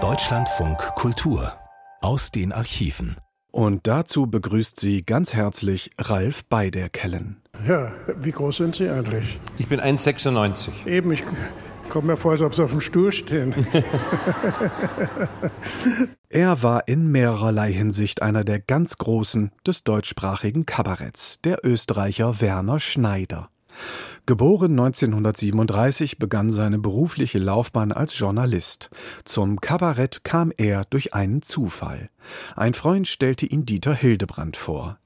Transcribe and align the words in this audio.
Deutschlandfunk 0.00 0.78
Kultur 0.94 1.52
aus 2.00 2.30
den 2.30 2.52
Archiven. 2.52 3.16
Und 3.50 3.88
dazu 3.88 4.28
begrüßt 4.28 4.78
sie 4.78 5.04
ganz 5.04 5.34
herzlich 5.34 5.90
Ralf 5.98 6.44
Beiderkellen. 6.44 7.42
Ja, 7.66 7.90
wie 8.16 8.30
groß 8.30 8.58
sind 8.58 8.76
Sie 8.76 8.88
eigentlich? 8.88 9.40
Ich 9.56 9.66
bin 9.66 9.80
1,96. 9.80 10.86
Eben, 10.86 11.10
ich 11.10 11.24
komme 11.88 12.12
mir 12.12 12.16
vor, 12.16 12.30
als 12.32 12.40
ob 12.40 12.54
Sie 12.54 12.62
auf 12.62 12.70
dem 12.70 12.80
Stuhl 12.80 13.10
stehen. 13.10 13.52
er 16.28 16.62
war 16.62 16.86
in 16.86 17.10
mehrerlei 17.10 17.72
Hinsicht 17.72 18.22
einer 18.22 18.44
der 18.44 18.60
ganz 18.60 18.98
Großen 18.98 19.50
des 19.66 19.82
deutschsprachigen 19.82 20.66
Kabaretts, 20.66 21.40
der 21.40 21.64
Österreicher 21.64 22.40
Werner 22.40 22.78
Schneider. 22.78 23.50
Geboren 24.26 24.72
1937 24.72 26.18
begann 26.18 26.50
seine 26.50 26.78
berufliche 26.78 27.38
Laufbahn 27.38 27.92
als 27.92 28.18
Journalist. 28.18 28.90
Zum 29.24 29.60
Kabarett 29.60 30.22
kam 30.22 30.52
er 30.56 30.84
durch 30.90 31.14
einen 31.14 31.40
Zufall. 31.40 32.10
Ein 32.54 32.74
Freund 32.74 33.08
stellte 33.08 33.46
ihn 33.46 33.64
Dieter 33.64 33.94
Hildebrand 33.94 34.58
vor. 34.58 34.98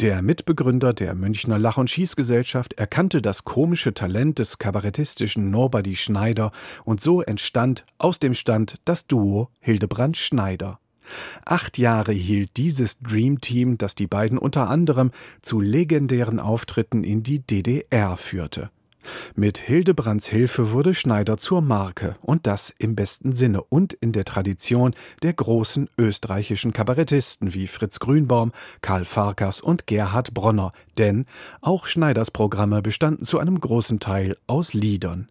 Der 0.00 0.20
Mitbegründer 0.20 0.92
der 0.92 1.14
Münchner 1.14 1.58
Lach- 1.58 1.78
und 1.78 1.88
Schießgesellschaft 1.88 2.74
erkannte 2.74 3.22
das 3.22 3.44
komische 3.44 3.94
Talent 3.94 4.38
des 4.38 4.58
kabarettistischen 4.58 5.50
Nobody 5.50 5.96
Schneider 5.96 6.52
und 6.84 7.00
so 7.00 7.22
entstand 7.22 7.86
aus 7.96 8.18
dem 8.18 8.34
Stand 8.34 8.76
das 8.84 9.06
Duo 9.06 9.48
Hildebrand 9.60 10.18
Schneider. 10.18 10.78
Acht 11.44 11.78
Jahre 11.78 12.12
hielt 12.12 12.56
dieses 12.56 12.98
Dream 12.98 13.40
Team, 13.40 13.78
das 13.78 13.94
die 13.94 14.06
beiden 14.06 14.38
unter 14.38 14.68
anderem 14.68 15.10
zu 15.42 15.60
legendären 15.60 16.40
Auftritten 16.40 17.04
in 17.04 17.22
die 17.22 17.40
DDR 17.40 18.16
führte. 18.16 18.70
Mit 19.34 19.58
Hildebrands 19.58 20.26
Hilfe 20.26 20.72
wurde 20.72 20.94
Schneider 20.94 21.36
zur 21.36 21.60
Marke 21.60 22.16
und 22.22 22.46
das 22.46 22.74
im 22.78 22.96
besten 22.96 23.34
Sinne 23.34 23.62
und 23.62 23.92
in 23.92 24.12
der 24.12 24.24
Tradition 24.24 24.94
der 25.22 25.32
großen 25.32 25.88
österreichischen 25.98 26.72
Kabarettisten 26.72 27.54
wie 27.54 27.66
Fritz 27.66 27.98
Grünbaum, 27.98 28.52
Karl 28.80 29.04
Farkas 29.04 29.60
und 29.60 29.86
Gerhard 29.86 30.34
Bronner, 30.34 30.72
denn 30.98 31.26
auch 31.60 31.86
Schneiders 31.86 32.30
Programme 32.30 32.82
bestanden 32.82 33.24
zu 33.24 33.38
einem 33.38 33.60
großen 33.60 34.00
Teil 34.00 34.36
aus 34.46 34.74
Liedern. 34.74 35.28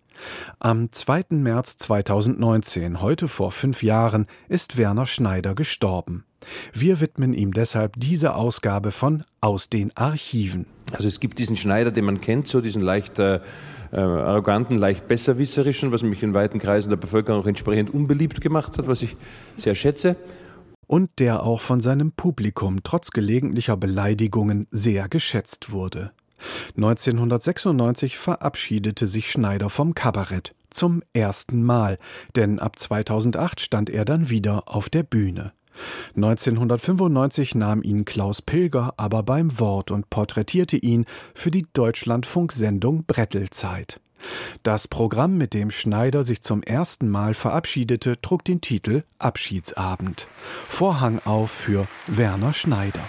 Am 0.60 0.92
2. 0.92 1.26
März 1.32 1.78
2019, 1.78 3.02
heute 3.02 3.28
vor 3.28 3.52
fünf 3.52 3.84
Jahren, 3.84 4.28
ist 4.50 4.78
Werner 4.78 5.08
Schneider 5.08 5.56
gestorben. 5.56 6.26
Wir 6.74 7.02
widmen 7.02 7.34
ihm 7.34 7.54
deshalb 7.54 7.94
diese 7.98 8.36
Ausgabe 8.36 8.92
von 8.92 9.24
Aus 9.42 9.70
den 9.70 9.96
Archiven. 9.96 10.68
Also 10.92 11.08
es 11.08 11.20
gibt 11.20 11.40
diesen 11.40 11.58
Schneider, 11.58 11.92
den 11.92 12.06
man 12.06 12.22
kennt, 12.22 12.48
so 12.48 12.62
diesen 12.62 12.82
leicht 12.82 13.20
äh, 13.20 13.40
äh, 13.92 13.98
arroganten, 13.98 14.78
leicht 14.78 15.08
besserwisserischen, 15.08 15.92
was 15.92 16.04
mich 16.04 16.22
in 16.22 16.34
weiten 16.34 16.60
Kreisen 16.60 16.90
der 16.90 16.98
Bevölkerung 16.98 17.42
auch 17.42 17.48
entsprechend 17.48 17.94
unbeliebt 17.94 18.42
gemacht 18.42 18.78
hat, 18.78 18.88
was 18.88 19.02
ich 19.02 19.16
sehr 19.58 19.76
schätze. 19.76 20.16
Und 20.88 21.10
der 21.20 21.44
auch 21.44 21.62
von 21.62 21.82
seinem 21.82 22.12
Publikum 22.12 22.84
trotz 22.84 23.10
gelegentlicher 23.12 23.76
Beleidigungen 23.76 24.68
sehr 24.70 25.10
geschätzt 25.10 25.72
wurde. 25.72 26.12
1996 26.76 28.18
verabschiedete 28.18 29.08
sich 29.08 29.32
Schneider 29.32 29.70
vom 29.70 29.94
Kabarett 29.96 30.54
zum 30.70 31.02
ersten 31.14 31.64
Mal, 31.64 31.98
denn 32.36 32.60
ab 32.60 32.78
2008 32.78 33.62
stand 33.62 33.90
er 33.90 34.06
dann 34.06 34.30
wieder 34.30 34.64
auf 34.68 34.90
der 34.90 35.04
Bühne. 35.04 35.54
1995 36.16 37.56
nahm 37.56 37.82
ihn 37.82 38.06
Klaus 38.06 38.42
Pilger 38.42 38.94
aber 38.98 39.24
beim 39.24 39.60
Wort 39.60 39.92
und 39.92 40.10
porträtierte 40.10 40.78
ihn 40.78 41.06
für 41.34 41.52
die 41.52 41.66
Deutschlandfunksendung 41.74 43.06
Brettelzeit. 43.06 44.00
Das 44.64 44.88
Programm, 44.88 45.38
mit 45.38 45.54
dem 45.54 45.70
Schneider 45.70 46.24
sich 46.24 46.42
zum 46.42 46.64
ersten 46.64 47.10
Mal 47.10 47.34
verabschiedete, 47.34 48.20
trug 48.22 48.44
den 48.44 48.62
Titel 48.62 49.04
Abschiedsabend. 49.20 50.28
Vorhang 50.68 51.20
auf 51.26 51.52
für 51.52 51.88
Werner 52.08 52.54
Schneider. 52.54 53.02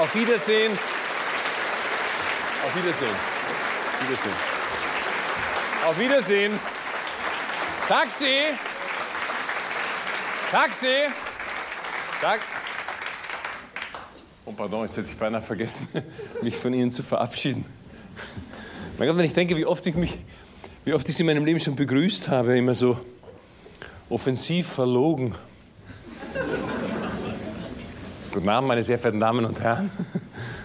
Auf 0.00 0.14
Wiedersehen. 0.14 0.72
Auf 2.64 2.76
Wiedersehen. 2.76 3.16
Wiedersehen. 4.02 4.34
Auf 5.86 5.98
Wiedersehen. 5.98 6.52
Taxi. 7.88 8.36
Taxi. 10.50 10.96
Tag. 12.20 12.40
Oh, 14.44 14.52
pardon, 14.52 14.84
jetzt 14.84 14.96
hätte 14.96 15.08
ich 15.08 15.16
beinahe 15.16 15.40
vergessen, 15.40 15.88
mich 16.42 16.56
von 16.56 16.74
Ihnen 16.74 16.92
zu 16.92 17.02
verabschieden. 17.02 17.64
Mein 18.98 19.08
Gott, 19.08 19.16
wenn 19.16 19.24
ich 19.24 19.32
denke, 19.32 19.56
wie 19.56 19.64
oft 19.64 19.86
ich 19.86 19.94
mich, 19.94 20.18
wie 20.84 20.92
oft 20.92 21.08
ich 21.08 21.16
Sie 21.16 21.22
in 21.22 21.26
meinem 21.28 21.46
Leben 21.46 21.60
schon 21.60 21.76
begrüßt 21.76 22.28
habe, 22.28 22.58
immer 22.58 22.74
so 22.74 22.98
offensiv 24.10 24.66
verlogen. 24.66 25.34
Guten 28.32 28.48
Abend, 28.48 28.68
meine 28.68 28.82
sehr 28.84 28.96
verehrten 28.96 29.18
Damen 29.18 29.44
und 29.44 29.60
Herren. 29.60 29.90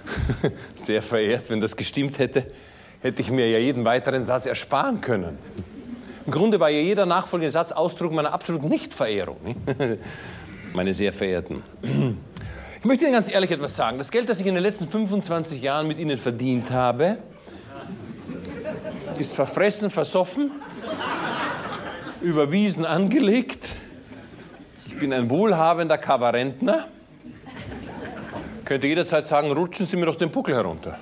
Sehr 0.76 1.02
verehrt, 1.02 1.50
wenn 1.50 1.60
das 1.60 1.76
gestimmt 1.76 2.20
hätte, 2.20 2.46
hätte 3.02 3.24
ich 3.24 3.32
mir 3.32 3.50
ja 3.50 3.58
jeden 3.58 3.86
weiteren 3.86 4.24
Satz 4.24 4.46
ersparen 4.46 5.02
können. 5.02 5.40
Im 6.28 6.32
Grunde 6.32 6.60
war 6.60 6.70
ja 6.70 6.80
jeder 6.80 7.08
nachfolgende 7.08 7.50
Satz 7.50 7.72
Ausdruck 7.72 8.12
meiner 8.12 8.34
absoluten 8.34 8.70
Nichtverehrung. 8.70 9.56
Meine 10.74 10.94
sehr 10.94 11.12
verehrten. 11.12 11.64
Ich 11.82 12.86
möchte 12.86 13.06
Ihnen 13.06 13.14
ganz 13.14 13.32
ehrlich 13.32 13.50
etwas 13.50 13.76
sagen. 13.76 13.98
Das 13.98 14.12
Geld, 14.12 14.30
das 14.30 14.40
ich 14.40 14.46
in 14.46 14.54
den 14.54 14.64
letzten 14.64 14.88
25 14.88 15.60
Jahren 15.64 15.88
mit 15.88 15.98
Ihnen 15.98 16.20
verdient 16.20 16.70
habe, 16.70 17.18
ist 19.18 19.34
verfressen, 19.34 19.90
versoffen, 19.90 20.52
überwiesen, 22.22 22.86
angelegt. 22.86 23.70
Ich 24.86 25.00
bin 25.00 25.12
ein 25.12 25.32
wohlhabender 25.32 25.98
Kabarentner 25.98 26.90
könnte 28.66 28.88
jederzeit 28.88 29.28
sagen, 29.28 29.52
rutschen 29.52 29.86
Sie 29.86 29.96
mir 29.96 30.08
doch 30.08 30.16
den 30.16 30.32
Buckel 30.32 30.56
herunter. 30.56 30.98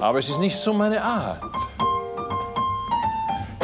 Aber 0.00 0.18
es 0.18 0.28
ist 0.28 0.38
nicht 0.38 0.56
so 0.56 0.72
meine 0.72 1.02
Art. 1.02 1.42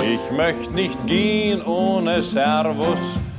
Ich 0.02 0.30
möchte 0.36 0.72
nicht 0.72 1.06
gehen 1.06 1.64
ohne 1.64 2.20
Servus 2.20 2.98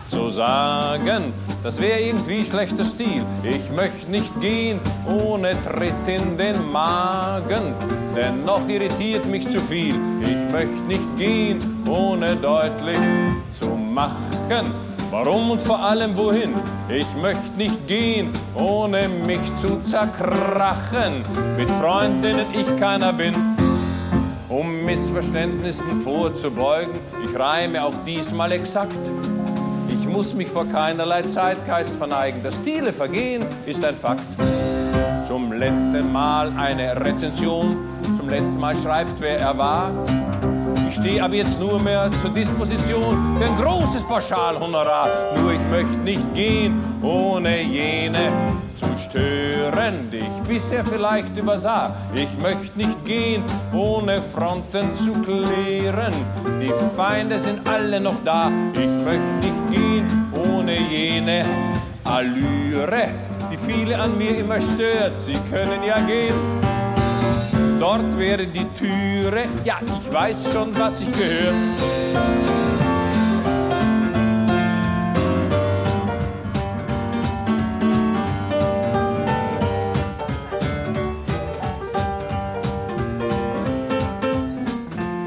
zu 0.10 0.30
sagen. 0.30 1.34
Das 1.64 1.80
wäre 1.80 2.00
irgendwie 2.00 2.44
schlechter 2.44 2.86
Stil. 2.86 3.24
Ich 3.44 3.70
möchte 3.76 4.10
nicht 4.10 4.40
gehen 4.42 4.80
ohne 5.06 5.52
Tritt 5.64 6.08
in 6.08 6.38
den 6.38 6.72
Magen. 6.72 7.74
Denn 8.16 8.46
noch 8.46 8.68
irritiert 8.68 9.26
mich 9.26 9.48
zu 9.48 9.60
viel. 9.60 9.96
Ich 10.24 10.52
möchte 10.52 10.82
nicht 10.88 11.18
gehen 11.18 11.60
ohne 11.88 12.36
deutlich 12.36 12.98
zu 13.60 13.68
machen 13.68 14.87
Warum 15.10 15.52
und 15.52 15.62
vor 15.62 15.80
allem 15.80 16.18
wohin? 16.18 16.54
Ich 16.90 17.08
möchte 17.16 17.50
nicht 17.56 17.88
gehen, 17.88 18.30
ohne 18.56 19.08
mich 19.08 19.56
zu 19.56 19.82
zerkrachen. 19.82 21.24
Mit 21.56 21.70
Freundinnen 21.70 22.46
ich 22.54 22.76
keiner 22.78 23.14
bin, 23.14 23.34
um 24.50 24.84
Missverständnissen 24.84 26.02
vorzubeugen. 26.02 26.94
Ich 27.24 27.40
reime 27.40 27.86
auch 27.86 27.94
diesmal 28.06 28.52
exakt. 28.52 28.98
Ich 29.90 30.08
muss 30.08 30.34
mich 30.34 30.50
vor 30.50 30.68
keinerlei 30.68 31.22
Zeitgeist 31.22 31.96
verneigen. 31.96 32.44
Das 32.44 32.58
Stile 32.58 32.92
vergehen 32.92 33.46
ist 33.66 33.86
ein 33.86 33.96
Fakt. 33.96 34.24
Zum 35.26 35.54
letzten 35.54 36.12
Mal 36.12 36.52
eine 36.58 37.00
Rezension. 37.00 37.78
Zum 38.18 38.28
letzten 38.28 38.60
Mal 38.60 38.76
schreibt, 38.76 39.22
wer 39.22 39.40
er 39.40 39.58
war 39.58 39.92
stehe 41.08 41.24
ab 41.24 41.32
jetzt 41.32 41.58
nur 41.58 41.80
mehr 41.80 42.12
zur 42.12 42.32
Disposition 42.32 43.38
für 43.38 43.46
ein 43.46 43.58
großes 43.58 44.04
Pauschalhonorar. 44.04 45.10
Nur 45.38 45.54
ich 45.54 45.66
möchte 45.72 45.98
nicht 46.00 46.36
gehen, 46.36 46.84
ohne 47.02 47.62
jene 47.62 48.30
zu 48.76 48.86
stören, 48.98 50.10
die 50.12 50.18
ich 50.18 50.48
bisher 50.48 50.84
vielleicht 50.84 51.38
übersah. 51.38 51.96
Ich 52.14 52.28
möchte 52.42 52.78
nicht 52.78 53.06
gehen, 53.06 53.42
ohne 53.74 54.22
Fronten 54.22 54.94
zu 54.96 55.14
klären. 55.22 56.14
Die 56.62 56.74
Feinde 56.98 57.40
sind 57.40 57.66
alle 57.66 58.02
noch 58.02 58.22
da. 58.26 58.52
Ich 58.74 59.06
möchte 59.06 59.34
nicht 59.42 59.72
gehen, 59.72 60.08
ohne 60.34 60.78
jene 60.78 61.46
Allüre, 62.04 63.08
die 63.50 63.58
viele 63.58 63.98
an 63.98 64.18
mir 64.18 64.38
immer 64.40 64.60
stört. 64.60 65.18
Sie 65.18 65.38
können 65.50 65.84
ja 65.84 66.02
gehen 66.02 66.36
dort 67.80 68.18
wäre 68.18 68.48
die 68.48 68.66
Türe. 68.78 69.46
Ja, 69.64 69.80
ich 69.82 70.14
weiß 70.14 70.54
schon, 70.54 70.78
was 70.78 71.02
ich 71.02 71.12
gehört. 71.12 71.54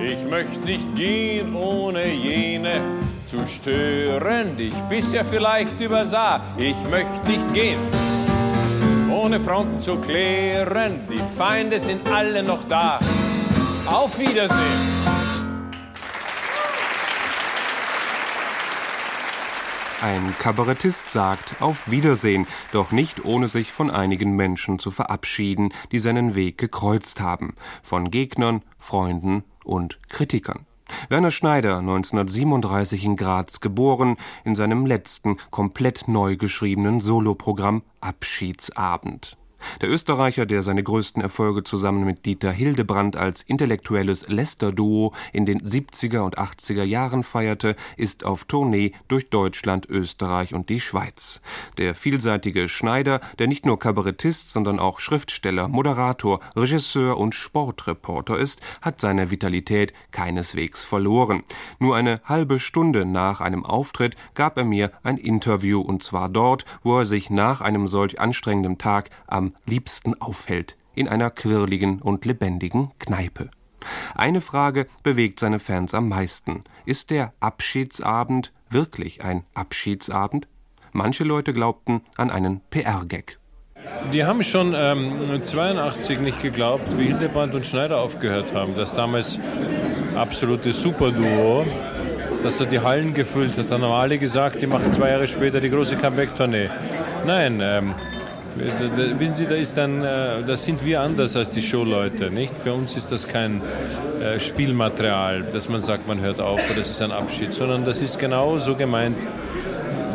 Ich 0.05 0.31
möchte 0.31 0.61
nicht 0.67 0.95
gehen, 0.95 1.55
ohne 1.55 2.13
jene 2.13 2.81
zu 3.27 3.47
stören, 3.47 4.57
die 4.57 4.69
ich 4.69 4.81
bisher 4.89 5.25
vielleicht 5.25 5.81
übersah. 5.81 6.41
Ich 6.57 6.77
möchte 6.91 7.29
nicht 7.29 7.55
gehen 7.55 8.00
ohne 9.21 9.39
Fronten 9.39 9.81
zu 9.81 9.97
klären. 9.97 11.01
Die 11.11 11.19
Feinde 11.19 11.79
sind 11.79 12.09
alle 12.09 12.43
noch 12.43 12.67
da. 12.69 12.99
Auf 13.87 14.19
Wiedersehen. 14.19 14.59
Ein 20.01 20.35
Kabarettist 20.39 21.13
sagt 21.13 21.61
auf 21.61 21.91
Wiedersehen, 21.91 22.47
doch 22.73 22.91
nicht 22.91 23.27
ohne 23.27 23.49
sich 23.49 23.71
von 23.71 23.91
einigen 23.91 24.35
Menschen 24.35 24.79
zu 24.79 24.91
verabschieden, 24.91 25.75
die 25.93 25.99
seinen 25.99 26.35
Weg 26.35 26.57
gekreuzt 26.57 27.21
haben, 27.21 27.55
von 27.83 28.11
Gegnern, 28.11 28.63
Freunden 28.79 29.45
und 29.63 29.99
Kritikern. 30.09 30.65
Werner 31.09 31.31
Schneider, 31.31 31.79
1937 31.79 33.05
in 33.05 33.17
Graz 33.17 33.61
geboren, 33.61 34.17
in 34.45 34.55
seinem 34.55 34.87
letzten, 34.87 35.37
komplett 35.51 36.09
neu 36.09 36.37
geschriebenen 36.37 37.01
Soloprogramm 37.01 37.83
Abschiedsabend. 38.01 39.37
Der 39.81 39.91
Österreicher, 39.91 40.47
der 40.47 40.63
seine 40.63 40.83
größten 40.83 41.23
Erfolge 41.23 41.65
zusammen 41.65 42.05
mit 42.05 42.27
Dieter 42.27 42.53
Hildebrand 42.53 43.17
als 43.17 43.43
intellektuelles 43.43 44.29
Lester-Duo 44.29 45.13
in 45.33 45.47
den 45.47 45.61
70er 45.61 46.21
und 46.21 46.39
80er 46.39 46.83
Jahren 46.83 47.23
feierte, 47.23 47.77
ist 47.97 48.25
auf 48.25 48.45
Tournee 48.45 48.93
durch 49.09 49.31
Deutschland, 49.31 49.89
Österreich 49.89 50.55
und 50.55 50.69
die 50.69 50.81
Schweiz. 50.81 51.41
Der 51.79 51.95
vielseitige 51.95 52.69
Schneider, 52.69 53.21
der 53.39 53.47
nicht 53.47 53.67
nur 53.67 53.79
Kabarettist, 53.79 54.51
sondern 54.51 54.79
auch 54.79 54.99
Schriftsteller, 55.01 55.69
Moderator, 55.69 56.41
Regisseur 56.57 57.17
und 57.19 57.35
Sportreporter 57.35 58.39
ist, 58.39 58.61
hat 58.83 59.01
seine 59.01 59.31
Vitalität 59.31 59.93
keineswegs 60.11 60.85
verloren. 60.85 61.43
Nur 61.79 61.97
eine 61.97 62.21
halbe 62.25 62.59
Stunde 62.59 63.05
nach 63.05 63.41
einem 63.41 63.65
Auftritt 63.65 64.17
gab 64.35 64.57
er 64.57 64.65
mir 64.65 64.93
ein 65.03 65.17
Interview 65.17 65.81
und 65.81 66.03
zwar 66.03 66.29
dort, 66.29 66.65
wo 66.83 66.99
er 66.99 67.05
sich 67.05 67.31
nach 67.31 67.61
einem 67.61 67.87
solch 67.87 68.21
anstrengenden 68.21 68.79
Tag 68.79 69.11
am 69.27 69.50
liebsten 69.67 70.21
aufhält, 70.21 70.77
in 70.95 71.09
einer 71.09 71.31
quirligen 71.31 72.01
und 72.03 72.25
lebendigen 72.25 72.91
Kneipe. 72.99 73.51
Eine 74.15 74.41
Frage 74.41 74.87
bewegt 75.03 75.41
seine 75.41 75.59
Fans 75.59 75.95
am 75.95 76.09
meisten. 76.09 76.65
Ist 76.85 77.11
der 77.11 77.33
Abschiedsabend 77.41 78.53
wirklich 78.69 79.25
ein 79.25 79.45
Abschiedsabend? 79.55 80.49
Manche 80.93 81.25
Leute 81.25 81.53
glaubten 81.53 82.03
an 82.17 82.31
einen 82.31 82.61
PR-Gag. 82.71 83.39
Die 84.13 84.25
haben 84.25 84.43
schon 84.43 84.75
ähm, 84.77 85.43
82 85.43 86.21
nicht 86.21 86.43
geglaubt, 86.43 86.99
wie 86.99 87.07
Hildebrand 87.07 87.55
und 87.55 87.67
Schneider 87.67 87.99
aufgehört 87.99 88.53
haben. 88.55 88.77
Das 88.77 88.95
damals 88.95 89.39
absolute 90.15 90.73
Superduo, 90.73 91.65
dass 92.43 92.61
er 92.61 92.67
die 92.67 92.81
Hallen 92.81 93.15
gefüllt 93.15 93.57
hat. 93.57 93.71
Dann 93.71 93.83
haben 93.83 93.93
alle 93.93 94.19
gesagt, 94.19 94.61
die 94.61 94.67
machen 94.67 94.93
zwei 94.93 95.11
Jahre 95.11 95.27
später 95.27 95.61
die 95.61 95.71
große 95.71 95.97
Comeback-Tournee. 95.97 96.69
Nein, 97.27 97.61
ähm, 97.63 97.95
Wissen 98.57 99.35
Sie, 99.35 99.47
da 99.47 99.55
ist 99.55 99.77
dann, 99.77 100.03
äh, 100.03 100.43
da 100.47 100.57
sind 100.57 100.85
wir 100.85 101.01
anders 101.01 101.37
als 101.37 101.51
die 101.51 101.63
Showleute, 101.63 102.31
nicht? 102.31 102.55
Für 102.57 102.73
uns 102.73 102.97
ist 102.97 103.13
das 103.13 103.29
kein 103.29 103.61
äh, 104.21 104.41
Spielmaterial, 104.41 105.43
dass 105.43 105.69
man 105.69 105.83
sagt, 105.83 106.09
man 106.09 106.21
hört 106.21 106.41
auf 106.41 106.61
oder 106.71 106.81
das 106.81 106.91
ist 106.91 107.01
ein 107.01 107.13
Abschied, 107.13 107.55
sondern 107.55 107.85
das 107.85 108.03
ist 108.03 108.19
genau 108.19 108.59
so 108.59 108.75
gemeint, 108.75 109.17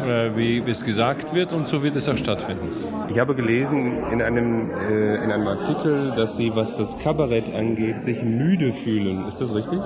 äh, 0.08 0.36
wie 0.36 0.62
es 0.70 0.84
gesagt 0.84 1.34
wird 1.34 1.54
und 1.54 1.68
so 1.68 1.82
wird 1.82 1.96
es 1.96 2.10
auch 2.10 2.18
stattfinden. 2.18 2.70
Ich 3.10 3.20
habe 3.20 3.36
gelesen 3.36 4.04
in 4.12 4.22
einem, 4.22 4.70
in 4.90 5.32
einem 5.32 5.48
Artikel, 5.48 6.12
dass 6.16 6.36
Sie, 6.36 6.52
was 6.54 6.76
das 6.76 6.98
Kabarett 6.98 7.54
angeht, 7.54 8.02
sich 8.02 8.22
müde 8.24 8.74
fühlen. 8.74 9.28
Ist 9.28 9.40
das 9.40 9.54
richtig? 9.54 9.80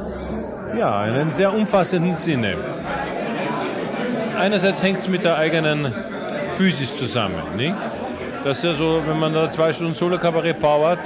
Ja, 0.77 1.05
in 1.05 1.13
einem 1.13 1.31
sehr 1.31 1.53
umfassenden 1.53 2.15
Sinne. 2.15 2.55
Einerseits 4.39 4.81
hängt 4.81 4.97
es 4.97 5.09
mit 5.09 5.23
der 5.25 5.37
eigenen 5.37 5.93
Physis 6.57 6.97
zusammen. 6.97 7.35
Nicht? 7.57 7.75
Das 8.43 8.57
ist 8.57 8.63
ja 8.63 8.73
so, 8.73 9.01
wenn 9.05 9.19
man 9.19 9.33
da 9.33 9.49
zwei 9.49 9.73
Stunden 9.73 9.93
Solo-Kabarett 9.93 10.61
powert, 10.61 10.99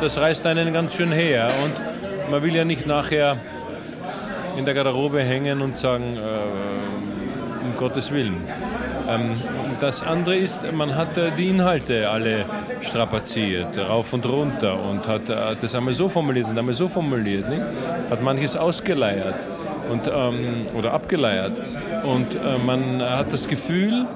das 0.00 0.18
reißt 0.18 0.46
einen 0.46 0.72
ganz 0.72 0.96
schön 0.96 1.12
her. 1.12 1.48
Und 1.62 2.30
man 2.30 2.42
will 2.42 2.54
ja 2.54 2.64
nicht 2.64 2.86
nachher 2.86 3.36
in 4.56 4.64
der 4.64 4.74
Garderobe 4.74 5.22
hängen 5.22 5.62
und 5.62 5.76
sagen, 5.76 6.16
äh, 6.16 7.64
um 7.64 7.76
Gottes 7.76 8.10
Willen. 8.10 8.36
Ähm, 9.08 9.32
das 9.78 10.02
andere 10.02 10.36
ist, 10.36 10.72
man 10.72 10.96
hat 10.96 11.16
äh, 11.16 11.30
die 11.38 11.50
Inhalte 11.50 12.10
alle 12.10 12.44
strapaziert, 12.80 13.78
rauf 13.78 14.12
und 14.12 14.26
runter 14.26 14.82
und 14.82 15.06
hat, 15.06 15.28
äh, 15.28 15.54
das 15.60 15.74
einmal 15.76 15.94
so 15.94 16.08
formuliert 16.08 16.48
und 16.48 16.58
einmal 16.58 16.74
so 16.74 16.88
formuliert, 16.88 17.48
nicht? 17.48 17.62
hat 18.10 18.22
manches 18.22 18.56
ausgeleiert 18.56 19.36
und, 19.90 20.08
ähm, 20.08 20.66
oder 20.74 20.92
abgeleiert. 20.92 21.60
Und 22.02 22.34
äh, 22.34 22.38
man 22.66 23.00
hat 23.02 23.32
das 23.32 23.46
Gefühl, 23.46 24.06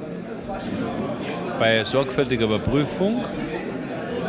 bei 1.61 1.85
sorgfältiger 1.85 2.47
Überprüfung, 2.47 3.23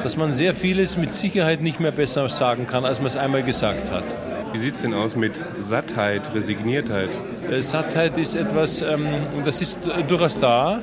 dass 0.04 0.18
man 0.18 0.34
sehr 0.34 0.54
vieles 0.54 0.98
mit 0.98 1.14
Sicherheit 1.14 1.62
nicht 1.62 1.80
mehr 1.80 1.92
besser 1.92 2.28
sagen 2.28 2.68
kann, 2.68 2.84
als 2.84 3.00
man 3.00 3.08
es 3.08 3.16
einmal 3.16 3.42
gesagt 3.42 3.90
hat. 3.90 4.04
Wie 4.52 4.58
sieht 4.58 4.74
es 4.74 4.82
denn 4.82 4.94
aus 4.94 5.16
mit 5.16 5.40
Sattheit, 5.60 6.30
Resigniertheit? 6.36 7.10
Äh, 7.50 7.62
Sattheit 7.62 8.18
ist 8.18 8.36
etwas, 8.36 8.82
ähm, 8.82 9.08
das 9.46 9.62
ist 9.62 9.88
äh, 9.88 10.04
durchaus 10.04 10.38
da. 10.40 10.82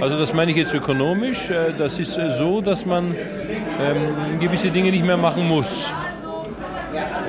Also 0.00 0.16
das 0.16 0.32
meine 0.32 0.52
ich 0.52 0.56
jetzt 0.56 0.72
ökonomisch. 0.72 1.50
Äh, 1.50 1.72
das 1.76 1.98
ist 1.98 2.16
so, 2.38 2.60
dass 2.60 2.86
man 2.86 3.16
ähm, 3.16 4.38
gewisse 4.38 4.70
Dinge 4.70 4.92
nicht 4.92 5.04
mehr 5.04 5.16
machen 5.16 5.48
muss. 5.48 5.92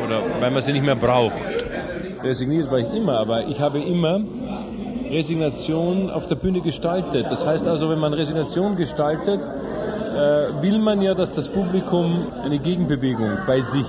Oder 0.06 0.22
weil 0.39 0.51
man 0.51 0.62
sie 0.62 0.74
nicht 0.74 0.86
mehr 0.86 0.95
braucht. 0.95 1.33
Resigniert 2.24 2.69
war 2.69 2.77
ich 2.77 2.94
immer, 2.94 3.18
aber 3.18 3.48
ich 3.48 3.60
habe 3.60 3.81
immer 3.81 4.22
Resignation 5.09 6.09
auf 6.09 6.27
der 6.27 6.35
Bühne 6.35 6.61
gestaltet. 6.61 7.25
Das 7.29 7.45
heißt 7.45 7.65
also, 7.65 7.89
wenn 7.89 8.00
man 8.00 8.13
Resignation 8.13 8.75
gestaltet, 8.75 9.41
äh, 9.44 10.61
will 10.61 10.79
man 10.79 11.01
ja, 11.01 11.13
dass 11.13 11.33
das 11.33 11.47
Publikum 11.47 12.27
eine 12.44 12.59
Gegenbewegung 12.59 13.29
bei 13.47 13.61
sich 13.61 13.88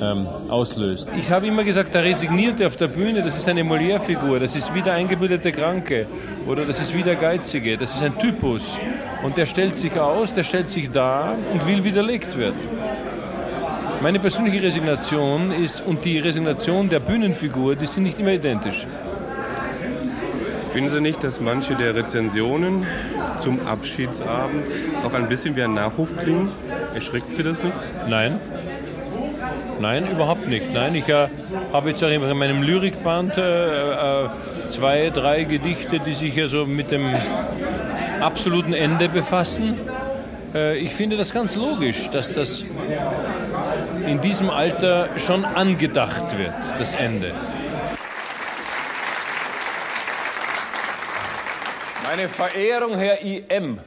ähm, 0.00 0.26
auslöst. 0.48 1.08
Ich 1.18 1.30
habe 1.30 1.46
immer 1.46 1.64
gesagt, 1.64 1.94
der 1.94 2.04
Resignierte 2.04 2.66
auf 2.66 2.76
der 2.76 2.88
Bühne, 2.88 3.22
das 3.22 3.36
ist 3.36 3.48
eine 3.48 3.62
Molière-Figur, 3.62 4.38
das 4.40 4.54
ist 4.54 4.74
wie 4.74 4.82
der 4.82 4.94
eingebildete 4.94 5.52
Kranke 5.52 6.06
oder 6.46 6.64
das 6.64 6.80
ist 6.80 6.94
wie 6.94 7.02
der 7.02 7.16
Geizige, 7.16 7.76
das 7.76 7.94
ist 7.94 8.02
ein 8.02 8.18
Typus. 8.18 8.76
Und 9.22 9.36
der 9.36 9.46
stellt 9.46 9.76
sich 9.76 9.98
aus, 9.98 10.32
der 10.32 10.44
stellt 10.44 10.70
sich 10.70 10.90
dar 10.90 11.34
und 11.52 11.66
will 11.66 11.82
widerlegt 11.84 12.38
werden. 12.38 12.60
Meine 14.02 14.20
persönliche 14.20 14.62
Resignation 14.62 15.50
ist 15.52 15.80
und 15.80 16.04
die 16.04 16.18
Resignation 16.18 16.88
der 16.88 17.00
Bühnenfigur, 17.00 17.76
die 17.76 17.86
sind 17.86 18.02
nicht 18.02 18.20
immer 18.20 18.32
identisch. 18.32 18.86
Finden 20.76 20.90
Sie 20.90 21.00
nicht, 21.00 21.24
dass 21.24 21.40
manche 21.40 21.74
der 21.74 21.94
Rezensionen 21.94 22.86
zum 23.38 23.66
Abschiedsabend 23.66 24.62
auch 25.06 25.14
ein 25.14 25.26
bisschen 25.26 25.56
wie 25.56 25.62
ein 25.62 25.72
Nachruf 25.72 26.14
klingen? 26.18 26.50
Erschreckt 26.94 27.32
Sie 27.32 27.42
das 27.42 27.62
nicht? 27.62 27.74
Nein. 28.10 28.38
Nein, 29.80 30.06
überhaupt 30.06 30.46
nicht. 30.48 30.74
Nein, 30.74 30.94
ich 30.94 31.08
äh, 31.08 31.28
habe 31.72 31.88
jetzt 31.88 32.04
auch 32.04 32.10
in 32.10 32.20
meinem 32.36 32.62
Lyrikband 32.62 33.38
äh, 33.38 34.24
äh, 34.24 34.28
zwei, 34.68 35.08
drei 35.08 35.44
Gedichte, 35.44 35.98
die 35.98 36.12
sich 36.12 36.36
ja 36.36 36.46
so 36.46 36.66
mit 36.66 36.90
dem 36.90 37.10
absoluten 38.20 38.74
Ende 38.74 39.08
befassen. 39.08 39.80
Äh, 40.54 40.76
ich 40.76 40.92
finde 40.94 41.16
das 41.16 41.32
ganz 41.32 41.56
logisch, 41.56 42.10
dass 42.10 42.34
das 42.34 42.66
in 44.06 44.20
diesem 44.20 44.50
Alter 44.50 45.08
schon 45.16 45.46
angedacht 45.46 46.36
wird, 46.36 46.52
das 46.78 46.92
Ende. 46.92 47.32
Meine 52.16 52.30
Verehrung, 52.30 52.94
Herr 52.96 53.20
IM. 53.20 53.78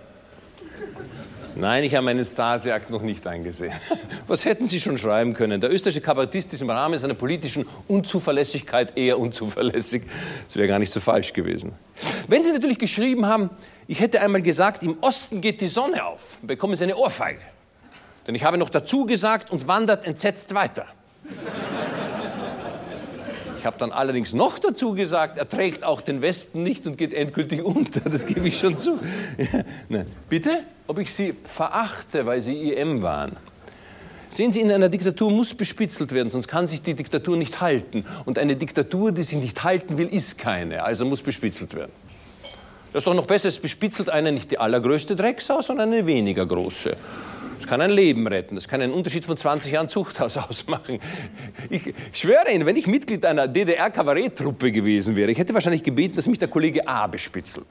Nein, 1.56 1.84
ich 1.84 1.96
habe 1.96 2.06
meinen 2.06 2.24
Stasi-Akt 2.24 2.92
noch 2.92 3.02
nicht 3.02 3.26
eingesehen. 3.26 3.74
Was 4.28 4.46
hätten 4.46 4.68
Sie 4.68 4.80
schon 4.80 5.00
schreiben 5.00 5.34
können? 5.34 5.60
Der 5.60 5.74
österreichische 5.74 6.02
Kabarettist 6.02 6.54
ist 6.54 6.62
im 6.62 6.70
Rahmen 6.70 7.00
seiner 7.00 7.16
politischen 7.16 7.66
Unzuverlässigkeit 7.88 8.96
eher 8.96 9.18
unzuverlässig. 9.18 10.04
Das 10.46 10.58
wäre 10.58 10.68
gar 10.68 10.78
nicht 10.78 10.92
so 10.92 11.00
falsch 11.00 11.34
gewesen. 11.34 11.74
Wenn 12.28 12.44
Sie 12.44 12.52
natürlich 12.52 12.78
geschrieben 12.78 13.26
haben, 13.26 13.50
ich 13.88 14.00
hätte 14.00 14.22
einmal 14.22 14.44
gesagt, 14.44 14.84
im 14.84 15.00
Osten 15.02 15.42
geht 15.42 15.60
die 15.60 15.68
Sonne 15.68 16.06
auf, 16.06 16.38
bekommen 16.44 16.76
Sie 16.76 16.84
eine 16.84 16.98
Ohrfeige. 16.98 17.42
Denn 18.28 18.36
ich 18.36 18.44
habe 18.44 18.60
noch 18.60 18.70
dazu 18.70 19.08
gesagt 19.08 19.50
und 19.50 19.68
wandert 19.68 20.06
entsetzt 20.06 20.54
weiter. 20.54 20.86
Ich 23.60 23.66
habe 23.66 23.78
dann 23.78 23.92
allerdings 23.92 24.34
noch 24.34 24.58
dazu 24.58 24.94
gesagt, 24.94 25.36
er 25.36 25.48
trägt 25.48 25.84
auch 25.84 26.00
den 26.00 26.22
Westen 26.22 26.64
nicht 26.64 26.88
und 26.88 26.98
geht 26.98 27.14
endgültig 27.14 27.62
unter. 27.66 28.10
Das 28.10 28.26
gebe 28.26 28.48
ich 28.48 28.58
schon 28.58 28.78
zu. 28.78 29.00
Ja, 29.90 30.06
Bitte? 30.30 30.50
Ob 30.88 30.98
ich 31.00 31.14
Sie 31.14 31.36
verachte, 31.44 32.26
weil 32.26 32.42
Sie 32.42 32.72
IM 32.72 33.02
waren? 33.02 33.36
Sehen 34.30 34.52
Sie, 34.52 34.62
in 34.62 34.72
einer 34.72 34.90
Diktatur 34.90 35.32
muss 35.32 35.54
bespitzelt 35.54 36.12
werden, 36.14 36.30
sonst 36.30 36.48
kann 36.48 36.68
sich 36.68 36.82
die 36.82 36.94
Diktatur 36.94 37.36
nicht 37.36 37.60
halten. 37.60 38.06
Und 38.26 38.40
eine 38.40 38.56
Diktatur, 38.56 39.12
die 39.12 39.24
sich 39.24 39.40
nicht 39.40 39.64
halten 39.64 39.98
will, 39.98 40.08
ist 40.08 40.38
keine, 40.38 40.84
also 40.84 41.04
muss 41.04 41.22
bespitzelt 41.22 41.74
werden. 41.74 41.92
Das 42.92 43.02
ist 43.02 43.08
doch 43.08 43.14
noch 43.14 43.28
besser, 43.28 43.50
es 43.50 43.60
bespitzelt 43.60 44.10
eine 44.10 44.32
nicht 44.32 44.50
die 44.52 44.58
allergrößte 44.58 45.16
Drecksau, 45.16 45.62
sondern 45.62 45.94
eine 45.94 46.08
weniger 46.08 46.46
große. 46.46 46.98
Das 47.60 47.68
kann 47.68 47.82
ein 47.82 47.92
Leben 47.92 48.26
retten. 48.26 48.56
Das 48.56 48.68
kann 48.68 48.82
einen 48.82 48.94
Unterschied 48.94 49.26
von 49.26 49.38
20 49.38 49.74
Jahren 49.74 49.90
Zuchthaus 49.90 50.38
ausmachen. 50.50 51.00
Ich 51.70 51.94
schwöre 52.14 52.52
Ihnen, 52.52 52.66
wenn 52.66 52.76
ich 52.76 52.88
Mitglied 52.88 53.26
einer 53.26 53.48
DDR-Kabaretttruppe 53.48 54.72
gewesen 54.72 55.16
wäre, 55.16 55.30
ich 55.30 55.38
hätte 55.38 55.54
wahrscheinlich 55.54 55.84
gebeten, 55.84 56.16
dass 56.16 56.26
mich 56.26 56.40
der 56.40 56.48
Kollege 56.48 56.88
A 56.88 57.06
bespitzelt 57.06 57.68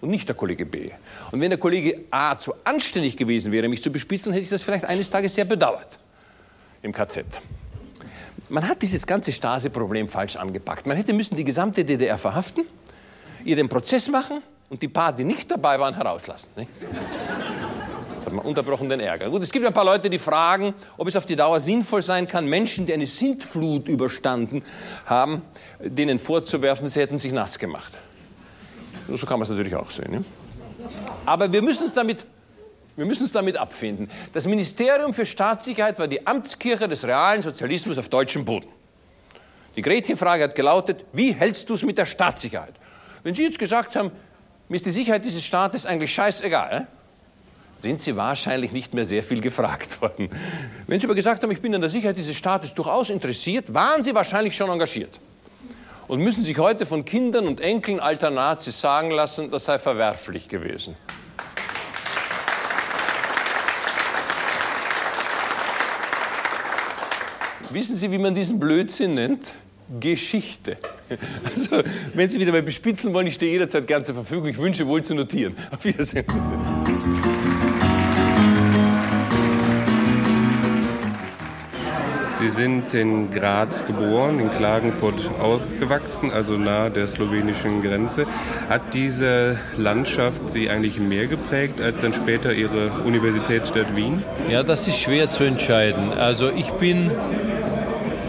und 0.00 0.10
nicht 0.10 0.28
der 0.28 0.34
Kollege 0.34 0.66
B. 0.66 0.90
Und 1.30 1.40
wenn 1.40 1.50
der 1.50 1.60
Kollege 1.60 2.00
A 2.10 2.36
zu 2.36 2.54
anständig 2.64 3.16
gewesen 3.16 3.52
wäre, 3.52 3.68
mich 3.68 3.82
zu 3.82 3.92
bespitzeln, 3.92 4.32
hätte 4.32 4.44
ich 4.44 4.50
das 4.50 4.62
vielleicht 4.62 4.84
eines 4.84 5.10
Tages 5.10 5.34
sehr 5.34 5.44
bedauert 5.44 5.98
im 6.82 6.92
KZ. 6.92 7.24
Man 8.48 8.68
hat 8.68 8.82
dieses 8.82 9.06
ganze 9.06 9.32
Stasi-Problem 9.32 10.08
falsch 10.08 10.36
angepackt. 10.36 10.86
Man 10.86 10.96
hätte 10.96 11.12
müssen 11.12 11.36
die 11.36 11.44
gesamte 11.44 11.84
DDR 11.84 12.18
verhaften 12.18 12.64
ihr 13.44 13.56
den 13.56 13.68
Prozess 13.68 14.08
machen 14.08 14.42
und 14.68 14.82
die 14.82 14.88
paar, 14.88 15.12
die 15.12 15.24
nicht 15.24 15.50
dabei 15.50 15.78
waren, 15.78 15.94
herauslassen. 15.94 16.50
Nicht? 16.56 16.70
Jetzt 18.14 18.26
hat 18.26 18.32
man 18.32 18.44
unterbrochen 18.44 18.90
Ärger. 18.90 19.30
Gut, 19.30 19.42
es 19.42 19.52
gibt 19.52 19.64
ein 19.66 19.72
paar 19.72 19.84
Leute, 19.84 20.10
die 20.10 20.18
fragen, 20.18 20.74
ob 20.96 21.08
es 21.08 21.16
auf 21.16 21.26
die 21.26 21.36
Dauer 21.36 21.60
sinnvoll 21.60 22.02
sein 22.02 22.26
kann, 22.26 22.46
Menschen, 22.46 22.86
die 22.86 22.94
eine 22.94 23.06
Sintflut 23.06 23.88
überstanden 23.88 24.64
haben, 25.04 25.42
denen 25.80 26.18
vorzuwerfen, 26.18 26.88
sie 26.88 27.00
hätten 27.00 27.18
sich 27.18 27.32
nass 27.32 27.58
gemacht. 27.58 27.96
So 29.08 29.26
kann 29.26 29.38
man 29.38 29.42
es 29.42 29.50
natürlich 29.50 29.76
auch 29.76 29.90
sehen. 29.90 30.10
Ne? 30.10 30.24
Aber 31.24 31.52
wir 31.52 31.62
müssen 31.62 31.84
es 31.84 31.94
damit 31.94 32.26
wir 32.96 33.04
müssen 33.04 33.24
uns 33.24 33.32
damit 33.32 33.56
abfinden. 33.56 34.10
Das 34.32 34.46
Ministerium 34.46 35.12
für 35.12 35.26
Staatssicherheit 35.26 35.98
war 35.98 36.08
die 36.08 36.26
Amtskirche 36.26 36.88
des 36.88 37.04
realen 37.04 37.42
Sozialismus 37.42 37.98
auf 37.98 38.08
deutschem 38.08 38.44
Boden. 38.44 38.68
Die 39.76 39.82
Gretchenfrage 39.82 40.44
hat 40.44 40.54
gelautet, 40.54 41.04
wie 41.12 41.34
hältst 41.34 41.68
du 41.68 41.74
es 41.74 41.82
mit 41.82 41.98
der 41.98 42.06
Staatssicherheit? 42.06 42.72
Wenn 43.22 43.34
Sie 43.34 43.42
jetzt 43.42 43.58
gesagt 43.58 43.96
haben, 43.96 44.10
mir 44.68 44.76
ist 44.76 44.86
die 44.86 44.90
Sicherheit 44.90 45.24
dieses 45.24 45.44
Staates 45.44 45.86
eigentlich 45.86 46.12
scheißegal, 46.12 46.86
sind 47.78 48.00
Sie 48.00 48.16
wahrscheinlich 48.16 48.72
nicht 48.72 48.94
mehr 48.94 49.04
sehr 49.04 49.22
viel 49.22 49.40
gefragt 49.40 50.00
worden. 50.00 50.30
Wenn 50.86 50.98
Sie 50.98 51.06
aber 51.06 51.14
gesagt 51.14 51.42
haben, 51.42 51.50
ich 51.50 51.60
bin 51.60 51.74
an 51.74 51.80
der 51.80 51.90
Sicherheit 51.90 52.16
dieses 52.16 52.36
Staates 52.36 52.74
durchaus 52.74 53.10
interessiert, 53.10 53.74
waren 53.74 54.02
Sie 54.02 54.14
wahrscheinlich 54.14 54.56
schon 54.56 54.70
engagiert. 54.70 55.20
Und 56.08 56.20
müssen 56.20 56.42
sich 56.42 56.58
heute 56.58 56.86
von 56.86 57.04
Kindern 57.04 57.46
und 57.48 57.60
Enkeln 57.60 58.00
alter 58.00 58.30
Nazis 58.30 58.80
sagen 58.80 59.10
lassen, 59.10 59.50
das 59.50 59.64
sei 59.64 59.78
verwerflich 59.78 60.48
gewesen. 60.48 60.96
Wissen 67.70 67.96
Sie, 67.96 68.10
wie 68.12 68.18
man 68.18 68.34
diesen 68.34 68.60
Blödsinn 68.60 69.14
nennt? 69.14 69.52
Geschichte. 70.00 70.76
Also, 71.44 71.82
wenn 72.14 72.28
Sie 72.28 72.40
wieder 72.40 72.50
mal 72.50 72.62
bespitzeln 72.62 73.14
wollen, 73.14 73.28
ich 73.28 73.34
stehe 73.34 73.52
jederzeit 73.52 73.86
gern 73.86 74.04
zur 74.04 74.16
Verfügung. 74.16 74.48
Ich 74.48 74.58
wünsche 74.58 74.86
wohl 74.88 75.02
zu 75.02 75.14
notieren. 75.14 75.54
Auf 75.70 75.84
Wiedersehen. 75.84 76.26
Sie 82.38 82.48
sind 82.50 82.92
in 82.92 83.30
Graz 83.30 83.84
geboren, 83.86 84.38
in 84.40 84.50
Klagenfurt 84.50 85.30
aufgewachsen, 85.40 86.30
also 86.32 86.58
nahe 86.58 86.90
der 86.90 87.06
slowenischen 87.06 87.82
Grenze. 87.82 88.26
Hat 88.68 88.92
diese 88.92 89.58
Landschaft 89.78 90.50
Sie 90.50 90.68
eigentlich 90.68 91.00
mehr 91.00 91.28
geprägt 91.28 91.80
als 91.80 92.02
dann 92.02 92.12
später 92.12 92.52
Ihre 92.52 92.90
Universitätsstadt 93.04 93.96
Wien? 93.96 94.22
Ja, 94.50 94.62
das 94.62 94.86
ist 94.86 94.98
schwer 94.98 95.30
zu 95.30 95.44
entscheiden. 95.44 96.12
Also 96.12 96.50
ich 96.50 96.70
bin 96.72 97.10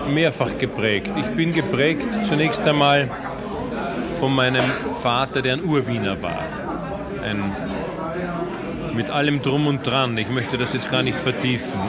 mehrfach 0.07 0.57
geprägt. 0.57 1.11
Ich 1.17 1.25
bin 1.35 1.53
geprägt 1.53 2.07
zunächst 2.27 2.61
einmal 2.67 3.09
von 4.19 4.33
meinem 4.33 4.63
Vater, 5.01 5.41
der 5.41 5.53
ein 5.53 5.63
Urwiener 5.63 6.21
war. 6.21 6.39
Ein, 7.23 7.43
mit 8.95 9.09
allem 9.09 9.41
drum 9.41 9.67
und 9.67 9.85
dran. 9.85 10.17
Ich 10.17 10.29
möchte 10.29 10.57
das 10.57 10.73
jetzt 10.73 10.89
gar 10.89 11.03
nicht 11.03 11.19
vertiefen. 11.19 11.79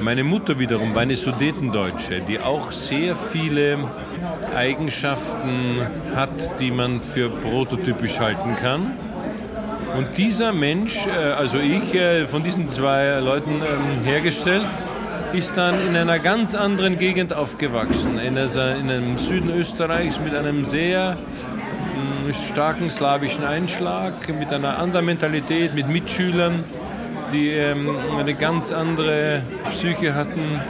Meine 0.00 0.24
Mutter 0.24 0.58
wiederum 0.58 0.94
war 0.94 1.02
eine 1.02 1.16
Sudetendeutsche, 1.16 2.20
die 2.26 2.40
auch 2.40 2.72
sehr 2.72 3.14
viele 3.14 3.78
Eigenschaften 4.54 5.80
hat, 6.16 6.60
die 6.60 6.70
man 6.70 7.00
für 7.00 7.30
prototypisch 7.30 8.18
halten 8.18 8.56
kann. 8.60 8.92
Und 9.96 10.16
dieser 10.16 10.52
Mensch, 10.52 11.06
äh, 11.06 11.10
also 11.10 11.58
ich, 11.58 11.94
äh, 11.94 12.26
von 12.26 12.42
diesen 12.42 12.68
zwei 12.68 13.20
Leuten 13.20 13.50
ähm, 13.50 14.04
hergestellt, 14.04 14.66
ist 15.34 15.56
dann 15.56 15.74
in 15.86 15.96
einer 15.96 16.18
ganz 16.18 16.54
anderen 16.54 16.98
Gegend 16.98 17.32
aufgewachsen, 17.34 18.18
in, 18.18 18.36
einem 18.36 19.16
Süden 19.16 19.50
Österreichs 19.50 20.20
mit 20.20 20.34
einem 20.34 20.64
sehr 20.64 21.16
mm, 21.16 22.32
starken 22.48 22.90
slawischen 22.90 23.44
Einschlag, 23.44 24.12
mit 24.38 24.52
einer 24.52 24.78
anderen 24.78 25.06
Mentalität, 25.06 25.74
mit 25.74 25.88
Mitschülern, 25.88 26.64
die 27.32 27.48
ähm, 27.50 27.96
eine 28.18 28.34
ganz 28.34 28.72
andere 28.72 29.42
Psyche 29.70 30.14
hatten. 30.14 30.60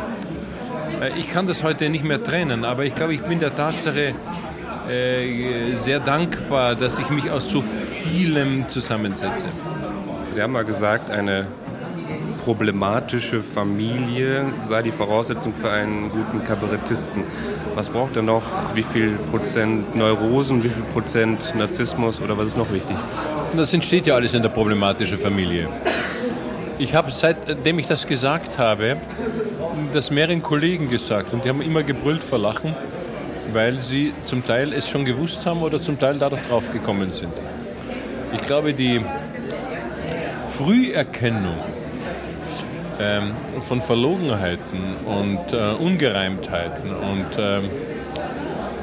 Äh, 1.01 1.19
ich 1.19 1.29
kann 1.29 1.49
das 1.49 1.65
heute 1.65 1.89
nicht 1.89 2.05
mehr 2.05 2.23
trennen, 2.23 2.65
aber 2.65 2.85
ich 2.85 2.95
glaube, 2.95 3.15
ich 3.15 3.23
bin 3.23 3.41
der 3.41 3.55
Tatsache 3.55 4.15
äh, 4.89 5.75
sehr 5.75 5.99
dankbar, 5.99 6.77
dass 6.77 7.01
ich 7.01 7.11
mich 7.11 7.31
aus 7.31 7.49
so 7.49 7.63
vielem 7.63 8.69
zusammensetze. 8.69 9.47
Sie 10.31 10.41
haben 10.41 10.53
mal 10.53 10.65
gesagt, 10.65 11.11
eine 11.11 11.47
problematische 12.45 13.41
Familie 13.41 14.47
sei 14.63 14.83
die 14.83 14.91
Voraussetzung 14.91 15.55
für 15.55 15.71
einen 15.71 16.11
guten 16.11 16.45
Kabarettisten. 16.45 17.23
Was 17.77 17.89
braucht 17.89 18.17
er 18.17 18.23
noch? 18.23 18.43
Wie 18.75 18.83
viel 18.83 19.13
Prozent 19.31 19.95
Neurosen, 19.95 20.65
wie 20.65 20.69
viel 20.69 20.83
Prozent 20.93 21.55
Narzissmus 21.57 22.21
oder 22.21 22.37
was 22.37 22.49
ist 22.49 22.57
noch 22.57 22.73
wichtig? 22.73 22.97
Das 23.57 23.73
entsteht 23.73 24.07
ja 24.07 24.17
alles 24.17 24.35
in 24.35 24.43
der 24.43 24.49
problematischen 24.49 25.19
Familie. 25.19 25.69
Ich 26.79 26.97
habe, 26.97 27.13
seitdem 27.13 27.79
ich 27.79 27.87
das 27.87 28.09
gesagt 28.09 28.59
habe, 28.59 28.97
das 29.95 30.11
mehreren 30.11 30.43
Kollegen 30.43 30.91
gesagt 30.91 31.33
und 31.33 31.45
die 31.45 31.49
haben 31.49 31.63
immer 31.63 31.85
gebrüllt 31.85 32.23
vor 32.23 32.41
Lachen, 32.41 32.75
weil 33.53 33.79
sie 33.79 34.15
zum 34.25 34.45
Teil 34.45 34.73
es 34.73 34.89
schon 34.89 35.05
gewusst 35.05 35.47
haben 35.47 35.63
oder 35.63 35.81
zum 35.81 36.01
Teil 36.01 36.19
dadurch 36.19 36.43
draufgekommen 36.49 37.13
sind. 37.13 37.33
Ich 38.33 38.43
glaube, 38.43 38.73
die 38.73 39.01
Früherkennung 40.57 41.57
ähm, 43.01 43.33
von 43.63 43.81
Verlogenheiten 43.81 44.81
und 45.07 45.53
äh, 45.53 45.73
Ungereimtheiten 45.79 46.91
und 46.91 47.27
ähm, 47.39 47.71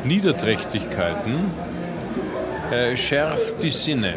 Niederträchtigkeiten 0.04 1.52
äh, 2.72 2.96
schärft 2.98 3.62
die 3.62 3.70
Sinne 3.70 4.14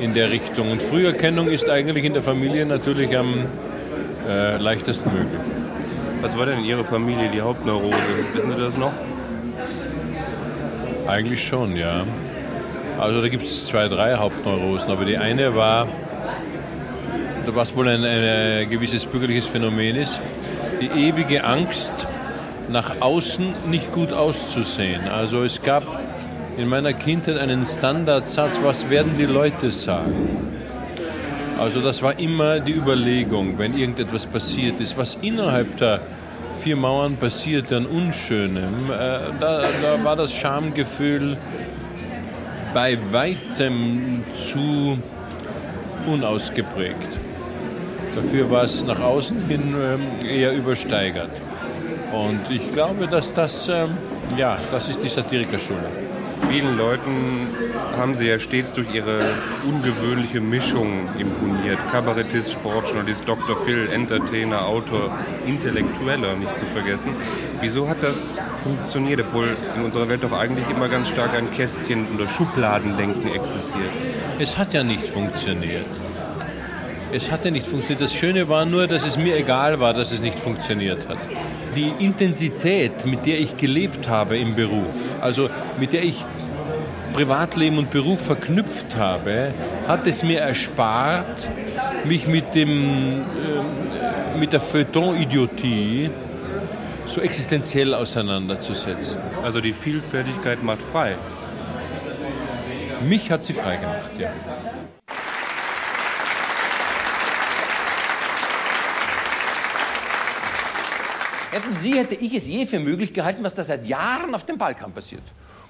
in 0.00 0.14
der 0.14 0.30
Richtung. 0.30 0.70
Und 0.70 0.82
Früherkennung 0.82 1.48
ist 1.48 1.68
eigentlich 1.68 2.04
in 2.04 2.14
der 2.14 2.22
Familie 2.22 2.66
natürlich 2.66 3.16
am 3.16 3.34
äh, 4.28 4.56
leichtesten 4.56 5.12
möglich. 5.12 5.40
Was 6.22 6.36
war 6.36 6.46
denn 6.46 6.58
in 6.58 6.64
Ihrer 6.64 6.84
Familie 6.84 7.28
die 7.32 7.40
Hauptneurose? 7.40 7.96
Wissen 8.34 8.54
Sie 8.54 8.60
das 8.60 8.76
noch? 8.76 8.92
Eigentlich 11.06 11.46
schon, 11.46 11.76
ja. 11.76 12.04
Also 12.98 13.20
da 13.20 13.28
gibt 13.28 13.44
es 13.44 13.66
zwei, 13.66 13.88
drei 13.88 14.14
Hauptneurosen, 14.14 14.90
aber 14.90 15.04
die 15.04 15.18
eine 15.18 15.54
war 15.54 15.86
was 17.54 17.74
wohl 17.76 17.88
ein, 17.88 18.04
ein 18.04 18.68
gewisses 18.68 19.06
bürgerliches 19.06 19.46
Phänomen 19.46 19.96
ist, 19.96 20.20
die 20.80 21.08
ewige 21.08 21.44
Angst, 21.44 21.92
nach 22.68 23.00
außen 23.00 23.54
nicht 23.70 23.92
gut 23.92 24.12
auszusehen. 24.12 25.08
Also 25.08 25.44
es 25.44 25.62
gab 25.62 25.84
in 26.56 26.68
meiner 26.68 26.92
Kindheit 26.92 27.38
einen 27.38 27.64
Standardsatz, 27.64 28.58
was 28.62 28.90
werden 28.90 29.12
die 29.18 29.26
Leute 29.26 29.70
sagen? 29.70 30.48
Also 31.58 31.80
das 31.80 32.02
war 32.02 32.18
immer 32.18 32.60
die 32.60 32.72
Überlegung, 32.72 33.58
wenn 33.58 33.76
irgendetwas 33.76 34.26
passiert 34.26 34.80
ist, 34.80 34.98
was 34.98 35.16
innerhalb 35.22 35.78
der 35.78 36.00
vier 36.56 36.76
Mauern 36.76 37.16
passiert 37.16 37.72
an 37.72 37.86
Unschönem, 37.86 38.90
äh, 38.90 39.18
da, 39.40 39.62
da 39.82 40.04
war 40.04 40.16
das 40.16 40.32
Schamgefühl 40.32 41.36
bei 42.74 42.98
weitem 43.10 44.22
zu 44.36 44.98
unausgeprägt. 46.06 47.25
Dafür 48.16 48.50
war 48.50 48.64
es 48.64 48.82
nach 48.82 49.00
außen 49.00 49.46
hin 49.46 49.74
ähm, 49.78 50.26
eher 50.26 50.54
übersteigert. 50.54 51.30
Und 52.12 52.50
ich 52.50 52.72
glaube, 52.72 53.08
dass 53.08 53.34
das, 53.34 53.68
ähm, 53.68 53.90
ja, 54.38 54.56
das 54.72 54.88
ist 54.88 55.02
die 55.02 55.08
Satirikerschule. 55.08 55.86
Vielen 56.48 56.78
Leuten 56.78 57.48
haben 57.98 58.14
sie 58.14 58.28
ja 58.28 58.38
stets 58.38 58.72
durch 58.72 58.94
ihre 58.94 59.18
ungewöhnliche 59.68 60.40
Mischung 60.40 61.08
imponiert. 61.18 61.78
Kabarettist, 61.90 62.52
Sportjournalist, 62.52 63.28
Dr. 63.28 63.56
Phil, 63.56 63.90
Entertainer, 63.92 64.64
Autor, 64.64 65.10
Intellektueller 65.46 66.36
nicht 66.36 66.56
zu 66.56 66.64
vergessen. 66.64 67.10
Wieso 67.60 67.86
hat 67.88 68.02
das 68.02 68.40
funktioniert, 68.62 69.20
obwohl 69.20 69.56
in 69.76 69.84
unserer 69.84 70.08
Welt 70.08 70.22
doch 70.22 70.32
eigentlich 70.32 70.68
immer 70.70 70.88
ganz 70.88 71.08
stark 71.08 71.34
ein 71.34 71.50
Kästchen 71.52 72.06
oder 72.14 72.28
Schubladendenken 72.28 73.34
existiert? 73.34 73.90
Es 74.38 74.56
hat 74.56 74.72
ja 74.72 74.84
nicht 74.84 75.06
funktioniert. 75.06 75.84
Es 77.12 77.30
hatte 77.30 77.50
nicht 77.50 77.66
funktioniert. 77.66 78.02
Das 78.02 78.14
Schöne 78.14 78.48
war 78.48 78.64
nur, 78.64 78.86
dass 78.86 79.06
es 79.06 79.16
mir 79.16 79.36
egal 79.36 79.80
war, 79.80 79.94
dass 79.94 80.12
es 80.12 80.20
nicht 80.20 80.38
funktioniert 80.38 81.08
hat. 81.08 81.18
Die 81.76 81.92
Intensität, 82.04 83.06
mit 83.06 83.26
der 83.26 83.38
ich 83.38 83.56
gelebt 83.56 84.08
habe 84.08 84.36
im 84.38 84.54
Beruf, 84.54 85.16
also 85.20 85.48
mit 85.78 85.92
der 85.92 86.02
ich 86.02 86.24
Privatleben 87.12 87.78
und 87.78 87.90
Beruf 87.90 88.26
verknüpft 88.26 88.96
habe, 88.96 89.52
hat 89.86 90.06
es 90.06 90.22
mir 90.22 90.40
erspart, 90.40 91.48
mich 92.04 92.26
mit, 92.26 92.54
dem, 92.54 93.22
äh, 93.22 94.38
mit 94.38 94.52
der 94.52 94.60
Feuilleton-Idiotie 94.60 96.10
so 97.06 97.20
existenziell 97.20 97.94
auseinanderzusetzen. 97.94 99.18
Also 99.42 99.60
die 99.60 99.72
Vielfältigkeit 99.72 100.62
macht 100.62 100.82
frei. 100.82 101.14
Mich 103.08 103.30
hat 103.30 103.44
sie 103.44 103.54
frei 103.54 103.76
gemacht, 103.76 104.10
ja. 104.18 104.30
Hätten 111.56 111.72
Sie, 111.72 111.94
hätte 111.94 112.14
ich 112.16 112.34
es 112.34 112.46
je 112.46 112.66
für 112.66 112.78
möglich 112.78 113.14
gehalten, 113.14 113.42
was 113.42 113.54
da 113.54 113.64
seit 113.64 113.86
Jahren 113.86 114.34
auf 114.34 114.44
dem 114.44 114.58
Balkan 114.58 114.92
passiert. 114.92 115.22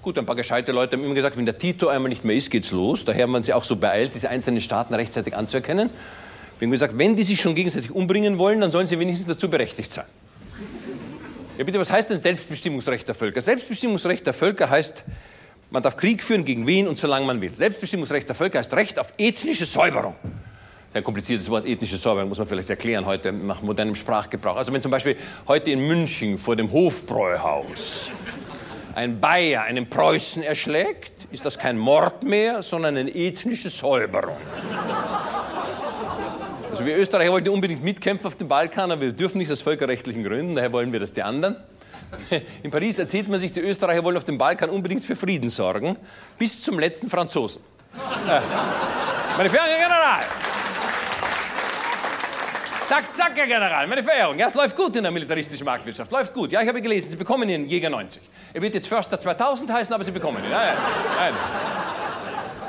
Gut, 0.02 0.18
ein 0.18 0.26
paar 0.26 0.34
gescheite 0.34 0.72
Leute 0.72 0.96
haben 0.96 1.04
immer 1.04 1.14
gesagt, 1.14 1.36
wenn 1.36 1.46
der 1.46 1.58
Tito 1.58 1.86
einmal 1.86 2.08
nicht 2.08 2.24
mehr 2.24 2.34
ist, 2.34 2.50
geht's 2.50 2.72
los. 2.72 3.04
Daher 3.04 3.22
haben 3.22 3.30
wir 3.30 3.40
sie 3.44 3.52
auch 3.52 3.62
so 3.62 3.76
beeilt, 3.76 4.12
diese 4.12 4.28
einzelnen 4.28 4.60
Staaten 4.60 4.94
rechtzeitig 4.94 5.36
anzuerkennen. 5.36 5.88
Wir 6.58 6.66
haben 6.66 6.72
gesagt, 6.72 6.98
wenn 6.98 7.14
die 7.14 7.22
sich 7.22 7.40
schon 7.40 7.54
gegenseitig 7.54 7.92
umbringen 7.92 8.36
wollen, 8.36 8.60
dann 8.60 8.72
sollen 8.72 8.88
sie 8.88 8.98
wenigstens 8.98 9.28
dazu 9.28 9.48
berechtigt 9.48 9.92
sein. 9.92 10.06
Ja, 11.56 11.62
bitte, 11.62 11.78
was 11.78 11.92
heißt 11.92 12.10
denn 12.10 12.18
Selbstbestimmungsrecht 12.18 13.06
der 13.06 13.14
Völker? 13.14 13.40
Selbstbestimmungsrecht 13.40 14.26
der 14.26 14.34
Völker 14.34 14.68
heißt, 14.68 15.04
man 15.70 15.84
darf 15.84 15.96
Krieg 15.96 16.24
führen 16.24 16.44
gegen 16.44 16.66
wen 16.66 16.88
und 16.88 16.98
solange 16.98 17.26
man 17.26 17.40
will. 17.40 17.54
Selbstbestimmungsrecht 17.54 18.28
der 18.28 18.34
Völker 18.34 18.58
heißt 18.58 18.74
Recht 18.74 18.98
auf 18.98 19.14
ethnische 19.18 19.66
Säuberung. 19.66 20.16
Ein 20.96 21.04
kompliziertes 21.04 21.50
Wort, 21.50 21.66
ethnische 21.66 21.98
Säuberung, 21.98 22.30
muss 22.30 22.38
man 22.38 22.46
vielleicht 22.46 22.70
erklären 22.70 23.04
heute 23.04 23.30
nach 23.30 23.60
modernem 23.60 23.94
Sprachgebrauch. 23.94 24.56
Also 24.56 24.72
wenn 24.72 24.80
zum 24.80 24.90
Beispiel 24.90 25.14
heute 25.46 25.70
in 25.70 25.86
München 25.86 26.38
vor 26.38 26.56
dem 26.56 26.72
Hofbräuhaus 26.72 28.12
ein 28.94 29.20
Bayer 29.20 29.64
einen 29.64 29.90
Preußen 29.90 30.42
erschlägt, 30.42 31.12
ist 31.30 31.44
das 31.44 31.58
kein 31.58 31.76
Mord 31.76 32.22
mehr, 32.22 32.62
sondern 32.62 32.96
eine 32.96 33.14
ethnische 33.14 33.68
Säuberung. 33.68 34.38
Also 36.70 36.86
wir 36.86 36.96
Österreicher 36.96 37.30
wollten 37.30 37.50
unbedingt 37.50 37.84
mitkämpfen 37.84 38.26
auf 38.26 38.36
dem 38.36 38.48
Balkan, 38.48 38.90
aber 38.90 39.02
wir 39.02 39.12
dürfen 39.12 39.36
nicht 39.36 39.52
aus 39.52 39.60
völkerrechtlichen 39.60 40.24
Gründen, 40.24 40.56
daher 40.56 40.72
wollen 40.72 40.94
wir 40.94 41.00
das 41.00 41.12
die 41.12 41.22
anderen. 41.22 41.56
In 42.62 42.70
Paris 42.70 42.98
erzählt 42.98 43.28
man 43.28 43.38
sich, 43.38 43.52
die 43.52 43.60
Österreicher 43.60 44.02
wollen 44.02 44.16
auf 44.16 44.24
dem 44.24 44.38
Balkan 44.38 44.70
unbedingt 44.70 45.04
für 45.04 45.14
Frieden 45.14 45.50
sorgen, 45.50 45.98
bis 46.38 46.62
zum 46.62 46.78
letzten 46.78 47.10
Franzosen. 47.10 47.62
Äh, 48.26 48.40
meine 49.36 49.50
Herr 49.50 49.66
General! 49.78 50.22
Zack, 52.86 53.16
zack, 53.16 53.32
Herr 53.34 53.48
General, 53.48 53.84
meine 53.88 54.00
Verehrung. 54.04 54.38
Ja, 54.38 54.46
es 54.46 54.54
läuft 54.54 54.76
gut 54.76 54.94
in 54.94 55.02
der 55.02 55.10
militaristischen 55.10 55.64
Marktwirtschaft. 55.64 56.12
Läuft 56.12 56.32
gut. 56.32 56.52
Ja, 56.52 56.62
ich 56.62 56.68
habe 56.68 56.80
gelesen, 56.80 57.10
Sie 57.10 57.16
bekommen 57.16 57.48
Ihren 57.48 57.66
Jäger 57.66 57.90
90. 57.90 58.22
Er 58.54 58.62
wird 58.62 58.74
jetzt 58.76 58.86
Förster 58.86 59.18
2000 59.18 59.72
heißen, 59.72 59.92
aber 59.92 60.04
Sie 60.04 60.12
bekommen 60.12 60.38
ihn. 60.38 60.50
Nein, 60.52 60.76
nein. 61.18 61.34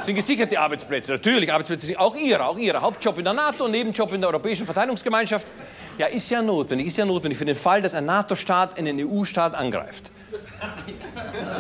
Sind 0.02 0.16
gesicherte 0.16 0.60
Arbeitsplätze. 0.60 1.12
Natürlich, 1.12 1.54
Arbeitsplätze 1.54 1.86
sind 1.86 2.00
auch 2.00 2.16
Ihre, 2.16 2.46
auch 2.46 2.58
Ihre. 2.58 2.82
Hauptjob 2.82 3.20
in 3.20 3.26
der 3.26 3.34
NATO, 3.34 3.68
Nebenjob 3.68 4.12
in 4.12 4.22
der 4.22 4.32
Europäischen 4.32 4.66
Verteidigungsgemeinschaft. 4.66 5.46
Ja, 6.00 6.08
ist 6.08 6.32
ja 6.32 6.42
notwendig, 6.42 6.88
ist 6.88 6.98
ja 6.98 7.06
notwendig 7.06 7.38
für 7.38 7.46
den 7.46 7.56
Fall, 7.56 7.84
dass 7.84 7.94
ein 7.94 8.06
NATO-Staat 8.06 8.80
einen 8.80 9.00
EU-Staat 9.00 9.54
angreift. 9.54 10.10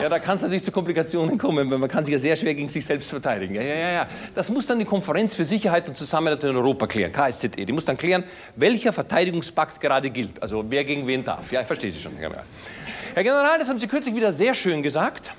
Ja, 0.01 0.10
da 0.10 0.19
kann 0.19 0.36
es 0.36 0.41
natürlich 0.41 0.63
zu 0.63 0.72
Komplikationen 0.72 1.38
kommen, 1.38 1.69
weil 1.69 1.77
man 1.77 1.89
kann 1.89 2.05
sich 2.05 2.12
ja 2.12 2.19
sehr 2.19 2.36
schwer 2.36 2.53
gegen 2.53 2.69
sich 2.69 2.86
selbst 2.86 3.10
verteidigen. 3.10 3.55
Ja, 3.55 3.62
ja, 3.62 3.75
ja, 3.75 3.91
ja. 3.91 4.07
Das 4.36 4.50
muss 4.50 4.67
dann 4.67 4.79
die 4.79 4.86
Konferenz 4.86 5.36
für 5.36 5.46
Sicherheit 5.46 5.88
und 5.88 5.98
Zusammenarbeit 5.98 6.43
in 6.43 6.55
Europa 6.55 6.88
klären, 6.88 7.12
KSZE. 7.12 7.50
Die 7.50 7.72
muss 7.72 7.86
dann 7.86 7.98
klären, 7.98 8.24
welcher 8.55 8.93
Verteidigungspakt 8.93 9.81
gerade 9.81 10.10
gilt. 10.10 10.41
Also 10.41 10.63
wer 10.69 10.84
gegen 10.84 11.07
wen 11.07 11.24
darf. 11.24 11.51
Ja, 11.51 11.62
ich 11.62 11.67
verstehe 11.67 11.91
Sie 11.91 12.00
schon. 12.00 12.13
Herr 12.17 13.24
General, 13.24 13.57
das 13.60 13.69
haben 13.69 13.79
Sie 13.79 13.88
kürzlich 13.88 14.15
wieder 14.15 14.31
sehr 14.31 14.53
schön 14.53 14.84
gesagt. 14.84 15.31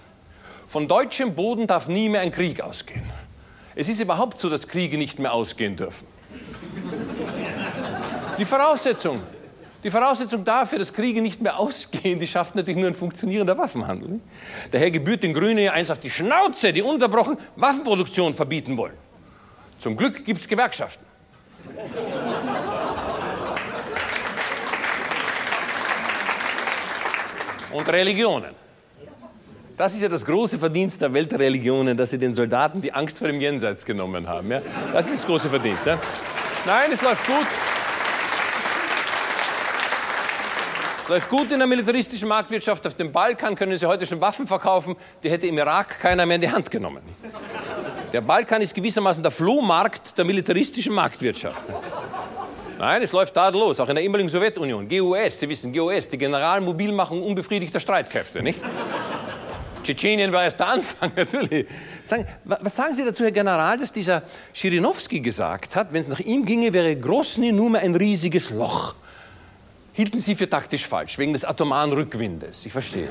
Von 0.66 0.88
deutschem 0.88 1.34
Boden 1.34 1.66
darf 1.66 1.88
nie 1.88 2.08
mehr 2.08 2.20
ein 2.20 2.32
Krieg 2.32 2.60
ausgehen. 2.60 3.04
Es 3.74 3.88
ist 3.88 4.00
überhaupt 4.00 4.40
so, 4.40 4.50
dass 4.50 4.66
Kriege 4.66 4.98
nicht 4.98 5.18
mehr 5.18 5.32
ausgehen 5.32 5.76
dürfen. 5.76 6.06
Die 8.38 8.44
Voraussetzung, 8.44 9.20
die 9.88 9.92
Voraussetzung 9.92 10.44
dafür, 10.44 10.78
dass 10.78 10.92
Kriege 10.92 11.22
nicht 11.22 11.40
mehr 11.40 11.58
ausgehen, 11.58 12.20
die 12.20 12.26
schafft 12.26 12.54
natürlich 12.54 12.78
nur 12.78 12.88
ein 12.88 12.94
funktionierender 12.94 13.56
Waffenhandel. 13.56 14.20
Daher 14.70 14.90
gebührt 14.90 15.22
den 15.22 15.32
Grünen 15.32 15.58
ja 15.58 15.72
eins 15.72 15.90
auf 15.90 15.98
die 15.98 16.10
Schnauze, 16.10 16.72
die 16.72 16.82
unterbrochen 16.82 17.38
Waffenproduktion 17.56 18.34
verbieten 18.34 18.76
wollen. 18.76 18.94
Zum 19.78 19.96
Glück 19.96 20.24
gibt 20.24 20.40
es 20.42 20.48
Gewerkschaften. 20.48 21.06
Und 27.72 27.88
Religionen. 27.88 28.54
Das 29.76 29.94
ist 29.94 30.02
ja 30.02 30.08
das 30.08 30.26
große 30.26 30.58
Verdienst 30.58 31.00
der 31.00 31.14
Weltreligionen, 31.14 31.96
dass 31.96 32.10
sie 32.10 32.18
den 32.18 32.34
Soldaten 32.34 32.82
die 32.82 32.92
Angst 32.92 33.18
vor 33.18 33.28
dem 33.28 33.40
Jenseits 33.40 33.86
genommen 33.86 34.26
haben. 34.26 34.50
Ja? 34.50 34.60
Das 34.92 35.06
ist 35.06 35.22
das 35.22 35.26
große 35.26 35.48
Verdienst. 35.48 35.86
Ja? 35.86 35.98
Nein, 36.66 36.90
es 36.92 37.00
läuft 37.00 37.26
gut. 37.26 37.46
Läuft 41.08 41.30
gut 41.30 41.50
in 41.52 41.58
der 41.58 41.66
militaristischen 41.66 42.28
Marktwirtschaft. 42.28 42.86
Auf 42.86 42.94
dem 42.94 43.10
Balkan 43.10 43.54
können 43.54 43.78
Sie 43.78 43.86
heute 43.86 44.04
schon 44.04 44.20
Waffen 44.20 44.46
verkaufen. 44.46 44.94
Die 45.22 45.30
hätte 45.30 45.46
im 45.46 45.56
Irak 45.56 46.00
keiner 46.00 46.26
mehr 46.26 46.34
in 46.34 46.42
die 46.42 46.50
Hand 46.50 46.70
genommen. 46.70 47.02
Der 48.12 48.20
Balkan 48.20 48.60
ist 48.60 48.74
gewissermaßen 48.74 49.22
der 49.22 49.32
Flohmarkt 49.32 50.18
der 50.18 50.26
militaristischen 50.26 50.92
Marktwirtschaft. 50.92 51.64
Nein, 52.78 53.00
es 53.00 53.12
läuft 53.12 53.32
tadellos, 53.32 53.80
auch 53.80 53.88
in 53.88 53.94
der 53.94 54.04
ehemaligen 54.04 54.28
Sowjetunion. 54.28 54.86
GUS, 54.86 55.40
Sie 55.40 55.48
wissen, 55.48 55.72
GUS, 55.72 56.10
die 56.10 56.18
Generalmobilmachung 56.18 57.22
unbefriedigter 57.22 57.80
Streitkräfte, 57.80 58.42
nicht? 58.42 58.62
Tschetschenien 59.82 60.30
war 60.30 60.44
erst 60.44 60.60
der 60.60 60.68
Anfang, 60.68 61.10
natürlich. 61.16 61.66
Sagen, 62.04 62.26
was 62.44 62.76
sagen 62.76 62.94
Sie 62.94 63.04
dazu, 63.06 63.24
Herr 63.24 63.32
General, 63.32 63.78
dass 63.78 63.92
dieser 63.92 64.24
Schirinowski 64.52 65.20
gesagt 65.20 65.74
hat, 65.74 65.94
wenn 65.94 66.02
es 66.02 66.08
nach 66.08 66.20
ihm 66.20 66.44
ginge, 66.44 66.74
wäre 66.74 66.94
Grosny 66.96 67.50
nur 67.50 67.70
mehr 67.70 67.80
ein 67.80 67.94
riesiges 67.94 68.50
Loch 68.50 68.94
hielten 69.98 70.20
Sie 70.20 70.36
für 70.36 70.48
taktisch 70.48 70.86
falsch, 70.86 71.18
wegen 71.18 71.32
des 71.32 71.44
atomaren 71.44 71.92
Rückwindes. 71.92 72.64
Ich 72.64 72.72
verstehe. 72.72 73.08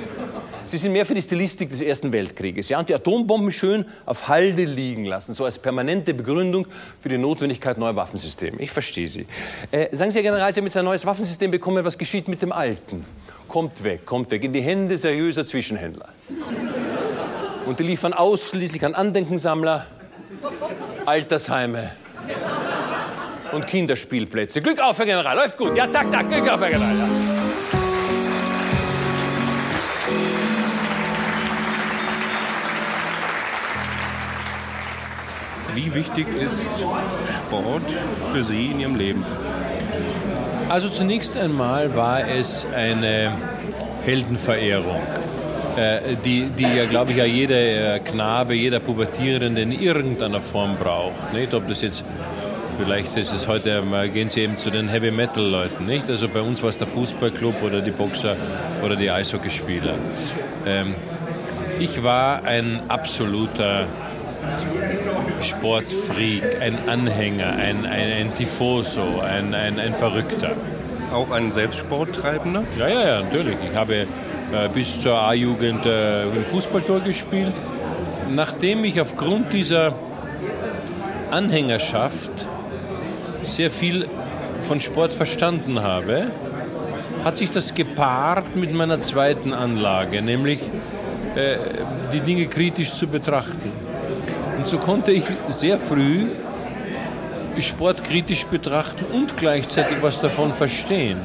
Sie 0.66 0.78
sind 0.78 0.94
mehr 0.94 1.06
für 1.06 1.16
die 1.16 1.22
Stilistik 1.22 1.68
des 1.68 1.82
Ersten 1.82 2.14
Weltkrieges. 2.14 2.70
Ja, 2.70 2.80
und 2.80 2.88
die 2.88 2.96
Atombomben 2.96 3.52
schön 3.52 3.84
auf 4.06 4.30
Halde 4.30 4.64
liegen 4.64 5.04
lassen, 5.04 5.34
so 5.34 5.44
als 5.44 5.58
permanente 5.58 6.14
Begründung 6.14 6.66
für 6.98 7.10
die 7.10 7.18
Notwendigkeit 7.18 7.78
neuer 7.78 7.98
Waffensysteme. 7.98 8.62
Ich 8.62 8.72
verstehe 8.72 9.10
Sie. 9.10 9.26
Äh, 9.70 9.94
sagen 9.94 10.12
Sie, 10.12 10.20
Herr 10.20 10.24
General, 10.24 10.54
Sie 10.54 10.62
haben 10.62 10.66
jetzt 10.66 10.78
ein 10.78 10.86
neues 10.86 11.06
Waffensystem 11.06 11.52
bekommen. 11.52 11.84
Was 11.84 11.98
geschieht 11.98 12.30
mit 12.30 12.42
dem 12.42 12.54
alten? 12.54 13.04
Kommt 13.50 13.84
weg, 13.84 14.06
kommt 14.06 14.32
weg, 14.32 14.46
in 14.46 14.54
die 14.54 14.62
Hände 14.62 14.98
seriöser 14.98 15.46
Zwischenhändler. 15.46 16.08
Und 17.66 17.80
die 17.80 17.84
liefern 17.84 18.14
ausschließlich 18.14 18.86
an 18.86 18.96
Andenkensammler, 18.96 19.88
Altersheime 21.06 21.92
und 23.52 23.68
Kinderspielplätze. 23.68 24.62
Glück 24.62 24.82
auf, 24.82 24.98
Herr 24.98 25.06
General, 25.06 25.36
läuft 25.36 25.58
gut. 25.58 25.76
Ja, 25.76 25.90
zack, 25.90 26.12
zack, 26.12 26.30
Glück 26.30 26.50
auf, 26.52 26.62
Herr 26.62 26.72
General. 26.72 26.96
Ja. 26.96 27.08
Wie 35.78 35.94
wichtig 35.94 36.26
ist 36.42 36.68
Sport 37.38 37.84
für 38.32 38.44
Sie 38.44 38.72
in 38.72 38.80
Ihrem 38.80 38.96
Leben? 38.96 39.24
Also 40.70 40.90
zunächst 40.90 41.38
einmal 41.38 41.96
war 41.96 42.28
es 42.28 42.66
eine 42.76 43.32
Heldenverehrung, 44.04 45.02
äh, 45.78 46.16
die, 46.26 46.50
die 46.50 46.64
ja, 46.64 46.86
glaube 46.90 47.12
ich, 47.12 47.18
ja 47.18 47.26
jeder 47.26 47.96
äh, 47.96 48.00
Knabe, 48.00 48.56
jeder 48.56 48.80
Pubertierende 48.80 49.62
in 49.62 49.72
irgendeiner 49.72 50.42
Form 50.42 50.78
braucht. 50.78 51.32
Nicht? 51.32 51.54
Ob 51.54 51.68
das 51.68 51.82
jetzt 51.82 52.04
Vielleicht 52.78 53.18
ist 53.18 53.34
es 53.34 53.48
heute, 53.48 53.82
gehen 54.14 54.30
Sie 54.30 54.42
eben 54.42 54.58
zu 54.58 54.70
den 54.70 54.88
Heavy 54.88 55.10
Metal 55.10 55.44
Leuten, 55.44 55.88
nicht? 55.88 56.10
Also 56.10 56.30
bei 56.30 56.42
uns 56.42 56.62
war 56.62 56.70
es 56.70 56.78
der 56.78 56.86
Fußballclub 56.86 57.64
oder 57.64 57.82
die 57.82 57.92
Boxer 57.92 58.36
oder 58.84 58.96
die 58.96 59.10
Eishockeyspieler. 59.10 59.96
Ähm, 60.66 60.94
ich 61.80 62.04
war 62.04 62.44
ein 62.44 62.82
absoluter 62.88 63.86
Sportfreak, 65.42 66.62
ein 66.62 66.78
Anhänger, 66.88 67.54
ein, 67.54 67.86
ein, 67.86 68.12
ein 68.12 68.36
Tifoso, 68.36 69.22
ein, 69.22 69.56
ein, 69.56 69.80
ein 69.80 69.96
Verrückter. 69.96 70.52
Auch 71.12 71.32
ein 71.32 71.52
Selbstsporttreibender? 71.52 72.64
Ja, 72.78 72.88
ja, 72.88 73.08
ja, 73.08 73.22
natürlich. 73.22 73.58
Ich 73.70 73.76
habe 73.76 73.96
äh, 73.96 74.06
bis 74.74 75.02
zur 75.02 75.16
A-Jugend 75.16 75.86
äh, 75.86 76.24
im 76.24 76.46
Fußballtor 76.46 77.00
gespielt. 77.00 77.54
Nachdem 78.30 78.84
ich 78.84 79.02
aufgrund 79.02 79.52
dieser 79.54 79.94
Anhängerschaft 81.32 82.48
sehr 83.48 83.72
viel 83.72 84.08
von 84.62 84.82
Sport 84.82 85.14
verstanden 85.14 85.82
habe, 85.82 86.28
hat 87.24 87.38
sich 87.38 87.52
das 87.52 87.74
gepaart 87.74 88.56
mit 88.56 88.74
meiner 88.74 89.02
zweiten 89.02 89.54
Anlage, 89.54 90.22
nämlich 90.22 90.60
äh, 91.36 91.58
die 92.14 92.20
Dinge 92.20 92.48
kritisch 92.48 92.94
zu 92.94 93.08
betrachten. 93.08 93.72
Und 94.58 94.68
so 94.68 94.78
konnte 94.78 95.12
ich 95.12 95.24
sehr 95.50 95.78
früh 95.78 96.28
Sport 97.62 98.04
kritisch 98.04 98.46
betrachten 98.46 99.06
und 99.14 99.36
gleichzeitig 99.38 99.98
was 100.02 100.20
davon 100.20 100.52
verstehen. 100.52 101.18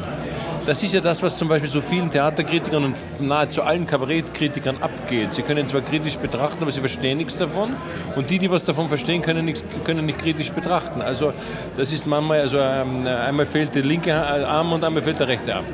Das 0.64 0.80
ist 0.80 0.94
ja 0.94 1.00
das, 1.00 1.20
was 1.24 1.36
zum 1.36 1.48
Beispiel 1.48 1.68
so 1.68 1.80
vielen 1.80 2.08
Theaterkritikern 2.08 2.84
und 2.84 2.96
nahezu 3.18 3.62
allen 3.62 3.84
Kabarettkritikern 3.84 4.76
abgeht. 4.80 5.34
Sie 5.34 5.42
können 5.42 5.66
zwar 5.66 5.80
kritisch 5.80 6.16
betrachten, 6.16 6.62
aber 6.62 6.70
sie 6.70 6.78
verstehen 6.78 7.18
nichts 7.18 7.36
davon. 7.36 7.70
Und 8.14 8.30
die, 8.30 8.38
die 8.38 8.48
was 8.48 8.62
davon 8.62 8.88
verstehen, 8.88 9.22
können, 9.22 9.44
nichts, 9.44 9.64
können 9.82 10.06
nicht 10.06 10.20
kritisch 10.20 10.52
betrachten. 10.52 11.02
Also 11.02 11.32
das 11.76 11.92
ist 11.92 12.06
manchmal, 12.06 12.42
also 12.42 12.58
ähm, 12.58 13.04
einmal 13.04 13.46
fehlt 13.46 13.74
der 13.74 13.82
linke 13.82 14.14
Arm 14.14 14.72
und 14.72 14.84
einmal 14.84 15.02
fehlt 15.02 15.18
der 15.18 15.26
rechte 15.26 15.56
Arm. 15.56 15.64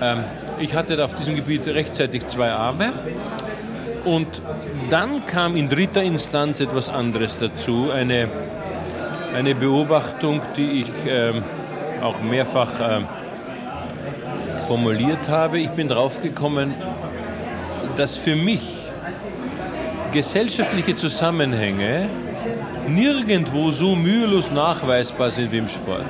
Ähm, 0.00 0.24
ich 0.58 0.74
hatte 0.74 1.04
auf 1.04 1.14
diesem 1.14 1.34
Gebiet 1.34 1.66
rechtzeitig 1.66 2.26
zwei 2.26 2.50
Arme. 2.50 2.94
Und 4.06 4.40
dann 4.88 5.26
kam 5.26 5.54
in 5.54 5.68
dritter 5.68 6.02
Instanz 6.02 6.60
etwas 6.60 6.88
anderes 6.88 7.36
dazu, 7.36 7.90
eine, 7.94 8.28
eine 9.36 9.54
Beobachtung, 9.54 10.40
die 10.56 10.80
ich 10.80 10.88
ähm, 11.06 11.42
auch 12.02 12.22
mehrfach 12.22 12.80
äh, 12.80 13.00
formuliert 14.68 15.30
habe. 15.30 15.58
Ich 15.58 15.70
bin 15.70 15.88
draufgekommen, 15.88 16.74
dass 17.96 18.16
für 18.16 18.36
mich 18.36 18.60
gesellschaftliche 20.12 20.94
Zusammenhänge 20.94 22.06
nirgendwo 22.86 23.70
so 23.70 23.96
mühelos 23.96 24.50
nachweisbar 24.50 25.30
sind 25.30 25.52
wie 25.52 25.58
im 25.58 25.68
Sport. 25.68 26.04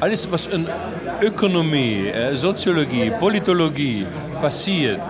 Alles, 0.00 0.32
was 0.32 0.46
in 0.46 0.66
Ökonomie, 1.20 2.06
äh, 2.06 2.34
Soziologie, 2.34 3.12
Politologie 3.20 4.06
passiert, 4.40 5.02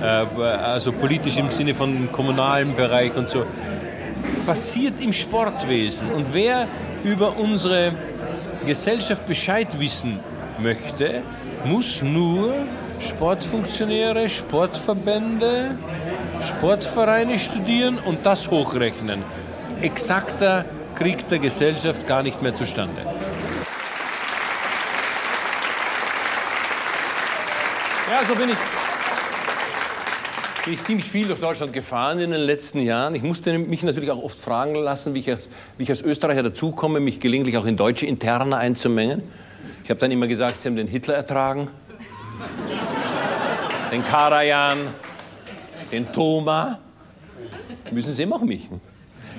äh, 0.00 0.44
also 0.74 0.92
politisch 0.92 1.38
im 1.38 1.50
Sinne 1.50 1.74
von 1.74 2.10
kommunalen 2.12 2.76
Bereich 2.76 3.16
und 3.16 3.28
so, 3.28 3.44
passiert 4.46 5.02
im 5.02 5.12
Sportwesen. 5.12 6.08
Und 6.12 6.26
wer 6.32 6.68
über 7.02 7.36
unsere 7.36 7.92
Gesellschaft 8.64 9.26
Bescheid 9.26 9.68
wissen 9.80 10.20
möchte, 10.62 11.22
muss 11.64 12.02
nur 12.02 12.52
Sportfunktionäre, 13.00 14.28
Sportverbände, 14.28 15.76
Sportvereine 16.42 17.38
studieren 17.38 17.98
und 17.98 18.24
das 18.24 18.50
hochrechnen. 18.50 19.22
Exakter 19.82 20.64
kriegt 20.94 21.30
der 21.30 21.38
Gesellschaft 21.38 22.06
gar 22.06 22.22
nicht 22.22 22.42
mehr 22.42 22.54
zustande. 22.54 23.02
Ja, 28.10 28.24
so 28.28 28.34
bin 28.34 28.50
ich. 28.50 28.56
Bin 30.64 30.74
ich 30.74 30.82
ziemlich 30.82 31.10
viel 31.10 31.26
durch 31.26 31.40
Deutschland 31.40 31.72
gefahren 31.72 32.20
in 32.20 32.30
den 32.30 32.40
letzten 32.40 32.78
Jahren. 32.78 33.14
Ich 33.14 33.22
musste 33.22 33.58
mich 33.58 33.82
natürlich 33.82 34.10
auch 34.10 34.22
oft 34.22 34.40
fragen 34.40 34.74
lassen, 34.76 35.12
wie 35.14 35.20
ich 35.20 35.30
als, 35.30 35.48
wie 35.76 35.82
ich 35.82 35.90
als 35.90 36.00
Österreicher 36.00 36.42
dazukomme, 36.42 37.00
mich 37.00 37.20
gelegentlich 37.20 37.58
auch 37.58 37.66
in 37.66 37.76
deutsche 37.76 38.06
Interne 38.06 38.56
einzumengen. 38.56 39.22
Ich 39.84 39.90
habe 39.90 40.00
dann 40.00 40.10
immer 40.10 40.26
gesagt, 40.26 40.60
Sie 40.60 40.68
haben 40.68 40.76
den 40.76 40.88
Hitler 40.88 41.14
ertragen, 41.14 41.68
den 43.92 44.02
Karajan, 44.02 44.78
den 45.92 46.10
Thoma. 46.10 46.78
Müssen 47.90 48.14
Sie 48.14 48.26
auch 48.32 48.40
mich. 48.40 48.70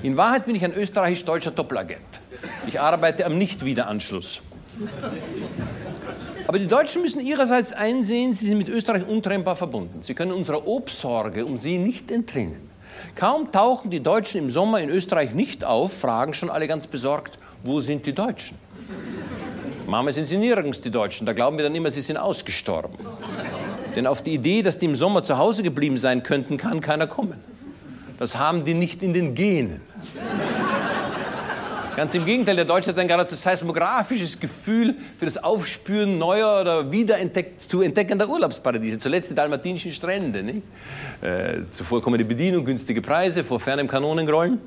In 0.04 0.16
Wahrheit 0.18 0.46
bin 0.46 0.56
ich 0.56 0.64
ein 0.64 0.76
österreichisch-deutscher 0.76 1.50
Doppelagent. 1.50 2.00
Ich 2.68 2.80
arbeite 2.80 3.26
am 3.26 3.40
Nichtwiederanschluss. 3.40 4.42
Aber 6.48 6.60
die 6.60 6.68
Deutschen 6.68 7.02
müssen 7.02 7.22
ihrerseits 7.22 7.74
einsehen, 7.74 8.34
sie 8.34 8.46
sind 8.46 8.60
mit 8.60 8.70
Österreich 8.70 9.08
untrennbar 9.08 9.56
verbunden. 9.56 10.04
Sie 10.04 10.14
können 10.14 10.32
unserer 10.32 10.68
Obsorge 10.68 11.44
um 11.44 11.58
sie 11.58 11.80
nicht 11.80 12.12
entrinnen. 12.12 12.70
Kaum 13.16 13.52
tauchen 13.52 13.90
die 13.90 14.02
Deutschen 14.02 14.42
im 14.42 14.52
Sommer 14.52 14.80
in 14.80 14.90
Österreich 14.90 15.34
nicht 15.34 15.64
auf, 15.64 15.92
fragen 15.92 16.36
schon 16.36 16.52
alle 16.52 16.68
ganz 16.68 16.86
besorgt, 16.86 17.40
wo 17.64 17.80
sind 17.80 18.06
die 18.06 18.14
Deutschen? 18.14 18.60
Mama 19.88 20.12
sind 20.12 20.26
sie 20.26 20.38
nirgends, 20.38 20.82
die 20.82 20.92
Deutschen. 20.92 21.26
Da 21.26 21.34
glauben 21.34 21.58
wir 21.58 21.64
dann 21.64 21.76
immer, 21.76 21.92
sie 21.92 22.02
sind 22.02 22.18
ausgestorben. 22.18 22.98
Denn 23.96 24.08
auf 24.08 24.22
die 24.22 24.34
Idee, 24.34 24.62
dass 24.62 24.80
die 24.80 24.86
im 24.86 24.96
Sommer 24.96 25.24
zu 25.24 25.38
Hause 25.38 25.64
geblieben 25.64 25.98
sein 25.98 26.24
könnten, 26.24 26.58
kann 26.58 26.82
keiner 26.82 27.08
kommen. 27.08 27.36
Das 28.20 28.38
haben 28.38 28.64
die 28.64 28.74
nicht 28.74 29.04
in 29.04 29.14
den 29.14 29.36
Genen. 29.36 29.82
Ganz 31.96 32.14
im 32.14 32.26
Gegenteil, 32.26 32.58
der 32.58 32.66
Deutsche 32.66 32.90
hat 32.90 33.00
ein 33.00 33.08
geradezu 33.08 33.36
seismografisches 33.36 34.38
Gefühl 34.38 34.96
für 35.18 35.24
das 35.24 35.42
Aufspüren 35.42 36.18
neuer 36.18 36.60
oder 36.60 36.92
wieder 36.92 37.18
entdeckt, 37.18 37.62
zu 37.62 37.82
entdeckender 37.82 38.28
Urlaubsparadiese. 38.28 38.98
Zuletzt 38.98 39.32
die 39.32 39.36
dalmatinischen 39.36 39.94
Strände. 39.94 40.44
Nicht? 40.44 40.62
Äh, 41.22 41.62
zuvorkommende 41.72 42.26
Bedienung, 42.26 42.66
günstige 42.66 43.02
Preise 43.02 43.46
vor 43.46 43.62
fernem 43.62 43.88
Kanonengrollen. 43.88 44.60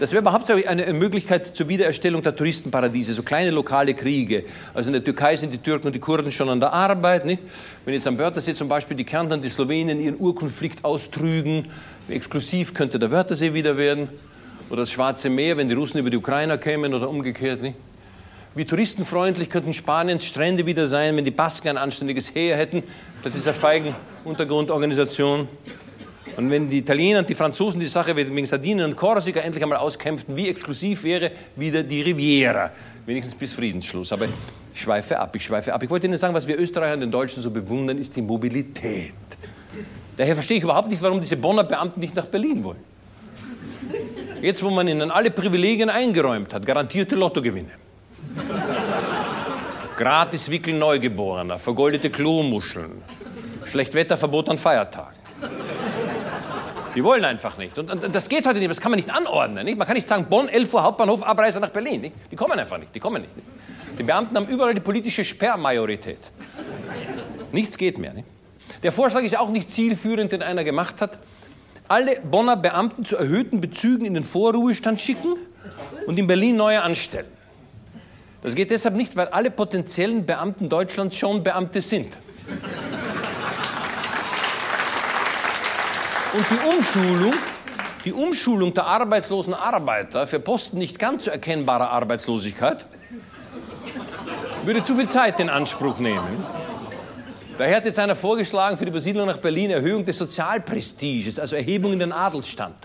Das 0.00 0.10
wäre 0.10 0.20
überhaupt 0.20 0.50
eine 0.50 0.92
Möglichkeit 0.92 1.46
zur 1.46 1.68
Wiedererstellung 1.68 2.22
der 2.22 2.34
Touristenparadiese, 2.34 3.12
so 3.12 3.22
kleine 3.22 3.50
lokale 3.50 3.94
Kriege. 3.94 4.44
Also 4.74 4.88
in 4.88 4.94
der 4.94 5.04
Türkei 5.04 5.36
sind 5.36 5.52
die 5.52 5.58
Türken 5.58 5.86
und 5.86 5.92
die 5.94 6.00
Kurden 6.00 6.32
schon 6.32 6.48
an 6.48 6.58
der 6.58 6.72
Arbeit. 6.72 7.24
Nicht? 7.24 7.42
Wenn 7.84 7.94
jetzt 7.94 8.08
am 8.08 8.18
Wörthersee 8.18 8.54
zum 8.54 8.68
Beispiel 8.68 8.96
die 8.96 9.04
Kärntner 9.04 9.36
und 9.36 9.44
die 9.44 9.48
Slowenen 9.48 10.00
ihren 10.00 10.18
Urkonflikt 10.18 10.84
austrügen, 10.84 11.68
wie 12.08 12.14
exklusiv 12.14 12.74
könnte 12.74 12.98
der 12.98 13.12
Wörthersee 13.12 13.54
wieder 13.54 13.76
werden. 13.76 14.08
Oder 14.70 14.82
das 14.82 14.90
Schwarze 14.90 15.30
Meer, 15.30 15.56
wenn 15.56 15.68
die 15.68 15.74
Russen 15.74 15.98
über 15.98 16.10
die 16.10 16.16
Ukrainer 16.16 16.58
kämen 16.58 16.94
oder 16.94 17.08
umgekehrt. 17.08 17.62
Nicht? 17.62 17.76
Wie 18.54 18.64
touristenfreundlich 18.64 19.48
könnten 19.48 19.72
Spaniens 19.72 20.24
Strände 20.24 20.66
wieder 20.66 20.86
sein, 20.86 21.16
wenn 21.16 21.24
die 21.24 21.30
Basken 21.30 21.68
ein 21.68 21.78
anständiges 21.78 22.34
Heer 22.34 22.56
hätten, 22.56 22.82
statt 23.20 23.32
dieser 23.34 23.54
feigen 23.54 23.94
Untergrundorganisation. 24.24 25.48
Und 26.42 26.50
wenn 26.50 26.68
die 26.68 26.78
Italiener 26.78 27.20
und 27.20 27.28
die 27.28 27.36
Franzosen 27.36 27.78
die 27.78 27.86
Sache 27.86 28.16
wegen 28.16 28.46
Sardinien 28.46 28.86
und 28.86 28.96
Korsika 28.96 29.38
endlich 29.38 29.62
einmal 29.62 29.78
auskämpften, 29.78 30.34
wie 30.34 30.48
exklusiv 30.48 31.04
wäre 31.04 31.30
wieder 31.54 31.84
die 31.84 32.02
Riviera, 32.02 32.72
wenigstens 33.06 33.36
bis 33.36 33.52
Friedensschluss. 33.52 34.12
Aber 34.12 34.24
ich 34.24 34.80
schweife 34.80 35.20
ab, 35.20 35.36
ich 35.36 35.44
schweife 35.44 35.72
ab. 35.72 35.80
Ich 35.84 35.88
wollte 35.90 36.08
Ihnen 36.08 36.16
sagen, 36.16 36.34
was 36.34 36.48
wir 36.48 36.58
Österreicher 36.58 36.94
und 36.94 37.00
den 37.00 37.12
Deutschen 37.12 37.40
so 37.40 37.50
bewundern, 37.52 37.96
ist 37.96 38.16
die 38.16 38.22
Mobilität. 38.22 39.14
Daher 40.16 40.34
verstehe 40.34 40.56
ich 40.56 40.64
überhaupt 40.64 40.90
nicht, 40.90 41.00
warum 41.00 41.20
diese 41.20 41.36
Bonner 41.36 41.62
Beamten 41.62 42.00
nicht 42.00 42.16
nach 42.16 42.26
Berlin 42.26 42.64
wollen. 42.64 42.82
Jetzt, 44.40 44.64
wo 44.64 44.70
man 44.70 44.88
ihnen 44.88 45.12
alle 45.12 45.30
Privilegien 45.30 45.90
eingeräumt 45.90 46.52
hat, 46.52 46.66
garantierte 46.66 47.14
Lottogewinne. 47.14 47.70
Gratis 49.96 50.50
Wickel 50.50 50.74
Neugeborener, 50.74 51.60
vergoldete 51.60 52.10
Klomuscheln, 52.10 53.00
Schlechtwetterverbot 53.64 54.48
an 54.48 54.58
Feiertagen. 54.58 55.22
Die 56.94 57.02
wollen 57.02 57.24
einfach 57.24 57.56
nicht. 57.56 57.78
Und, 57.78 57.90
und, 57.90 58.14
das 58.14 58.28
geht 58.28 58.46
heute 58.46 58.58
nicht, 58.58 58.70
das 58.70 58.80
kann 58.80 58.90
man 58.90 58.98
nicht 58.98 59.10
anordnen. 59.10 59.64
Nicht? 59.64 59.78
Man 59.78 59.86
kann 59.86 59.94
nicht 59.94 60.08
sagen, 60.08 60.26
Bonn, 60.28 60.48
11 60.48 60.74
Uhr 60.74 60.82
Hauptbahnhof, 60.82 61.22
Abreise 61.22 61.60
nach 61.60 61.70
Berlin. 61.70 62.02
Nicht? 62.02 62.14
Die 62.30 62.36
kommen 62.36 62.58
einfach 62.58 62.78
nicht, 62.78 62.94
die 62.94 63.00
kommen 63.00 63.22
nicht, 63.22 63.34
nicht. 63.34 63.48
Die 63.98 64.02
Beamten 64.02 64.36
haben 64.36 64.46
überall 64.46 64.74
die 64.74 64.80
politische 64.80 65.24
Sperrmajorität. 65.24 66.18
Nichts 67.52 67.76
geht 67.76 67.98
mehr. 67.98 68.14
Nicht? 68.14 68.26
Der 68.82 68.92
Vorschlag 68.92 69.22
ist 69.22 69.36
auch 69.38 69.50
nicht 69.50 69.70
zielführend, 69.70 70.32
den 70.32 70.42
einer 70.42 70.64
gemacht 70.64 71.00
hat. 71.00 71.18
Alle 71.88 72.20
Bonner 72.20 72.56
Beamten 72.56 73.04
zu 73.04 73.16
erhöhten 73.16 73.60
Bezügen 73.60 74.04
in 74.04 74.14
den 74.14 74.24
Vorruhestand 74.24 75.00
schicken 75.00 75.36
und 76.06 76.18
in 76.18 76.26
Berlin 76.26 76.56
neue 76.56 76.82
anstellen. 76.82 77.26
Das 78.42 78.54
geht 78.54 78.70
deshalb 78.70 78.96
nicht, 78.96 79.14
weil 79.14 79.28
alle 79.28 79.50
potenziellen 79.50 80.26
Beamten 80.26 80.68
Deutschlands 80.68 81.16
schon 81.16 81.44
Beamte 81.44 81.80
sind. 81.80 82.08
Und 86.34 86.46
die 86.50 86.76
Umschulung, 86.76 87.34
die 88.04 88.12
Umschulung 88.12 88.72
der 88.72 88.86
arbeitslosen 88.86 89.52
Arbeiter 89.52 90.26
für 90.26 90.40
Posten 90.40 90.78
nicht 90.78 90.98
ganz 90.98 91.26
so 91.26 91.30
erkennbarer 91.30 91.90
Arbeitslosigkeit 91.90 92.86
würde 94.64 94.82
zu 94.82 94.94
viel 94.94 95.08
Zeit 95.08 95.40
in 95.40 95.50
Anspruch 95.50 95.98
nehmen. 95.98 96.44
Daher 97.58 97.76
hat 97.76 97.84
jetzt 97.84 97.98
einer 97.98 98.16
vorgeschlagen 98.16 98.78
für 98.78 98.86
die 98.86 98.90
Übersiedlung 98.90 99.26
nach 99.26 99.36
Berlin 99.36 99.70
Erhöhung 99.70 100.04
des 100.04 100.16
Sozialprestiges, 100.16 101.38
also 101.38 101.54
Erhebung 101.54 101.92
in 101.92 101.98
den 101.98 102.12
Adelsstand. 102.12 102.76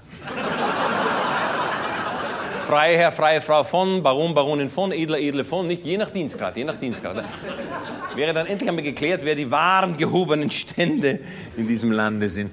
Freiherr, 2.67 3.13
freie 3.13 3.39
Frau 3.39 3.63
von, 3.63 4.03
Baron, 4.03 4.33
Baronin 4.33 4.67
von, 4.67 4.91
Edler, 4.91 5.19
Edle 5.19 5.45
von, 5.45 5.67
nicht 5.67 5.85
je 5.85 5.97
nach 5.97 6.09
Dienstgrad, 6.09 6.57
je 6.57 6.65
nach 6.65 6.75
Dienstgrad. 6.75 7.23
Wäre 8.13 8.33
dann 8.33 8.45
endlich 8.45 8.67
einmal 8.67 8.83
geklärt, 8.83 9.21
wer 9.23 9.35
die 9.35 9.49
wahren 9.49 9.95
gehobenen 9.95 10.51
Stände 10.51 11.21
in 11.55 11.65
diesem 11.65 11.93
Lande 11.93 12.27
sind. 12.27 12.51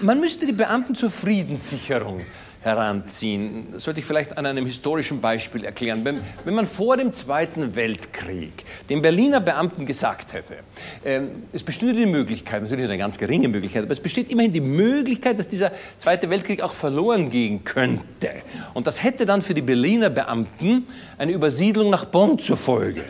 Man 0.00 0.20
müsste 0.20 0.46
die 0.46 0.52
Beamten 0.52 0.94
zur 0.94 1.10
Friedenssicherung 1.10 2.20
heranziehen. 2.62 3.68
Das 3.72 3.84
sollte 3.84 4.00
ich 4.00 4.06
vielleicht 4.06 4.36
an 4.36 4.46
einem 4.46 4.66
historischen 4.66 5.20
Beispiel 5.20 5.64
erklären. 5.64 6.04
Wenn, 6.04 6.20
wenn 6.44 6.54
man 6.54 6.66
vor 6.66 6.96
dem 6.96 7.12
Zweiten 7.12 7.76
Weltkrieg 7.76 8.64
den 8.88 9.02
Berliner 9.02 9.40
Beamten 9.40 9.86
gesagt 9.86 10.32
hätte, 10.32 10.58
äh, 11.04 11.20
es 11.52 11.62
bestünde 11.62 11.94
die 11.94 12.06
Möglichkeit, 12.06 12.62
natürlich 12.62 12.84
eine 12.84 12.98
ganz 12.98 13.18
geringe 13.18 13.48
Möglichkeit, 13.48 13.84
aber 13.84 13.92
es 13.92 14.00
besteht 14.00 14.30
immerhin 14.30 14.52
die 14.52 14.60
Möglichkeit, 14.60 15.38
dass 15.38 15.48
dieser 15.48 15.72
Zweite 15.98 16.30
Weltkrieg 16.30 16.62
auch 16.62 16.74
verloren 16.74 17.30
gehen 17.30 17.64
könnte. 17.64 18.30
Und 18.74 18.86
das 18.86 19.02
hätte 19.02 19.26
dann 19.26 19.42
für 19.42 19.54
die 19.54 19.62
Berliner 19.62 20.10
Beamten 20.10 20.86
eine 21.16 21.32
Übersiedlung 21.32 21.90
nach 21.90 22.06
Bonn 22.06 22.38
zur 22.38 22.56
Folge. 22.56 23.04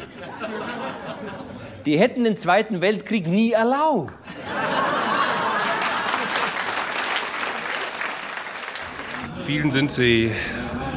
Die 1.86 1.98
hätten 1.98 2.24
den 2.24 2.36
Zweiten 2.36 2.80
Weltkrieg 2.82 3.26
nie 3.26 3.52
erlaubt. 3.52 4.12
Vielen 9.48 9.70
sind 9.70 9.90
Sie 9.90 10.30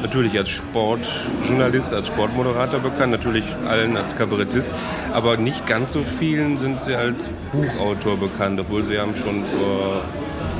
natürlich 0.02 0.36
als 0.36 0.50
Sportjournalist, 0.50 1.94
als 1.94 2.08
Sportmoderator 2.08 2.80
bekannt, 2.80 3.12
natürlich 3.12 3.46
allen 3.66 3.96
als 3.96 4.14
Kabarettist, 4.14 4.74
aber 5.10 5.38
nicht 5.38 5.66
ganz 5.66 5.94
so 5.94 6.02
vielen 6.02 6.58
sind 6.58 6.78
Sie 6.78 6.94
als 6.94 7.30
Buchautor 7.50 8.18
bekannt, 8.18 8.60
obwohl 8.60 8.84
Sie 8.84 8.98
haben 8.98 9.14
schon 9.14 9.42
vor 9.42 10.02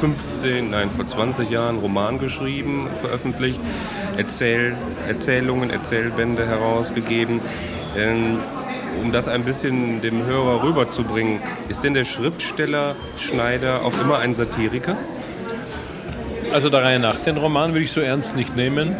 15, 0.01 0.71
nein, 0.71 0.89
vor 0.89 1.07
20 1.07 1.51
Jahren 1.51 1.81
Roman 1.81 2.19
geschrieben, 2.19 2.89
veröffentlicht, 2.99 3.61
Erzähl, 4.17 4.75
Erzählungen, 5.07 5.69
Erzählbände 5.69 6.47
herausgegeben. 6.47 7.43
Ähm, 7.95 8.39
um 9.03 9.13
das 9.13 9.29
ein 9.29 9.45
bisschen 9.45 10.01
dem 10.01 10.25
Hörer 10.25 10.63
rüberzubringen, 10.63 11.41
ist 11.69 11.85
denn 11.85 11.93
der 11.93 12.07
Schriftsteller 12.07 12.97
Schneider 13.19 13.85
auch 13.85 14.01
immer 14.01 14.17
ein 14.17 14.33
Satiriker? 14.33 14.97
Also 16.53 16.69
der 16.69 16.83
Reihe 16.83 16.99
nach, 16.99 17.17
den 17.17 17.39
Roman 17.39 17.73
will 17.73 17.83
ich 17.83 17.93
so 17.93 18.01
ernst 18.01 18.37
nicht 18.37 18.57
nehmen. 18.57 18.95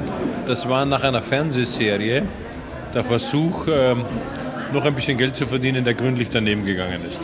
Das 0.47 0.71
war 0.71 0.87
nach 0.87 1.05
einer 1.05 1.21
Fernsehserie 1.21 2.23
der 2.95 3.05
Versuch, 3.05 3.67
ähm, 3.69 4.07
noch 4.73 4.87
ein 4.87 4.95
bisschen 4.95 5.19
Geld 5.19 5.37
zu 5.37 5.47
verdienen, 5.47 5.85
der 5.85 5.93
gründlich 5.93 6.29
daneben 6.31 6.65
gegangen 6.65 7.01
ist. 7.11 7.21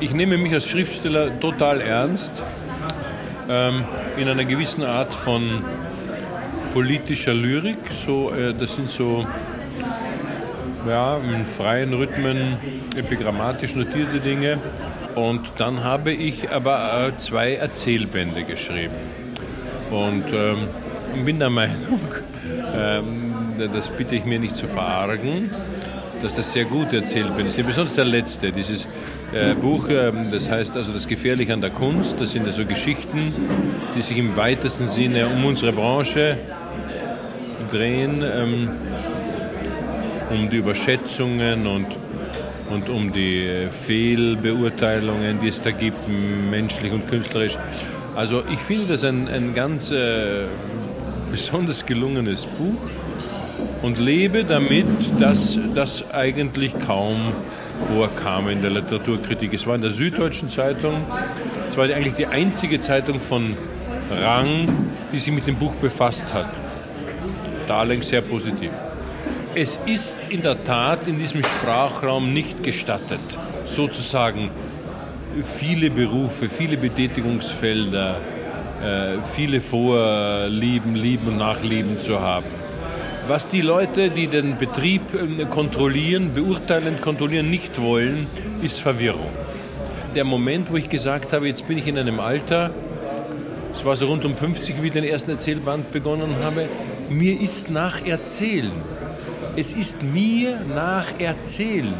Ich 0.00 0.12
nehme 0.12 0.36
mich 0.36 0.52
als 0.52 0.68
Schriftsteller 0.68 1.38
total 1.38 1.80
ernst, 1.80 2.42
ähm, 3.48 3.84
in 4.16 4.28
einer 4.28 4.44
gewissen 4.44 4.82
Art 4.82 5.14
von 5.14 5.62
politischer 6.74 7.34
Lyrik. 7.34 7.78
So, 8.04 8.32
äh, 8.32 8.54
das 8.54 8.74
sind 8.74 8.90
so 8.90 9.26
ja, 10.88 11.18
in 11.18 11.44
freien 11.44 11.94
Rhythmen 11.94 12.56
epigrammatisch 12.96 13.76
notierte 13.76 14.18
Dinge. 14.18 14.58
Und 15.14 15.42
dann 15.58 15.84
habe 15.84 16.10
ich 16.10 16.50
aber 16.50 17.10
äh, 17.14 17.18
zwei 17.18 17.54
Erzählbände 17.54 18.42
geschrieben. 18.42 19.17
Und 19.90 20.24
ähm, 20.32 21.24
bin 21.24 21.38
der 21.38 21.50
Meinung, 21.50 22.00
ähm, 22.74 23.34
das 23.72 23.88
bitte 23.90 24.16
ich 24.16 24.24
mir 24.24 24.38
nicht 24.38 24.56
zu 24.56 24.66
verargen, 24.66 25.50
dass 26.22 26.34
das 26.34 26.52
sehr 26.52 26.64
gut 26.64 26.92
Erzählbände 26.92 27.50
sind. 27.50 27.66
Besonders 27.66 27.94
der 27.94 28.04
letzte, 28.04 28.52
dieses 28.52 28.86
äh, 29.32 29.54
Buch, 29.54 29.88
äh, 29.88 30.12
das 30.30 30.50
heißt 30.50 30.76
also 30.76 30.92
Das 30.92 31.06
Gefährliche 31.06 31.52
an 31.54 31.60
der 31.60 31.70
Kunst. 31.70 32.20
Das 32.20 32.32
sind 32.32 32.44
also 32.44 32.64
Geschichten, 32.64 33.32
die 33.96 34.02
sich 34.02 34.18
im 34.18 34.36
weitesten 34.36 34.86
Sinne 34.86 35.26
um 35.26 35.44
unsere 35.44 35.72
Branche 35.72 36.36
drehen. 37.70 38.22
Ähm, 38.22 38.68
um 40.30 40.50
die 40.50 40.56
Überschätzungen 40.56 41.66
und, 41.66 41.86
und 42.70 42.88
um 42.88 43.12
die 43.12 43.68
Fehlbeurteilungen, 43.70 45.40
die 45.40 45.48
es 45.48 45.60
da 45.60 45.70
gibt, 45.70 46.08
menschlich 46.50 46.92
und 46.92 47.08
künstlerisch. 47.08 47.56
Also 48.18 48.42
ich 48.52 48.58
finde 48.58 48.86
das 48.86 49.04
ein, 49.04 49.28
ein 49.28 49.54
ganz 49.54 49.92
äh, 49.92 50.42
besonders 51.30 51.86
gelungenes 51.86 52.46
Buch 52.46 52.80
und 53.82 54.00
lebe 54.00 54.42
damit, 54.42 54.86
dass 55.20 55.56
das 55.76 56.12
eigentlich 56.12 56.76
kaum 56.80 57.32
vorkam 57.86 58.48
in 58.48 58.60
der 58.60 58.72
Literaturkritik. 58.72 59.54
Es 59.54 59.68
war 59.68 59.76
in 59.76 59.82
der 59.82 59.92
Süddeutschen 59.92 60.48
Zeitung, 60.48 60.94
es 61.68 61.76
war 61.76 61.84
eigentlich 61.84 62.14
die 62.14 62.26
einzige 62.26 62.80
Zeitung 62.80 63.20
von 63.20 63.56
Rang, 64.10 64.68
die 65.12 65.18
sich 65.20 65.32
mit 65.32 65.46
dem 65.46 65.54
Buch 65.54 65.76
befasst 65.76 66.34
hat. 66.34 66.48
Da 67.68 67.78
allerdings 67.78 68.08
sehr 68.08 68.22
positiv 68.22 68.72
es 69.54 69.80
ist 69.86 70.18
in 70.28 70.42
der 70.42 70.62
Tat 70.62 71.08
in 71.08 71.18
diesem 71.18 71.42
Sprachraum 71.42 72.32
nicht 72.32 72.62
gestattet, 72.62 73.18
sozusagen 73.64 74.50
viele 75.44 75.90
Berufe, 75.90 76.48
viele 76.48 76.76
Betätigungsfelder, 76.76 78.16
äh, 78.82 79.22
viele 79.24 79.60
Vorlieben, 79.60 80.94
Lieben 80.94 81.28
und 81.28 81.38
Nachlieben 81.38 82.00
zu 82.00 82.20
haben. 82.20 82.46
Was 83.26 83.48
die 83.48 83.60
Leute, 83.60 84.10
die 84.10 84.26
den 84.26 84.56
Betrieb 84.58 85.02
ähm, 85.14 85.48
kontrollieren, 85.50 86.34
beurteilen, 86.34 87.00
kontrollieren, 87.00 87.50
nicht 87.50 87.80
wollen, 87.80 88.26
ist 88.62 88.80
Verwirrung. 88.80 89.30
Der 90.14 90.24
Moment, 90.24 90.70
wo 90.70 90.76
ich 90.76 90.88
gesagt 90.88 91.32
habe, 91.32 91.46
jetzt 91.46 91.68
bin 91.68 91.78
ich 91.78 91.86
in 91.86 91.98
einem 91.98 92.20
Alter, 92.20 92.70
es 93.74 93.84
war 93.84 93.94
so 93.96 94.06
rund 94.06 94.24
um 94.24 94.34
50, 94.34 94.82
wie 94.82 94.88
ich 94.88 94.92
den 94.92 95.04
ersten 95.04 95.30
Erzählband 95.30 95.92
begonnen 95.92 96.34
habe, 96.42 96.68
mir 97.10 97.40
ist 97.40 97.70
nach 97.70 98.04
Erzählen 98.06 98.72
es 99.58 99.72
ist 99.72 100.04
mir 100.04 100.60
nacherzählen. 100.72 101.92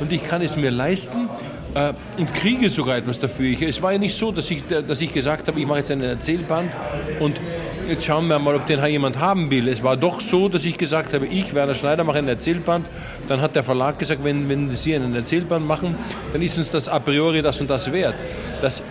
Und 0.00 0.12
ich 0.12 0.22
kann 0.22 0.42
es 0.42 0.56
mir 0.56 0.70
leisten 0.70 1.28
äh, 1.74 1.92
und 2.18 2.32
kriege 2.34 2.68
sogar 2.70 2.96
etwas 2.96 3.18
dafür. 3.18 3.46
Ich, 3.46 3.62
es 3.62 3.80
war 3.82 3.92
ja 3.92 3.98
nicht 3.98 4.16
so, 4.16 4.32
dass 4.32 4.50
ich, 4.50 4.62
dass 4.66 5.00
ich 5.00 5.12
gesagt 5.12 5.48
habe, 5.48 5.60
ich 5.60 5.66
mache 5.66 5.78
jetzt 5.78 5.90
einen 5.90 6.02
Erzählband 6.02 6.72
und 7.20 7.40
jetzt 7.88 8.04
schauen 8.04 8.28
wir 8.28 8.38
mal, 8.38 8.54
ob 8.54 8.66
den 8.66 8.84
jemand 8.86 9.18
haben 9.18 9.50
will. 9.50 9.68
Es 9.68 9.82
war 9.82 9.96
doch 9.96 10.20
so, 10.20 10.48
dass 10.48 10.64
ich 10.64 10.76
gesagt 10.76 11.12
habe, 11.14 11.26
ich, 11.26 11.54
Werner 11.54 11.74
Schneider, 11.74 12.04
mache 12.04 12.18
einen 12.18 12.28
Erzählband. 12.28 12.86
Dann 13.28 13.40
hat 13.40 13.54
der 13.56 13.62
Verlag 13.62 13.98
gesagt, 13.98 14.24
wenn, 14.24 14.48
wenn 14.48 14.68
Sie 14.68 14.94
einen 14.94 15.14
Erzählband 15.14 15.66
machen, 15.66 15.94
dann 16.32 16.42
ist 16.42 16.58
uns 16.58 16.70
das 16.70 16.88
a 16.88 16.98
priori 16.98 17.42
das 17.42 17.60
und 17.60 17.70
das 17.70 17.92
wert. 17.92 18.14
Das 18.60 18.82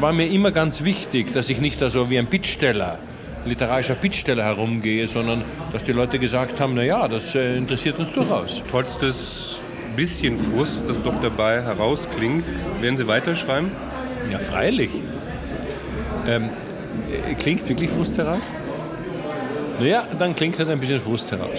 war 0.00 0.12
mir 0.12 0.26
immer 0.26 0.50
ganz 0.50 0.84
wichtig, 0.84 1.32
dass 1.32 1.48
ich 1.48 1.60
nicht 1.60 1.80
da 1.80 1.90
so 1.90 2.10
wie 2.10 2.18
ein 2.18 2.26
Bittsteller 2.26 2.98
literarischer 3.46 3.94
Bittsteller 3.94 4.44
herumgehe, 4.44 5.06
sondern 5.06 5.42
dass 5.72 5.84
die 5.84 5.92
Leute 5.92 6.18
gesagt 6.18 6.60
haben, 6.60 6.74
naja, 6.74 7.06
das 7.08 7.34
äh, 7.34 7.56
interessiert 7.56 7.98
uns 7.98 8.12
durchaus. 8.12 8.62
Trotz 8.70 8.98
des 8.98 9.60
bisschen 9.96 10.38
Frust, 10.38 10.88
das 10.88 11.02
doch 11.02 11.18
dabei 11.20 11.62
herausklingt, 11.62 12.44
werden 12.80 12.96
Sie 12.96 13.06
weiterschreiben? 13.06 13.70
Ja, 14.30 14.38
freilich. 14.38 14.90
Ähm, 16.26 16.50
äh, 17.30 17.34
klingt 17.34 17.68
wirklich 17.68 17.90
Frust 17.90 18.18
heraus? 18.18 18.52
Naja, 19.78 20.06
dann 20.18 20.34
klingt 20.34 20.58
halt 20.58 20.68
ein 20.68 20.80
bisschen 20.80 21.00
Frust 21.00 21.30
heraus. 21.32 21.50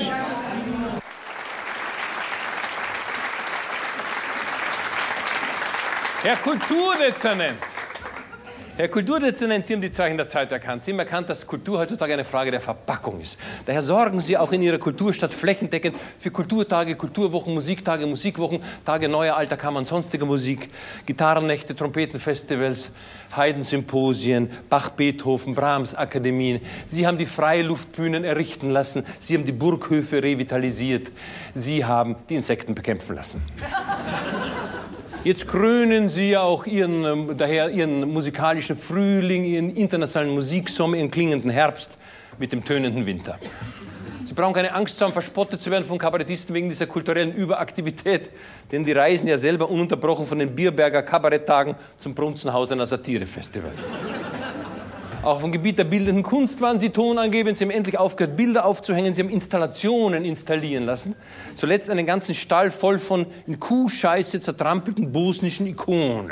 Herr 6.24 6.36
Kulturdezernent, 6.38 7.60
Herr 8.78 8.90
Kulturdezernent, 8.90 9.66
Sie 9.66 9.74
haben 9.74 9.82
die 9.82 9.90
Zeichen 9.90 10.18
der 10.18 10.28
Zeit 10.28 10.52
erkannt. 10.52 10.84
Sie 10.84 10.92
haben 10.92 11.00
erkannt, 11.00 11.28
dass 11.32 11.48
Kultur 11.48 11.80
heutzutage 11.80 12.14
eine 12.14 12.24
Frage 12.24 12.52
der 12.52 12.62
Verpackung 12.62 13.20
ist. 13.20 13.40
Daher 13.66 13.82
sorgen 13.82 14.22
Sie 14.22 14.38
auch 14.38 14.52
in 14.52 14.62
Ihrer 14.62 14.78
Kulturstadt 14.78 15.34
flächendeckend 15.34 15.96
für 16.20 16.30
Kulturtage, 16.30 16.96
Kulturwochen, 16.96 17.56
Musiktage, 17.56 18.06
Musikwochen, 18.06 18.62
Tage 18.86 19.10
neuer 19.10 19.36
alter 19.36 19.58
Kammer 19.58 19.80
und 19.80 19.88
sonstiger 19.88 20.28
Musik, 20.28 20.70
Gitarrennächte, 21.08 21.76
Trompetenfestivals, 21.76 22.92
Haydn-Symposien, 23.36 24.52
Bach-Beethoven, 24.70 25.56
Brahms-Akademien. 25.56 26.62
Sie 26.86 27.08
haben 27.08 27.18
die 27.18 27.26
Freiluftbühnen 27.26 28.24
errichten 28.24 28.70
lassen. 28.70 29.08
Sie 29.18 29.34
haben 29.34 29.48
die 29.48 29.54
Burghöfe 29.54 30.22
revitalisiert. 30.22 31.12
Sie 31.56 31.84
haben 31.84 32.16
die 32.30 32.36
Insekten 32.36 32.76
bekämpfen 32.76 33.16
lassen. 33.16 33.42
Jetzt 35.28 35.46
krönen 35.46 36.08
Sie 36.08 36.38
auch 36.38 36.66
Ihren, 36.66 37.04
ähm, 37.04 37.38
daher 37.38 37.70
Ihren 37.70 38.14
musikalischen 38.14 38.78
Frühling, 38.78 39.44
Ihren 39.44 39.76
internationalen 39.76 40.34
Musiksommer, 40.34 40.96
Ihren 40.96 41.12
klingenden 41.12 41.50
Herbst 41.50 41.98
mit 42.40 42.54
dem 42.54 42.64
tönenden 42.64 43.06
Winter. 43.06 43.38
Sie 44.24 44.34
brauchen 44.34 44.54
keine 44.54 44.74
Angst 44.74 44.98
zu 44.98 45.04
haben, 45.04 45.12
verspottet 45.12 45.62
zu 45.62 45.70
werden 45.70 45.84
von 45.84 45.98
Kabarettisten 45.98 46.56
wegen 46.56 46.70
dieser 46.70 46.88
kulturellen 46.88 47.34
Überaktivität, 47.34 48.32
denn 48.72 48.86
die 48.86 48.94
reisen 48.94 49.28
ja 49.28 49.36
selber 49.36 49.70
ununterbrochen 49.70 50.24
von 50.24 50.40
den 50.40 50.56
Bierberger 50.56 51.04
Kabaretttagen 51.04 51.76
zum 51.98 52.16
Brunzenhausener 52.16 52.86
Satirefestival. 52.86 53.74
Auch 55.28 55.42
vom 55.42 55.52
Gebiet 55.52 55.78
der 55.78 55.84
bildenden 55.84 56.24
Kunst 56.24 56.62
waren 56.62 56.80
sie 56.80 56.90
tonangebend. 56.90 57.58
Sie 57.58 57.66
haben 57.66 57.72
endlich 57.72 57.98
aufgehört, 57.98 58.38
Bilder 58.38 58.64
aufzuhängen. 58.64 59.14
Sie 59.14 59.22
haben 59.22 59.30
Installationen 59.30 60.24
installieren 60.24 60.86
lassen. 60.86 61.16
Zuletzt 61.54 61.90
einen 61.90 62.06
ganzen 62.06 62.34
Stall 62.34 62.72
voll 62.72 62.98
von 62.98 63.26
in 63.46 63.60
Kuhscheiße 63.60 64.40
zertrampelten 64.40 65.12
bosnischen 65.12 65.68
Ikonen. 65.68 66.32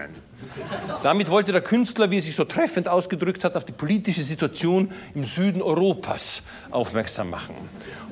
Damit 1.03 1.29
wollte 1.29 1.51
der 1.51 1.59
Künstler, 1.59 2.09
wie 2.09 2.19
er 2.19 2.21
sich 2.21 2.35
so 2.35 2.45
treffend 2.45 2.87
ausgedrückt 2.87 3.43
hat, 3.43 3.57
auf 3.57 3.65
die 3.65 3.73
politische 3.73 4.23
Situation 4.23 4.89
im 5.13 5.25
Süden 5.25 5.61
Europas 5.61 6.41
aufmerksam 6.71 7.29
machen. 7.29 7.55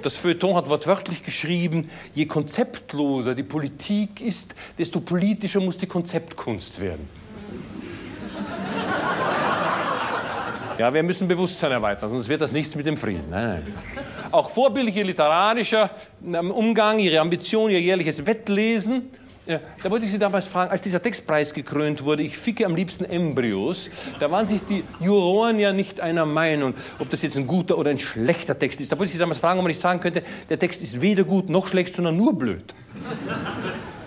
Das 0.02 0.18
Feuilleton 0.18 0.58
hat 0.58 0.68
wortwörtlich 0.68 1.24
geschrieben, 1.24 1.90
je 2.14 2.26
konzeptloser 2.26 3.36
die 3.36 3.44
Politik 3.44 4.20
ist, 4.20 4.54
desto 4.78 5.00
politischer 5.00 5.62
muss 5.62 5.78
die 5.78 5.88
Konzeptkunst 5.88 6.82
werden. 6.82 7.08
Ja, 10.78 10.94
wir 10.94 11.04
müssen 11.04 11.28
Bewusstsein 11.28 11.72
erweitern, 11.72 12.10
sonst 12.10 12.30
wird 12.30 12.42
das 12.42 12.52
nichts 12.52 12.76
mit 12.76 12.86
dem 12.86 12.98
Frieden. 12.98 13.26
Nein. 13.30 13.62
Auch 14.32 14.50
vorbildlicher 14.50 15.04
literarischer 15.04 15.92
ähm, 16.26 16.50
Umgang, 16.50 17.00
Ihre 17.00 17.20
Ambition, 17.20 17.70
Ihr 17.70 17.80
jährliches 17.80 18.26
Wettlesen. 18.26 19.12
Ja, 19.46 19.60
da 19.84 19.92
wollte 19.92 20.06
ich 20.06 20.12
Sie 20.12 20.18
damals 20.18 20.48
fragen, 20.48 20.72
als 20.72 20.82
dieser 20.82 21.02
Textpreis 21.02 21.54
gekrönt 21.54 22.06
wurde, 22.06 22.24
ich 22.24 22.38
ficke 22.38 22.66
am 22.66 22.76
liebsten 22.76 23.04
Embryos, 23.04 23.90
da 24.20 24.32
waren 24.32 24.48
sich 24.48 24.62
die 24.64 24.86
Juroren 25.02 25.60
ja 25.60 25.74
nicht 25.74 26.00
einer 26.00 26.26
Meinung, 26.26 26.74
ob 26.98 27.10
das 27.10 27.22
jetzt 27.24 27.38
ein 27.38 27.46
guter 27.46 27.78
oder 27.78 27.92
ein 27.92 28.00
schlechter 28.00 28.58
Text 28.58 28.80
ist. 28.80 28.92
Da 28.92 28.98
wollte 28.98 29.08
ich 29.08 29.14
Sie 29.14 29.20
damals 29.20 29.40
fragen, 29.40 29.60
ob 29.60 29.64
man 29.64 29.70
nicht 29.70 29.82
sagen 29.82 30.00
könnte, 30.00 30.24
der 30.50 30.58
Text 30.58 30.82
ist 30.82 31.02
weder 31.02 31.26
gut 31.26 31.50
noch 31.50 31.68
schlecht, 31.68 31.94
sondern 31.94 32.16
nur 32.16 32.38
blöd. 32.38 32.74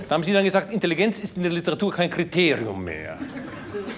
Da 0.09 0.15
haben 0.15 0.23
Sie 0.23 0.33
dann 0.33 0.45
gesagt, 0.45 0.73
Intelligenz 0.73 1.21
ist 1.21 1.37
in 1.37 1.43
der 1.43 1.53
Literatur 1.53 1.93
kein 1.93 2.09
Kriterium 2.09 2.83
mehr. 2.83 3.19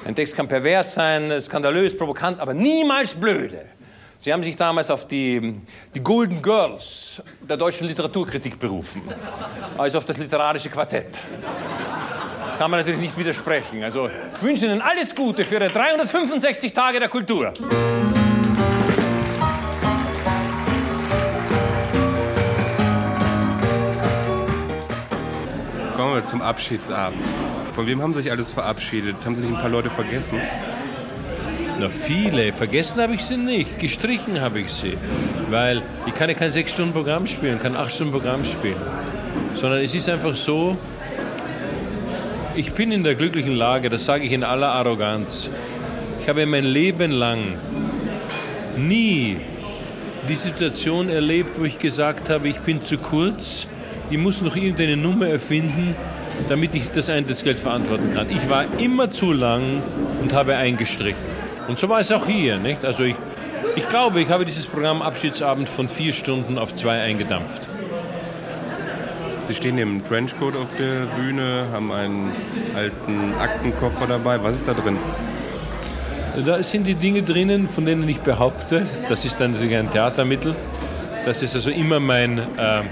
Ein 0.09 0.15
Text 0.15 0.35
kann 0.35 0.49
pervers 0.49 0.95
sein, 0.95 1.39
skandalös, 1.39 1.95
provokant, 1.95 2.41
aber 2.41 2.55
niemals 2.55 3.13
blöde. 3.13 3.67
Sie 4.17 4.33
haben 4.33 4.43
sich 4.43 4.57
damals 4.57 4.91
auf 4.91 5.07
die, 5.07 5.61
die 5.95 6.01
Golden 6.01 6.41
Girls 6.41 7.23
der 7.47 7.59
deutschen 7.59 7.87
Literaturkritik 7.87 8.59
berufen, 8.59 9.03
also 9.77 9.99
auf 9.99 10.07
das 10.07 10.17
literarische 10.17 10.71
Quartett. 10.71 11.19
Kann 12.57 12.71
man 12.71 12.81
natürlich 12.81 13.01
nicht 13.01 13.19
widersprechen. 13.19 13.85
Also 13.85 14.09
ich 14.09 14.43
wünsche 14.43 14.65
Ihnen 14.65 14.81
alles 14.81 15.15
Gute 15.15 15.45
für 15.45 15.57
Ihre 15.57 15.69
365 15.69 16.73
Tage 16.73 17.01
der 17.01 17.11
Kultur. 17.11 17.53
Kommen 25.95 26.15
wir 26.15 26.25
zum 26.25 26.41
Abschiedsabend. 26.41 27.23
Von 27.79 27.87
wem 27.87 28.03
haben 28.03 28.13
Sie 28.13 28.23
sich 28.23 28.33
alles 28.33 28.51
verabschiedet? 28.51 29.15
Haben 29.25 29.37
Sie 29.37 29.43
sich 29.43 29.51
ein 29.53 29.61
paar 29.61 29.71
Leute 29.71 29.89
vergessen? 29.89 30.41
Na, 31.79 31.89
viele. 31.89 32.53
Vergessen 32.53 33.01
habe 33.01 33.15
ich 33.15 33.23
sie 33.23 33.37
nicht. 33.37 33.79
Gestrichen 33.79 34.41
habe 34.41 34.59
ich 34.59 34.73
sie. 34.73 34.99
Weil 35.49 35.81
ich 36.05 36.13
kann 36.13 36.29
ja 36.29 36.35
kein 36.35 36.51
sechs 36.51 36.73
Stunden 36.73 36.93
Programm 36.93 37.29
spielen, 37.29 37.61
kann 37.61 37.77
acht 37.77 37.95
Stunden 37.95 38.13
Programm 38.13 38.45
spielen. 38.45 38.75
Sondern 39.55 39.81
es 39.81 39.95
ist 39.95 40.09
einfach 40.09 40.35
so, 40.35 40.77
ich 42.57 42.75
bin 42.75 42.91
in 42.91 43.05
der 43.05 43.15
glücklichen 43.15 43.55
Lage, 43.55 43.91
das 43.91 44.05
sage 44.05 44.25
ich 44.25 44.33
in 44.33 44.43
aller 44.43 44.71
Arroganz. 44.71 45.49
Ich 46.19 46.25
Ich 46.29 46.29
habe 46.29 46.45
mein 46.47 46.65
Leben 46.65 47.13
lang 47.13 47.39
nie 48.77 49.37
die 50.29 50.35
Situation 50.35 51.09
erlebt, 51.09 51.53
wo 51.61 51.65
ich 51.65 51.79
gesagt 51.79 52.29
habe, 52.29 52.49
ich 52.49 52.59
bin 52.59 52.85
zu 52.85 52.99
kurz, 52.99 53.69
ich 54.11 54.19
muss 54.19 54.43
noch 54.43 54.57
irgendeine 54.57 54.97
Nummer 54.97 55.29
erfinden, 55.29 55.95
damit 56.49 56.75
ich 56.75 56.91
das 56.91 57.11
Eintrittsgeld 57.11 57.59
verantworten 57.59 58.13
kann. 58.15 58.31
Ich 58.31 58.49
war 58.49 58.65
immer 58.79 59.11
zu 59.11 59.33
lang 59.33 59.83
und 60.23 60.33
habe 60.33 60.57
eingestrichen. 60.57 61.21
Und 61.67 61.79
so 61.79 61.89
war 61.89 62.01
es 62.01 62.13
auch 62.13 62.27
hier. 62.27 62.59
Nicht? 62.59 62.85
Also 62.85 63.03
ich, 63.03 63.17
ich 63.77 63.89
glaube, 63.89 64.21
ich 64.21 64.29
habe 64.29 64.45
dieses 64.45 64.67
Programm 64.67 65.03
Abschiedsabend 65.03 65.69
von 65.69 65.89
vier 65.89 66.13
Stunden 66.13 66.59
auf 66.59 66.75
zwei 66.75 67.01
eingedampft. 67.01 67.69
Sie 69.47 69.55
stehen 69.55 69.79
im 69.79 70.07
Trenchcoat 70.07 70.55
auf 70.57 70.77
der 70.77 71.07
Bühne, 71.17 71.67
haben 71.73 71.91
einen 71.91 72.33
alten 72.77 73.33
Aktenkoffer 73.41 74.07
dabei. 74.07 74.43
Was 74.43 74.57
ist 74.57 74.69
da 74.69 74.75
drin? 74.75 74.99
Da 76.45 76.63
sind 76.63 76.87
die 76.87 76.95
Dinge 76.95 77.23
drinnen, 77.23 77.69
von 77.69 77.85
denen 77.85 78.09
ich 78.09 78.21
behaupte, 78.21 78.87
das 79.09 79.25
ist 79.25 79.41
dann 79.41 79.53
natürlich 79.53 79.75
ein 79.75 79.91
Theatermittel, 79.91 80.55
dass 81.25 81.43
es 81.43 81.55
also 81.55 81.71
immer 81.71 81.99
mein 81.99 82.39
äh, 82.39 82.83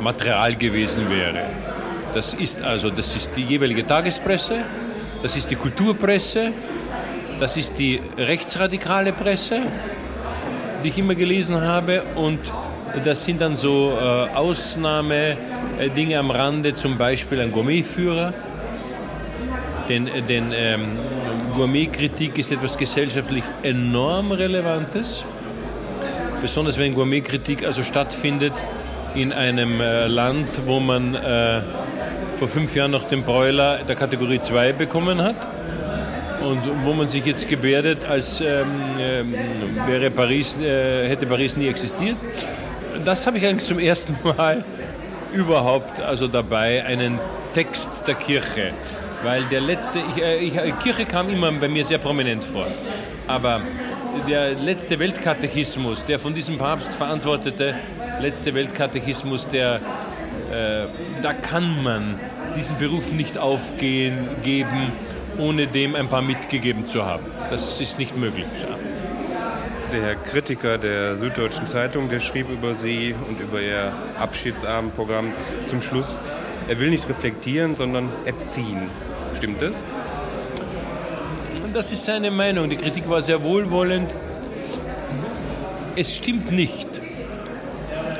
Material 0.00 0.54
gewesen 0.54 1.10
wäre. 1.10 1.42
Das 2.14 2.34
ist 2.34 2.62
also, 2.62 2.90
das 2.90 3.14
ist 3.14 3.36
die 3.36 3.42
jeweilige 3.42 3.86
Tagespresse, 3.86 4.58
das 5.22 5.36
ist 5.36 5.50
die 5.50 5.56
Kulturpresse, 5.56 6.52
das 7.38 7.56
ist 7.56 7.78
die 7.78 8.00
rechtsradikale 8.16 9.12
Presse, 9.12 9.60
die 10.82 10.88
ich 10.88 10.98
immer 10.98 11.14
gelesen 11.14 11.60
habe 11.60 12.02
und 12.14 12.38
das 13.04 13.24
sind 13.24 13.40
dann 13.40 13.56
so 13.56 13.96
äh, 14.00 14.34
Ausnahmedinge 14.34 16.18
am 16.18 16.30
Rande, 16.30 16.74
zum 16.74 16.96
Beispiel 16.96 17.40
ein 17.40 17.52
Gourmetführer. 17.52 18.32
Denn, 19.88 20.08
denn 20.28 20.52
ähm, 20.54 20.82
Gourmetkritik 21.54 22.38
ist 22.38 22.52
etwas 22.52 22.76
gesellschaftlich 22.76 23.44
enorm 23.62 24.32
Relevantes. 24.32 25.24
Besonders 26.42 26.78
wenn 26.78 26.94
Gourmetkritik 26.94 27.64
also 27.64 27.82
stattfindet 27.82 28.52
in 29.14 29.32
einem 29.32 29.80
äh, 29.80 30.06
Land, 30.06 30.48
wo 30.66 30.80
man 30.80 31.14
äh, 31.14 31.60
vor 32.38 32.48
fünf 32.48 32.74
Jahren 32.74 32.90
noch 32.90 33.08
den 33.08 33.22
Bräuler 33.22 33.78
der 33.88 33.96
Kategorie 33.96 34.40
2 34.40 34.72
bekommen 34.72 35.22
hat 35.22 35.36
und 36.42 36.60
wo 36.84 36.92
man 36.92 37.08
sich 37.08 37.24
jetzt 37.24 37.48
gebärdet, 37.48 38.04
als 38.08 38.40
ähm, 38.40 38.66
äh, 38.98 39.88
wäre 39.88 40.10
Paris, 40.10 40.56
äh, 40.60 41.08
hätte 41.08 41.26
Paris 41.26 41.56
nie 41.56 41.68
existiert. 41.68 42.16
Das 43.04 43.26
habe 43.26 43.38
ich 43.38 43.46
eigentlich 43.46 43.66
zum 43.66 43.78
ersten 43.78 44.16
Mal 44.22 44.64
überhaupt 45.32 46.00
also 46.00 46.26
dabei, 46.26 46.84
einen 46.84 47.18
Text 47.54 48.06
der 48.06 48.14
Kirche. 48.14 48.72
Weil 49.24 49.42
der 49.44 49.60
letzte, 49.60 49.98
ich, 49.98 50.22
äh, 50.22 50.36
ich, 50.38 50.56
äh, 50.56 50.72
Kirche 50.82 51.04
kam 51.04 51.28
immer 51.28 51.50
bei 51.52 51.68
mir 51.68 51.84
sehr 51.84 51.98
prominent 51.98 52.44
vor. 52.44 52.66
Aber 53.26 53.60
der 54.28 54.54
letzte 54.54 54.98
Weltkatechismus, 54.98 56.04
der 56.04 56.18
von 56.18 56.34
diesem 56.34 56.56
Papst 56.56 56.94
verantwortete 56.94 57.74
letzte 58.20 58.54
Weltkatechismus, 58.54 59.48
der, 59.48 59.76
äh, 60.52 60.86
da 61.22 61.32
kann 61.32 61.82
man 61.82 62.18
diesen 62.56 62.78
Beruf 62.78 63.12
nicht 63.12 63.38
aufgeben, 63.38 64.18
ohne 65.38 65.66
dem 65.66 65.94
ein 65.94 66.08
paar 66.08 66.22
mitgegeben 66.22 66.86
zu 66.86 67.04
haben. 67.04 67.24
Das 67.50 67.80
ist 67.80 67.98
nicht 67.98 68.16
möglich. 68.16 68.46
Der 69.92 70.16
Kritiker 70.16 70.76
der 70.76 71.16
Süddeutschen 71.16 71.66
Zeitung, 71.66 72.10
der 72.10 72.20
schrieb 72.20 72.50
über 72.50 72.74
Sie 72.74 73.14
und 73.28 73.40
über 73.40 73.60
Ihr 73.60 73.92
Abschiedsabendprogramm 74.20 75.32
zum 75.66 75.80
Schluss, 75.80 76.20
er 76.68 76.78
will 76.78 76.90
nicht 76.90 77.08
reflektieren, 77.08 77.76
sondern 77.76 78.08
erziehen. 78.26 78.82
Stimmt 79.36 79.62
das? 79.62 79.84
Das 81.72 81.92
ist 81.92 82.04
seine 82.04 82.30
Meinung. 82.30 82.68
Die 82.68 82.76
Kritik 82.76 83.08
war 83.08 83.22
sehr 83.22 83.42
wohlwollend. 83.42 84.12
Es 85.96 86.16
stimmt 86.16 86.52
nicht, 86.52 86.87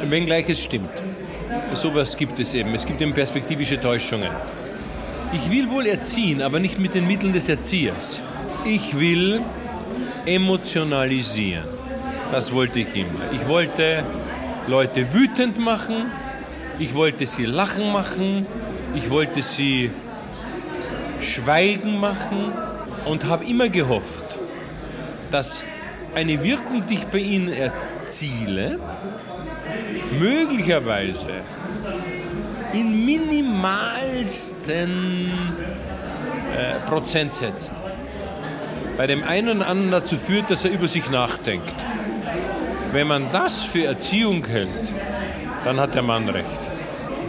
wenngleich 0.05 0.49
es 0.49 0.63
stimmt. 0.63 0.91
Sowas 1.75 2.17
gibt 2.17 2.39
es 2.41 2.55
eben. 2.55 2.75
Es 2.75 2.85
gibt 2.85 3.01
eben 3.01 3.13
perspektivische 3.13 3.81
Täuschungen. 3.81 4.31
Ich 5.33 5.51
will 5.51 5.71
wohl 5.71 5.87
erziehen, 5.87 6.41
aber 6.43 6.59
nicht 6.59 6.79
mit 6.79 6.95
den 6.95 7.07
Mitteln 7.07 7.33
des 7.33 7.49
Erziehers. 7.49 8.21
Ich 8.65 8.99
will 8.99 9.41
emotionalisieren. 10.27 11.65
Das 12.33 12.53
wollte 12.53 12.81
ich 12.81 12.95
immer. 12.95 13.21
Ich 13.33 13.47
wollte 13.49 14.03
Leute 14.67 15.13
wütend 15.15 15.59
machen, 15.59 16.11
ich 16.79 16.95
wollte 16.95 17.27
sie 17.27 17.47
lachen 17.47 17.91
machen, 17.93 18.47
ich 18.95 19.11
wollte 19.11 19.43
sie 19.43 19.91
schweigen 21.23 21.99
machen 21.99 22.53
und 23.07 23.25
habe 23.25 23.45
immer 23.45 23.69
gehofft, 23.69 24.39
dass 25.31 25.65
eine 26.15 26.43
Wirkung, 26.45 26.85
die 26.87 26.95
ich 26.95 27.07
bei 27.07 27.19
ihnen 27.19 27.53
erziele, 27.53 28.79
möglicherweise 30.19 31.43
in 32.73 33.05
minimalsten 33.05 34.91
äh, 36.57 36.89
Prozentsätzen 36.89 37.77
bei 38.99 39.07
dem 39.07 39.23
einen 39.23 39.59
oder 39.59 39.69
anderen 39.69 39.93
dazu 39.93 40.17
führt, 40.17 40.51
dass 40.51 40.65
er 40.65 40.73
über 40.73 40.89
sich 40.89 41.09
nachdenkt. 41.09 41.73
Wenn 42.93 43.07
man 43.07 43.31
das 43.33 43.63
für 43.63 43.85
Erziehung 43.85 44.45
hält, 44.45 44.69
dann 45.65 45.79
hat 45.79 45.95
der 45.95 46.03
Mann 46.03 46.29
recht. 46.29 46.47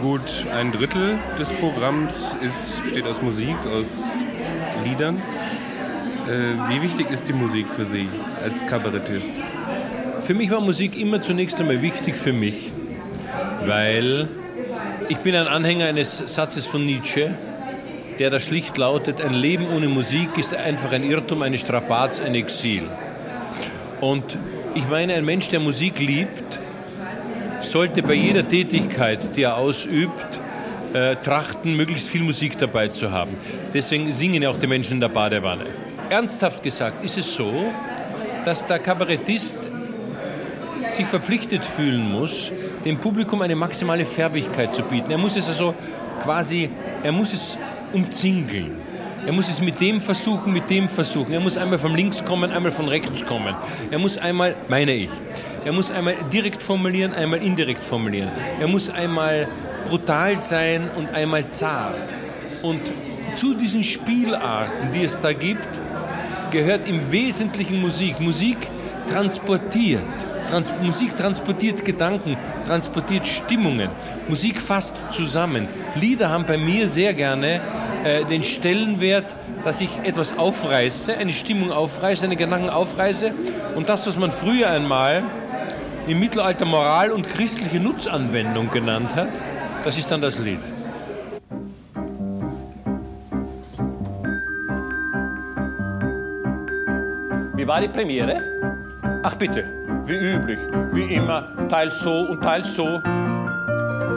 Gut, 0.02 0.46
ein 0.56 0.72
Drittel 0.72 1.16
des 1.38 1.52
Programms 1.52 2.34
ist, 2.40 2.82
besteht 2.82 3.06
aus 3.06 3.22
Musik, 3.22 3.54
aus 3.72 4.02
Liedern. 4.84 5.22
Äh, 6.26 6.54
wie 6.68 6.82
wichtig 6.82 7.08
ist 7.10 7.28
die 7.28 7.34
Musik 7.34 7.66
für 7.68 7.84
Sie 7.84 8.08
als 8.42 8.66
Kabarettist? 8.66 9.30
Für 10.22 10.34
mich 10.34 10.50
war 10.50 10.60
Musik 10.60 10.98
immer 10.98 11.22
zunächst 11.22 11.60
einmal 11.60 11.82
wichtig 11.82 12.16
für 12.16 12.32
mich, 12.32 12.69
weil 13.64 14.28
ich 15.08 15.18
bin 15.18 15.34
ein 15.34 15.46
Anhänger 15.46 15.86
eines 15.86 16.18
Satzes 16.18 16.66
von 16.66 16.84
Nietzsche, 16.84 17.30
der 18.18 18.30
da 18.30 18.38
schlicht 18.38 18.76
lautet, 18.76 19.20
ein 19.20 19.34
Leben 19.34 19.66
ohne 19.74 19.88
Musik 19.88 20.36
ist 20.36 20.54
einfach 20.54 20.92
ein 20.92 21.04
Irrtum, 21.04 21.42
eine 21.42 21.58
Strapaz, 21.58 22.20
ein 22.20 22.34
Exil. 22.34 22.82
Und 24.00 24.36
ich 24.74 24.86
meine, 24.88 25.14
ein 25.14 25.24
Mensch, 25.24 25.48
der 25.48 25.60
Musik 25.60 25.98
liebt, 25.98 26.58
sollte 27.62 28.02
bei 28.02 28.14
jeder 28.14 28.46
Tätigkeit, 28.46 29.36
die 29.36 29.42
er 29.42 29.56
ausübt, 29.56 30.26
äh, 30.92 31.16
trachten, 31.16 31.76
möglichst 31.76 32.08
viel 32.08 32.22
Musik 32.22 32.58
dabei 32.58 32.88
zu 32.88 33.10
haben. 33.10 33.36
Deswegen 33.72 34.12
singen 34.12 34.42
ja 34.42 34.50
auch 34.50 34.58
die 34.58 34.66
Menschen 34.66 34.94
in 34.94 35.00
der 35.00 35.08
Badewanne. 35.08 35.66
Ernsthaft 36.08 36.62
gesagt 36.62 37.04
ist 37.04 37.18
es 37.18 37.34
so, 37.34 37.52
dass 38.44 38.66
der 38.66 38.78
Kabarettist 38.78 39.56
sich 40.90 41.06
verpflichtet 41.06 41.64
fühlen 41.64 42.10
muss, 42.10 42.50
dem 42.84 42.98
Publikum 42.98 43.42
eine 43.42 43.56
maximale 43.56 44.04
Färbigkeit 44.04 44.74
zu 44.74 44.82
bieten. 44.82 45.10
Er 45.10 45.18
muss 45.18 45.36
es 45.36 45.48
also 45.48 45.74
quasi, 46.22 46.70
er 47.02 47.12
muss 47.12 47.32
es 47.32 47.58
umzingeln. 47.92 48.76
Er 49.26 49.32
muss 49.32 49.50
es 49.50 49.60
mit 49.60 49.80
dem 49.80 50.00
versuchen, 50.00 50.52
mit 50.52 50.70
dem 50.70 50.88
versuchen. 50.88 51.32
Er 51.32 51.40
muss 51.40 51.58
einmal 51.58 51.78
von 51.78 51.94
links 51.94 52.24
kommen, 52.24 52.50
einmal 52.50 52.72
von 52.72 52.88
rechts 52.88 53.24
kommen. 53.26 53.54
Er 53.90 53.98
muss 53.98 54.16
einmal, 54.16 54.56
meine 54.68 54.94
ich, 54.94 55.10
er 55.64 55.72
muss 55.72 55.90
einmal 55.90 56.14
direkt 56.32 56.62
formulieren, 56.62 57.12
einmal 57.12 57.42
indirekt 57.42 57.84
formulieren. 57.84 58.30
Er 58.58 58.66
muss 58.66 58.88
einmal 58.88 59.46
brutal 59.88 60.38
sein 60.38 60.88
und 60.96 61.10
einmal 61.14 61.48
zart. 61.50 62.14
Und 62.62 62.80
zu 63.36 63.54
diesen 63.54 63.84
Spielarten, 63.84 64.92
die 64.94 65.04
es 65.04 65.20
da 65.20 65.34
gibt, 65.34 65.68
gehört 66.50 66.88
im 66.88 67.12
Wesentlichen 67.12 67.80
Musik. 67.80 68.20
Musik 68.20 68.56
transportiert. 69.10 70.00
Trans 70.50 70.72
Musik 70.82 71.14
transportiert 71.14 71.84
Gedanken, 71.84 72.36
transportiert 72.66 73.28
Stimmungen. 73.28 73.88
Musik 74.28 74.60
fasst 74.60 74.94
zusammen. 75.12 75.68
Lieder 75.94 76.30
haben 76.30 76.44
bei 76.44 76.58
mir 76.58 76.88
sehr 76.88 77.14
gerne 77.14 77.60
äh, 78.02 78.24
den 78.24 78.42
Stellenwert, 78.42 79.36
dass 79.62 79.80
ich 79.80 79.90
etwas 80.02 80.36
aufreiße, 80.36 81.16
eine 81.16 81.32
Stimmung 81.32 81.70
aufreiße, 81.70 82.24
einen 82.24 82.36
Gedanken 82.36 82.68
aufreiße 82.68 83.30
und 83.76 83.88
das, 83.88 84.08
was 84.08 84.16
man 84.16 84.32
früher 84.32 84.68
einmal 84.68 85.22
im 86.08 86.18
Mittelalter 86.18 86.64
Moral 86.64 87.12
und 87.12 87.28
christliche 87.28 87.78
Nutzanwendung 87.78 88.70
genannt 88.72 89.14
hat, 89.14 89.28
das 89.84 89.98
ist 89.98 90.10
dann 90.10 90.20
das 90.20 90.40
Lied. 90.40 90.58
Wie 97.54 97.68
war 97.68 97.80
die 97.80 97.88
Premiere? 97.88 98.40
Ach 99.22 99.34
bitte, 99.36 99.79
wie 100.10 100.16
üblich, 100.16 100.58
wie 100.92 101.14
immer, 101.14 101.44
teils 101.68 102.00
so 102.00 102.22
und 102.22 102.42
teils 102.42 102.74
so. 102.74 103.00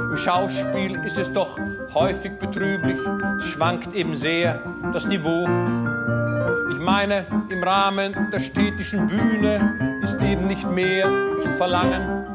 Im 0.10 0.18
Schauspiel 0.18 1.00
ist 1.06 1.20
es 1.20 1.32
doch 1.32 1.60
häufig 1.94 2.34
betrüblich, 2.34 2.98
es 3.38 3.46
schwankt 3.46 3.94
eben 3.94 4.16
sehr 4.16 4.60
das 4.91 5.08
Niveau. 5.08 5.44
Ich 6.72 6.80
meine, 6.80 7.26
im 7.50 7.64
Rahmen 7.64 8.30
der 8.32 8.39
städtischen 8.39 9.08
Bühne 9.08 10.00
ist 10.02 10.20
eben 10.20 10.48
nicht 10.48 10.68
mehr 10.70 11.06
zu 11.39 11.50
verlangen. 11.50 12.26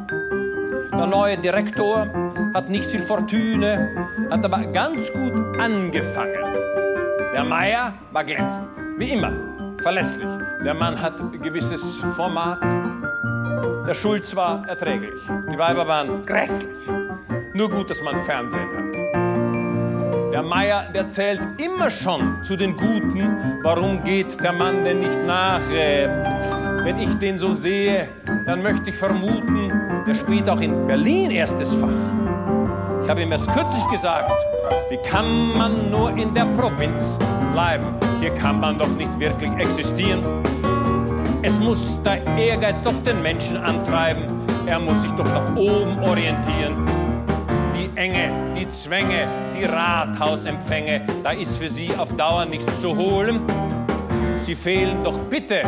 Der 0.93 1.07
neue 1.07 1.37
Direktor 1.37 2.07
hat 2.55 2.69
nicht 2.69 2.87
viel 2.87 3.01
Fortune, 3.01 4.09
hat 4.31 4.45
aber 4.45 4.67
ganz 4.67 5.13
gut 5.13 5.59
angefangen. 5.59 6.55
Der 7.33 7.45
Meier 7.45 7.95
war 8.13 8.25
glänzend. 8.25 8.69
Wie 8.97 9.11
immer, 9.11 9.33
verlässlich. 9.79 10.29
Der 10.65 10.75
Mann 10.75 11.01
hat 11.01 11.21
gewisses 11.43 11.99
Format. 12.17 12.88
Der 13.89 13.95
Schulz 13.95 14.37
war 14.37 14.69
erträglich. 14.69 15.15
Die 15.51 15.59
Weiber 15.59 15.89
waren 15.89 16.23
grässlich. 16.27 16.69
Nur 17.55 17.71
gut, 17.71 17.89
dass 17.89 18.03
man 18.03 18.23
Fernsehen 18.23 18.69
hat. 18.77 18.85
Der 20.31 20.43
Meier, 20.43 20.91
der 20.95 21.09
zählt 21.09 21.41
immer 21.57 21.89
schon 21.89 22.45
zu 22.45 22.55
den 22.55 22.77
Guten. 22.77 23.63
Warum 23.63 24.05
geht 24.05 24.43
der 24.43 24.53
Mann 24.53 24.85
denn 24.85 25.01
nicht 25.01 25.19
nach? 25.27 25.63
Äh, 25.71 26.07
wenn 26.85 26.99
ich 26.99 27.15
den 27.15 27.39
so 27.39 27.55
sehe, 27.55 28.11
dann 28.45 28.63
möchte 28.63 28.91
ich 28.91 28.97
vermuten, 28.97 29.73
der 30.07 30.15
spielt 30.15 30.51
auch 30.51 30.61
in 30.61 30.87
Berlin 30.87 31.31
erstes 31.31 31.73
Fach. 31.73 31.89
Ich 33.03 33.09
habe 33.09 33.23
ihm 33.23 33.33
erst 33.33 33.51
kürzlich 33.55 33.89
gesagt, 33.89 34.31
wie 34.91 34.99
kann 35.09 35.57
man 35.57 35.91
nur 35.91 36.11
in 36.11 36.35
der 36.35 36.45
Provinz 36.59 37.19
bleiben? 37.55 37.87
Hier 38.21 38.35
kann 38.35 38.61
man 38.61 38.77
doch 38.79 38.95
nicht 38.97 39.19
wirklich 39.19 39.53
existieren. 39.57 40.23
Es 41.49 41.59
muss 41.59 41.99
der 42.03 42.19
Ehrgeiz 42.37 42.83
doch 42.83 43.03
den 43.07 43.23
Menschen 43.23 43.57
antreiben. 43.57 44.23
Er 44.67 44.79
muss 44.79 45.01
sich 45.01 45.11
doch 45.13 45.25
nach 45.25 45.57
oben 45.57 45.99
orientieren. 46.01 46.87
Die 47.75 47.89
Enge, 47.99 48.53
die 48.55 48.69
Zwänge, 48.69 49.27
die 49.59 49.65
Rathausempfänge, 49.65 51.07
da 51.25 51.31
ist 51.31 51.57
für 51.57 51.71
sie 51.71 51.91
auf 51.97 52.15
Dauer 52.19 52.45
nichts 52.45 52.83
zu 52.83 52.95
holen. 52.95 53.41
Sie 54.37 54.55
fehlen 54.55 55.03
doch 55.03 55.17
bitte 55.31 55.63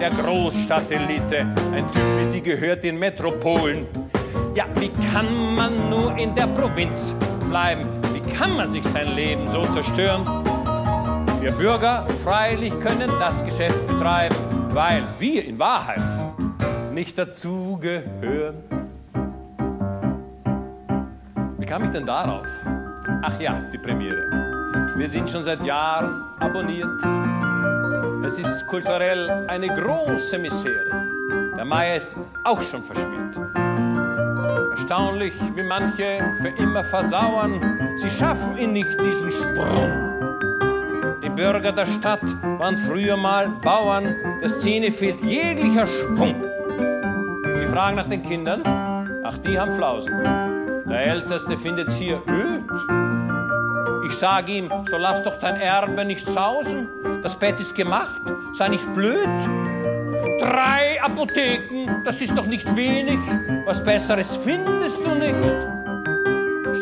der 0.00 0.10
Großstadtelite. 0.10 1.38
Ein 1.72 1.88
Typ 1.88 2.16
wie 2.16 2.24
sie 2.24 2.40
gehört 2.40 2.84
in 2.84 2.96
Metropolen. 2.96 3.88
Ja, 4.54 4.66
wie 4.78 4.92
kann 5.12 5.56
man 5.56 5.74
nur 5.90 6.16
in 6.16 6.32
der 6.36 6.46
Provinz 6.46 7.12
bleiben? 7.50 7.82
Wie 8.12 8.20
kann 8.34 8.56
man 8.56 8.68
sich 8.68 8.84
sein 8.84 9.12
Leben 9.16 9.42
so 9.48 9.62
zerstören? 9.62 10.22
Wir 11.40 11.50
Bürger 11.50 12.06
freilich 12.22 12.72
können 12.78 13.10
das 13.18 13.44
Geschäft 13.44 13.84
betreiben, 13.88 14.36
weil 14.74 15.04
wir 15.20 15.44
in 15.44 15.58
Wahrheit 15.58 16.02
nicht 16.92 17.16
dazugehören. 17.16 18.56
Wie 21.58 21.66
kam 21.66 21.84
ich 21.84 21.90
denn 21.90 22.04
darauf? 22.04 22.46
Ach 23.22 23.40
ja, 23.40 23.62
die 23.72 23.78
Premiere. 23.78 24.28
Wir 24.96 25.08
sind 25.08 25.30
schon 25.30 25.44
seit 25.44 25.64
Jahren 25.64 26.22
abonniert. 26.40 26.90
Es 28.26 28.38
ist 28.38 28.66
kulturell 28.66 29.46
eine 29.48 29.68
große 29.68 30.38
Misere. 30.38 30.90
Der 31.56 31.64
Meier 31.64 31.96
ist 31.96 32.16
auch 32.42 32.60
schon 32.60 32.82
verspielt. 32.82 33.38
Erstaunlich, 34.72 35.34
wie 35.54 35.62
manche 35.62 36.18
für 36.42 36.48
immer 36.48 36.82
versauern. 36.82 37.60
Sie 37.96 38.10
schaffen 38.10 38.58
ihn 38.58 38.72
nicht 38.72 39.00
diesen 39.00 39.30
Sprung. 39.30 40.13
Bürger 41.34 41.72
der 41.72 41.86
Stadt 41.86 42.22
waren 42.58 42.78
früher 42.78 43.16
mal 43.16 43.48
Bauern. 43.60 44.14
Der 44.40 44.48
Szene 44.48 44.92
fehlt 44.92 45.20
jeglicher 45.22 45.86
Schwung. 45.86 46.36
Sie 47.58 47.66
fragen 47.66 47.96
nach 47.96 48.08
den 48.08 48.22
Kindern. 48.22 48.62
Ach, 49.24 49.36
die 49.38 49.58
haben 49.58 49.72
Flausen. 49.72 50.22
Der 50.88 51.06
Älteste 51.06 51.56
findet's 51.56 51.94
hier 51.94 52.22
öd. 52.28 52.62
Ich 54.06 54.16
sag 54.16 54.48
ihm, 54.48 54.68
so 54.90 54.96
lass 54.96 55.22
doch 55.22 55.38
dein 55.40 55.56
Erbe 55.56 56.04
nicht 56.04 56.26
sausen. 56.26 56.88
Das 57.22 57.36
Bett 57.38 57.58
ist 57.58 57.74
gemacht, 57.74 58.20
sei 58.52 58.68
nicht 58.68 58.92
blöd. 58.92 59.28
Drei 60.40 61.02
Apotheken, 61.02 62.02
das 62.04 62.20
ist 62.20 62.36
doch 62.36 62.46
nicht 62.46 62.76
wenig. 62.76 63.18
Was 63.64 63.82
Besseres 63.82 64.36
findest 64.36 65.04
du 65.04 65.14
nicht. 65.14 65.73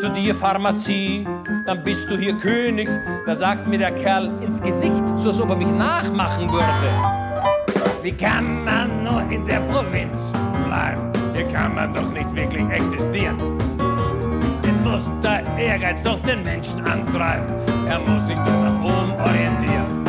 Studier 0.03 0.35
Pharmazie, 0.35 1.25
dann 1.65 1.81
bist 1.81 2.11
du 2.11 2.17
hier 2.17 2.35
König. 2.35 2.89
Da 3.25 3.33
sagt 3.33 3.65
mir 3.65 3.77
der 3.77 3.91
Kerl 3.91 4.33
ins 4.41 4.61
Gesicht, 4.61 5.01
so 5.15 5.29
als 5.29 5.39
ob 5.39 5.51
er 5.51 5.55
mich 5.55 5.71
nachmachen 5.71 6.51
würde. 6.51 6.67
Wie 8.01 8.11
kann 8.11 8.65
man 8.65 9.01
nur 9.01 9.21
in 9.31 9.45
der 9.45 9.61
Provinz 9.61 10.33
bleiben? 10.67 11.09
Hier 11.33 11.45
kann 11.45 11.73
man 11.75 11.93
doch 11.93 12.11
nicht 12.11 12.35
wirklich 12.35 12.69
existieren. 12.69 13.37
Es 14.63 14.85
muss 14.85 15.09
der 15.23 15.41
Ehrgeiz 15.57 16.03
doch 16.03 16.19
den 16.23 16.43
Menschen 16.43 16.85
antreiben. 16.85 17.45
Er 17.87 17.99
muss 17.99 18.27
sich 18.27 18.37
doch 18.39 18.61
nach 18.61 18.83
oben 18.83 19.13
orientieren. 19.13 20.03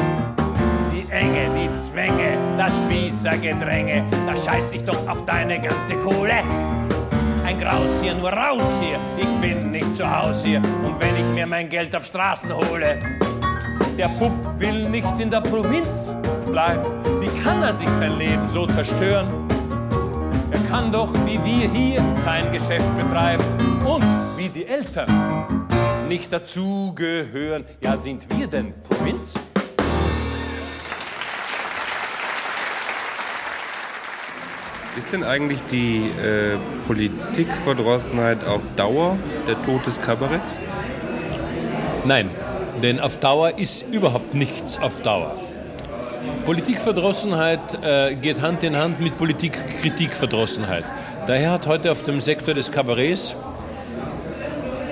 Die 0.92 1.06
Enge, 1.08 1.50
die 1.54 1.72
Zwänge, 1.76 2.36
das 2.58 2.76
Spießergedränge, 2.78 4.04
da 4.26 4.36
scheiß 4.36 4.72
ich 4.72 4.82
doch 4.82 5.06
auf 5.06 5.24
deine 5.24 5.60
ganze 5.60 5.94
Kohle. 5.98 6.42
Ein 7.44 7.60
Graus 7.60 8.00
hier, 8.00 8.14
nur 8.14 8.30
raus 8.30 8.66
hier, 8.80 8.98
ich 9.18 9.28
bin 9.40 9.70
nicht 9.70 9.94
zu 9.94 10.10
Haus 10.10 10.42
hier. 10.42 10.62
Und 10.82 10.98
wenn 10.98 11.14
ich 11.14 11.34
mir 11.34 11.46
mein 11.46 11.68
Geld 11.68 11.94
auf 11.94 12.06
Straßen 12.06 12.50
hole, 12.50 12.98
der 13.98 14.08
Bub 14.18 14.32
will 14.58 14.88
nicht 14.88 15.20
in 15.20 15.30
der 15.30 15.42
Provinz 15.42 16.14
bleiben. 16.50 16.82
Wie 17.20 17.42
kann 17.42 17.62
er 17.62 17.74
sich 17.74 17.88
sein 17.90 18.16
Leben 18.16 18.48
so 18.48 18.66
zerstören? 18.66 19.28
Er 20.50 20.60
kann 20.70 20.90
doch 20.90 21.12
wie 21.26 21.38
wir 21.44 21.68
hier 21.70 22.02
sein 22.24 22.50
Geschäft 22.50 22.96
betreiben 22.96 23.44
und 23.84 24.04
wie 24.38 24.48
die 24.48 24.64
Eltern 24.64 25.06
nicht 26.08 26.32
dazugehören. 26.32 27.66
Ja, 27.82 27.94
sind 27.96 28.26
wir 28.38 28.46
denn 28.46 28.72
Provinz? 28.88 29.34
Ist 34.96 35.12
denn 35.12 35.24
eigentlich 35.24 35.58
die 35.72 36.06
äh, 36.06 36.56
Politikverdrossenheit 36.86 38.46
auf 38.46 38.62
Dauer 38.76 39.18
der 39.48 39.60
Tod 39.64 39.84
des 39.86 40.00
Kabaretts? 40.00 40.60
Nein, 42.04 42.30
denn 42.80 43.00
auf 43.00 43.18
Dauer 43.18 43.58
ist 43.58 43.90
überhaupt 43.90 44.34
nichts 44.34 44.78
auf 44.78 45.02
Dauer. 45.02 45.36
Politikverdrossenheit 46.46 47.84
äh, 47.84 48.14
geht 48.14 48.40
Hand 48.40 48.62
in 48.62 48.76
Hand 48.76 49.00
mit 49.00 49.18
Politikkritikverdrossenheit. 49.18 50.84
Daher 51.26 51.50
hat 51.50 51.66
heute 51.66 51.90
auf 51.90 52.04
dem 52.04 52.20
Sektor 52.20 52.54
des 52.54 52.70
Kabarets 52.70 53.34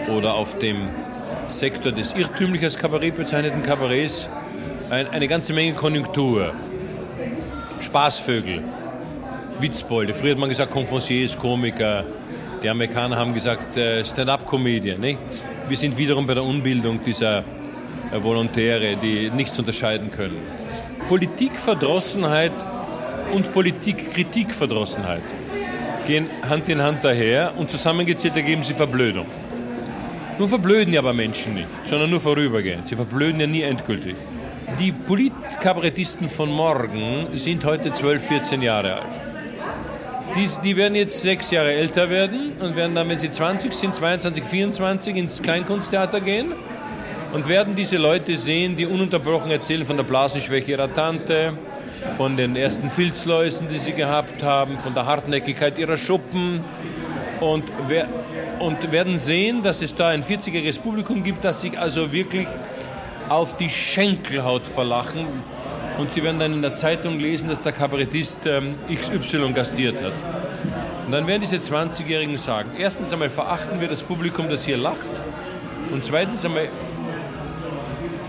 oder 0.08 0.34
auf 0.34 0.58
dem 0.58 0.88
Sektor 1.48 1.92
des 1.92 2.12
irrtümlich 2.14 2.64
als 2.64 2.76
Kabarett 2.76 3.16
bezeichneten 3.16 3.62
Kabarets 3.62 4.28
ein, 4.90 5.08
eine 5.08 5.28
ganze 5.28 5.52
Menge 5.52 5.74
Konjunktur. 5.74 6.52
Spaßvögel, 7.80 8.62
Witzbolde. 9.60 10.14
Früher 10.14 10.32
hat 10.32 10.38
man 10.38 10.48
gesagt 10.48 10.70
Conferenciers, 10.70 11.38
Komiker. 11.38 12.04
Die 12.62 12.68
Amerikaner 12.68 13.16
haben 13.16 13.34
gesagt 13.34 13.76
äh, 13.76 14.04
Stand-up-Comedian. 14.04 15.02
Wir 15.68 15.76
sind 15.76 15.96
wiederum 15.98 16.26
bei 16.26 16.34
der 16.34 16.44
Unbildung 16.44 17.02
dieser 17.04 17.38
äh, 17.38 17.42
Volontäre, 18.22 18.96
die 18.96 19.30
nichts 19.30 19.58
unterscheiden 19.58 20.10
können. 20.10 20.36
Politikverdrossenheit 21.08 22.52
und 23.32 23.52
Politikkritikverdrossenheit 23.52 25.22
gehen 26.06 26.26
Hand 26.48 26.68
in 26.68 26.82
Hand 26.82 27.04
daher 27.04 27.52
und 27.56 27.70
zusammengezählt 27.70 28.36
ergeben 28.36 28.62
sie 28.62 28.74
Verblödung. 28.74 29.26
Nun 30.38 30.48
verblöden 30.48 30.92
ja 30.92 31.00
aber 31.00 31.12
Menschen 31.12 31.54
nicht, 31.54 31.68
sondern 31.88 32.10
nur 32.10 32.20
vorübergehend. 32.20 32.88
Sie 32.88 32.96
verblöden 32.96 33.40
ja 33.40 33.46
nie 33.46 33.62
endgültig. 33.62 34.16
Die 34.78 34.92
Politkabarettisten 34.92 36.28
von 36.28 36.50
morgen 36.50 37.26
sind 37.34 37.64
heute 37.64 37.92
12, 37.92 38.26
14 38.26 38.62
Jahre 38.62 38.94
alt. 38.94 39.31
Die, 40.34 40.48
die, 40.64 40.76
werden 40.76 40.94
jetzt 40.94 41.20
sechs 41.20 41.50
Jahre 41.50 41.72
älter 41.72 42.08
werden 42.08 42.52
und 42.60 42.74
werden 42.74 42.94
dann, 42.94 43.08
wenn 43.08 43.18
sie 43.18 43.28
20 43.28 43.72
sind, 43.72 43.94
22, 43.94 44.42
24 44.42 45.16
ins 45.16 45.42
Kleinkunsttheater 45.42 46.20
gehen 46.22 46.52
und 47.34 47.48
werden 47.48 47.74
diese 47.74 47.98
Leute 47.98 48.38
sehen, 48.38 48.76
die 48.76 48.86
ununterbrochen 48.86 49.50
erzählen 49.50 49.84
von 49.84 49.98
der 49.98 50.04
Blasenschwäche 50.04 50.70
ihrer 50.70 50.92
Tante, 50.92 51.52
von 52.16 52.36
den 52.36 52.56
ersten 52.56 52.88
Filzläusen, 52.88 53.68
die 53.68 53.78
sie 53.78 53.92
gehabt 53.92 54.42
haben, 54.42 54.78
von 54.78 54.94
der 54.94 55.04
Hartnäckigkeit 55.04 55.78
ihrer 55.78 55.98
Schuppen 55.98 56.64
und, 57.40 57.64
wer, 57.88 58.08
und 58.58 58.90
werden 58.90 59.18
sehen, 59.18 59.62
dass 59.62 59.82
es 59.82 59.94
da 59.94 60.08
ein 60.08 60.22
40-jähriges 60.22 60.80
Publikum 60.80 61.22
gibt, 61.22 61.44
das 61.44 61.60
sich 61.60 61.78
also 61.78 62.10
wirklich 62.12 62.46
auf 63.28 63.56
die 63.56 63.68
Schenkelhaut 63.68 64.66
verlachen, 64.66 65.26
und 65.98 66.12
Sie 66.12 66.22
werden 66.22 66.38
dann 66.38 66.52
in 66.52 66.62
der 66.62 66.74
Zeitung 66.74 67.18
lesen, 67.18 67.48
dass 67.48 67.62
der 67.62 67.72
Kabarettist 67.72 68.46
ähm, 68.46 68.74
XY 68.92 69.52
gastiert 69.52 70.02
hat. 70.02 70.12
Und 71.06 71.12
dann 71.12 71.26
werden 71.26 71.42
diese 71.42 71.56
20-Jährigen 71.56 72.38
sagen, 72.38 72.70
erstens 72.78 73.12
einmal 73.12 73.30
verachten 73.30 73.80
wir 73.80 73.88
das 73.88 74.02
Publikum, 74.02 74.48
das 74.48 74.64
hier 74.64 74.76
lacht. 74.76 75.10
Und 75.90 76.04
zweitens 76.04 76.44
einmal, 76.44 76.68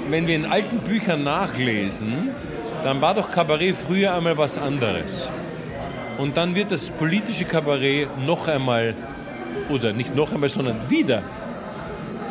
wenn 0.10 0.28
wir 0.28 0.36
in 0.36 0.46
alten 0.46 0.80
Büchern 0.80 1.24
nachlesen, 1.24 2.32
dann 2.84 3.02
war 3.02 3.14
doch 3.14 3.32
Kabarett 3.32 3.76
früher 3.76 4.14
einmal 4.14 4.38
was 4.38 4.58
anderes. 4.58 5.30
Und 6.18 6.36
dann 6.38 6.56
wird 6.56 6.72
das 6.72 6.90
politische 6.90 7.46
Kabarett 7.46 8.10
noch 8.26 8.48
einmal, 8.48 8.94
oder 9.70 9.94
nicht 9.94 10.16
noch 10.16 10.34
einmal, 10.34 10.50
sondern 10.50 10.90
wieder 10.90 11.24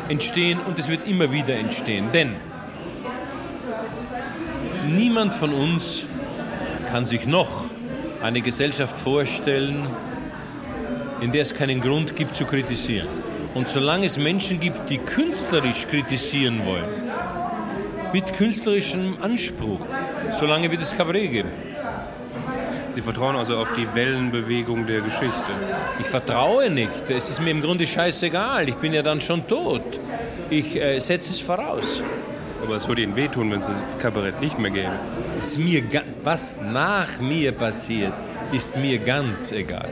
entstehen 0.08 0.60
und 0.60 0.78
es 0.78 0.88
wird 0.88 1.08
immer 1.08 1.32
wieder 1.32 1.54
entstehen. 1.54 2.10
Denn 2.12 2.34
Niemand 4.94 5.32
von 5.32 5.54
uns 5.54 6.04
kann 6.90 7.06
sich 7.06 7.26
noch 7.26 7.64
eine 8.22 8.42
Gesellschaft 8.42 8.94
vorstellen, 8.94 9.86
in 11.22 11.32
der 11.32 11.42
es 11.42 11.54
keinen 11.54 11.80
Grund 11.80 12.14
gibt 12.14 12.36
zu 12.36 12.44
kritisieren. 12.44 13.08
Und 13.54 13.70
solange 13.70 14.04
es 14.04 14.18
Menschen 14.18 14.60
gibt, 14.60 14.90
die 14.90 14.98
künstlerisch 14.98 15.86
kritisieren 15.86 16.66
wollen, 16.66 16.84
mit 18.12 18.34
künstlerischem 18.34 19.16
Anspruch, 19.22 19.80
solange 20.38 20.70
wird 20.70 20.82
es 20.82 20.94
Kabarett 20.94 21.32
geben. 21.32 21.48
Sie 22.94 23.00
vertrauen 23.00 23.36
also 23.36 23.56
auf 23.56 23.68
die 23.74 23.86
Wellenbewegung 23.94 24.86
der 24.86 25.00
Geschichte. 25.00 25.52
Ich 26.00 26.06
vertraue 26.06 26.68
nicht. 26.68 27.08
Es 27.08 27.30
ist 27.30 27.40
mir 27.40 27.52
im 27.52 27.62
Grunde 27.62 27.86
scheißegal. 27.86 28.68
Ich 28.68 28.74
bin 28.74 28.92
ja 28.92 29.02
dann 29.02 29.22
schon 29.22 29.48
tot. 29.48 29.82
Ich 30.50 30.76
äh, 30.76 31.00
setze 31.00 31.30
es 31.30 31.40
voraus. 31.40 32.02
Aber 32.64 32.76
es 32.76 32.86
würde 32.86 33.02
Ihnen 33.02 33.16
wehtun, 33.16 33.50
wenn 33.50 33.60
es 33.60 33.66
das 33.66 33.84
Kabarett 33.98 34.40
nicht 34.40 34.58
mehr 34.58 34.70
gäbe. 34.70 34.92
Ist 35.40 35.58
mir 35.58 35.82
was 36.22 36.54
nach 36.72 37.20
mir 37.20 37.52
passiert, 37.52 38.12
ist 38.52 38.76
mir 38.76 38.98
ganz 38.98 39.50
egal. 39.50 39.88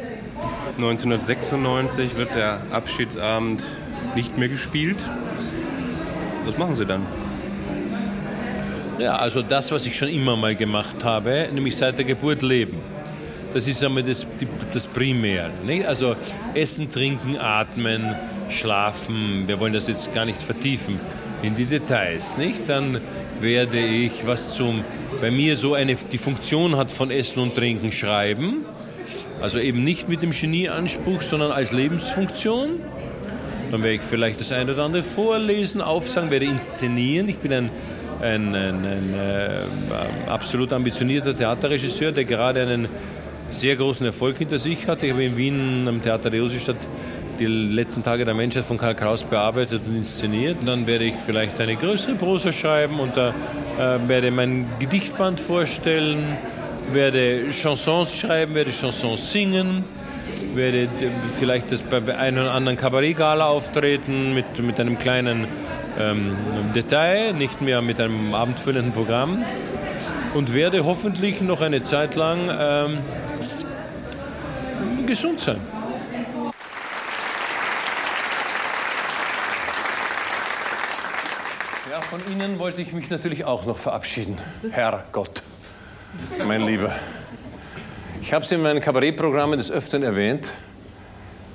1996 0.76 2.16
wird 2.16 2.34
der 2.34 2.60
Abschiedsabend 2.70 3.62
nicht 4.14 4.38
mehr 4.38 4.48
gespielt. 4.48 5.04
Was 6.46 6.56
machen 6.58 6.76
Sie 6.76 6.86
dann? 6.86 7.04
Ja, 8.98 9.16
also 9.16 9.42
das, 9.42 9.72
was 9.72 9.86
ich 9.86 9.96
schon 9.96 10.08
immer 10.08 10.36
mal 10.36 10.54
gemacht 10.54 11.04
habe, 11.04 11.48
nämlich 11.52 11.76
seit 11.76 11.98
der 11.98 12.04
Geburt 12.04 12.42
leben. 12.42 12.76
Das 13.52 13.66
ist 13.66 13.82
einmal 13.82 14.04
das, 14.04 14.26
das 14.72 14.86
Primäre. 14.86 15.50
Nicht? 15.64 15.86
Also 15.86 16.14
Essen, 16.54 16.90
Trinken, 16.90 17.36
Atmen, 17.36 18.14
Schlafen. 18.48 19.48
Wir 19.48 19.58
wollen 19.58 19.72
das 19.72 19.88
jetzt 19.88 20.14
gar 20.14 20.24
nicht 20.24 20.40
vertiefen 20.40 21.00
in 21.42 21.54
die 21.54 21.64
Details. 21.64 22.38
Nicht? 22.38 22.68
Dann 22.68 22.98
werde 23.40 23.78
ich 23.78 24.26
was 24.26 24.54
zum, 24.54 24.84
bei 25.20 25.30
mir 25.30 25.56
so 25.56 25.74
eine, 25.74 25.94
die 25.94 26.18
Funktion 26.18 26.76
hat 26.76 26.92
von 26.92 27.10
Essen 27.10 27.40
und 27.40 27.54
Trinken, 27.54 27.92
schreiben. 27.92 28.64
Also 29.40 29.58
eben 29.58 29.84
nicht 29.84 30.08
mit 30.08 30.22
dem 30.22 30.30
Genieanspruch, 30.30 31.22
sondern 31.22 31.50
als 31.52 31.72
Lebensfunktion. 31.72 32.70
Dann 33.70 33.82
werde 33.82 33.96
ich 33.96 34.02
vielleicht 34.02 34.40
das 34.40 34.52
eine 34.52 34.72
oder 34.72 34.84
andere 34.84 35.02
vorlesen, 35.02 35.80
aufsagen, 35.80 36.30
werde 36.30 36.44
inszenieren. 36.44 37.28
Ich 37.28 37.38
bin 37.38 37.52
ein 37.52 37.70
ein, 38.20 38.54
ein, 38.54 38.84
ein 38.84 39.14
äh, 39.14 40.30
absolut 40.30 40.72
ambitionierter 40.72 41.34
Theaterregisseur, 41.34 42.12
der 42.12 42.24
gerade 42.24 42.62
einen 42.62 42.88
sehr 43.50 43.76
großen 43.76 44.06
Erfolg 44.06 44.38
hinter 44.38 44.58
sich 44.58 44.86
hat. 44.86 45.02
Ich 45.02 45.10
habe 45.10 45.24
in 45.24 45.36
Wien 45.36 45.88
am 45.88 46.02
Theater 46.02 46.30
der 46.30 46.40
Josefstadt 46.40 46.76
die 47.40 47.46
letzten 47.46 48.02
Tage 48.02 48.24
der 48.24 48.34
Menschheit 48.34 48.64
von 48.64 48.76
Karl 48.76 48.94
Kraus 48.94 49.24
bearbeitet 49.24 49.82
und 49.86 49.96
inszeniert. 49.96 50.58
Und 50.60 50.66
dann 50.66 50.86
werde 50.86 51.04
ich 51.04 51.14
vielleicht 51.14 51.60
eine 51.60 51.74
größere 51.74 52.14
Prosa 52.14 52.52
schreiben 52.52 53.00
und 53.00 53.16
da 53.16 53.30
äh, 53.78 54.08
werde 54.08 54.30
mein 54.30 54.66
Gedichtband 54.78 55.40
vorstellen, 55.40 56.36
werde 56.92 57.50
Chansons 57.50 58.14
schreiben, 58.14 58.54
werde 58.54 58.70
Chansons 58.70 59.32
singen, 59.32 59.84
werde 60.54 60.88
vielleicht 61.32 61.72
das 61.72 61.80
bei 61.80 62.16
einem 62.16 62.42
oder 62.42 62.52
anderen 62.52 62.76
Kabarettgala 62.76 63.46
auftreten 63.46 64.34
mit, 64.34 64.58
mit 64.62 64.78
einem 64.78 64.98
kleinen 64.98 65.46
ähm, 65.98 66.36
Detail, 66.74 67.32
nicht 67.32 67.62
mehr 67.62 67.80
mit 67.80 68.00
einem 68.00 68.34
abendfüllenden 68.34 68.92
Programm 68.92 69.42
und 70.34 70.52
werde 70.52 70.84
hoffentlich 70.84 71.40
noch 71.40 71.62
eine 71.62 71.82
Zeit 71.82 72.16
lang 72.16 72.50
ähm, 72.50 72.98
gesund 75.06 75.40
sein. 75.40 75.79
Von 82.10 82.20
Ihnen 82.32 82.58
wollte 82.58 82.82
ich 82.82 82.92
mich 82.92 83.08
natürlich 83.08 83.44
auch 83.44 83.66
noch 83.66 83.78
verabschieden, 83.78 84.36
Herr 84.72 85.04
Gott, 85.12 85.44
mein 86.44 86.66
Lieber. 86.66 86.92
Ich 88.20 88.32
habe 88.32 88.44
Sie 88.44 88.56
in 88.56 88.62
meinen 88.62 88.80
Kabarettprogrammen 88.80 89.56
des 89.56 89.70
Öfteren 89.70 90.02
erwähnt. 90.02 90.52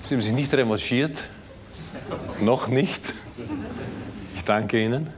Sie 0.02 0.16
haben 0.16 0.22
sich 0.22 0.32
nicht 0.32 0.54
revanchiert. 0.54 1.26
Noch 2.40 2.70
nicht 2.70 3.04
danke 4.46 4.82
Ihnen. 4.82 5.10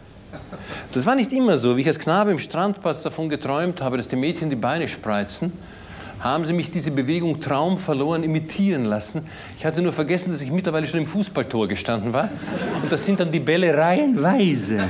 Das 0.94 1.06
war 1.06 1.14
nicht 1.14 1.32
immer 1.34 1.58
so. 1.58 1.78
Wie 1.78 1.82
ich 1.82 1.88
als 1.88 2.00
Knabe 2.00 2.32
im 2.32 2.40
Strandbad 2.40 3.06
davon 3.06 3.30
geträumt 3.30 3.80
habe, 3.80 3.98
dass 3.98 4.08
die 4.08 4.16
Mädchen 4.16 4.50
die 4.50 4.56
Beine 4.56 4.88
spreizen, 4.88 5.54
haben 6.20 6.46
sie 6.46 6.54
mich 6.54 6.72
diese 6.72 6.92
Bewegung 6.92 7.42
Traum 7.42 7.78
verloren 7.78 8.24
imitieren 8.24 8.86
lassen. 8.86 9.28
Ich 9.58 9.66
hatte 9.66 9.82
nur 9.82 9.94
vergessen, 9.94 10.32
dass 10.32 10.42
ich 10.42 10.52
mittlerweile 10.52 10.88
schon 10.88 11.00
im 11.00 11.06
Fußballtor 11.06 11.68
gestanden 11.68 12.14
war. 12.14 12.30
Und 12.82 12.92
das 12.92 13.06
sind 13.06 13.20
dann 13.20 13.32
die 13.32 13.40
Bälle 13.40 13.78
reihenweise. 13.78 14.88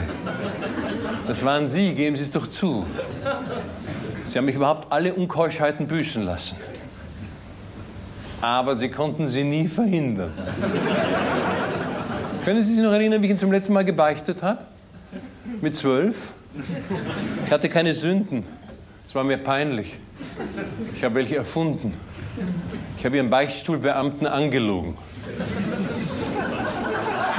Das 1.28 1.44
waren 1.44 1.68
Sie, 1.68 1.94
geben 1.94 2.16
Sie 2.16 2.24
es 2.24 2.32
doch 2.32 2.48
zu. 2.48 2.86
Sie 4.26 4.38
haben 4.38 4.46
mich 4.46 4.56
überhaupt 4.56 4.92
alle 4.92 5.14
Unkeuschheiten 5.14 5.88
büßen 5.88 6.24
lassen. 6.24 6.56
Aber 8.42 8.76
Sie 8.76 8.90
konnten 8.90 9.28
sie 9.28 9.44
nie 9.44 9.68
verhindern. 9.68 10.32
Können 12.46 12.64
Sie 12.64 12.76
sich 12.76 12.84
noch 12.84 12.92
erinnern, 12.92 13.22
wie 13.22 13.26
ich 13.26 13.32
ihn 13.32 13.38
zum 13.38 13.52
letzten 13.52 13.74
Mal 13.74 13.84
gebeichtet 13.84 14.42
habe? 14.42 14.62
Mit 15.60 15.76
zwölf? 15.76 16.32
Ich 17.46 17.52
hatte 17.52 17.68
keine 17.68 17.94
Sünden. 17.94 18.44
Es 19.08 19.16
war 19.16 19.24
mir 19.24 19.38
peinlich. 19.38 19.98
Ich 20.96 21.04
habe 21.04 21.16
welche 21.16 21.36
erfunden. 21.36 21.94
Ich 22.98 23.06
habe 23.06 23.18
Ihren 23.18 23.30
Beichtstuhlbeamten 23.30 24.28
angelogen. 24.28 24.96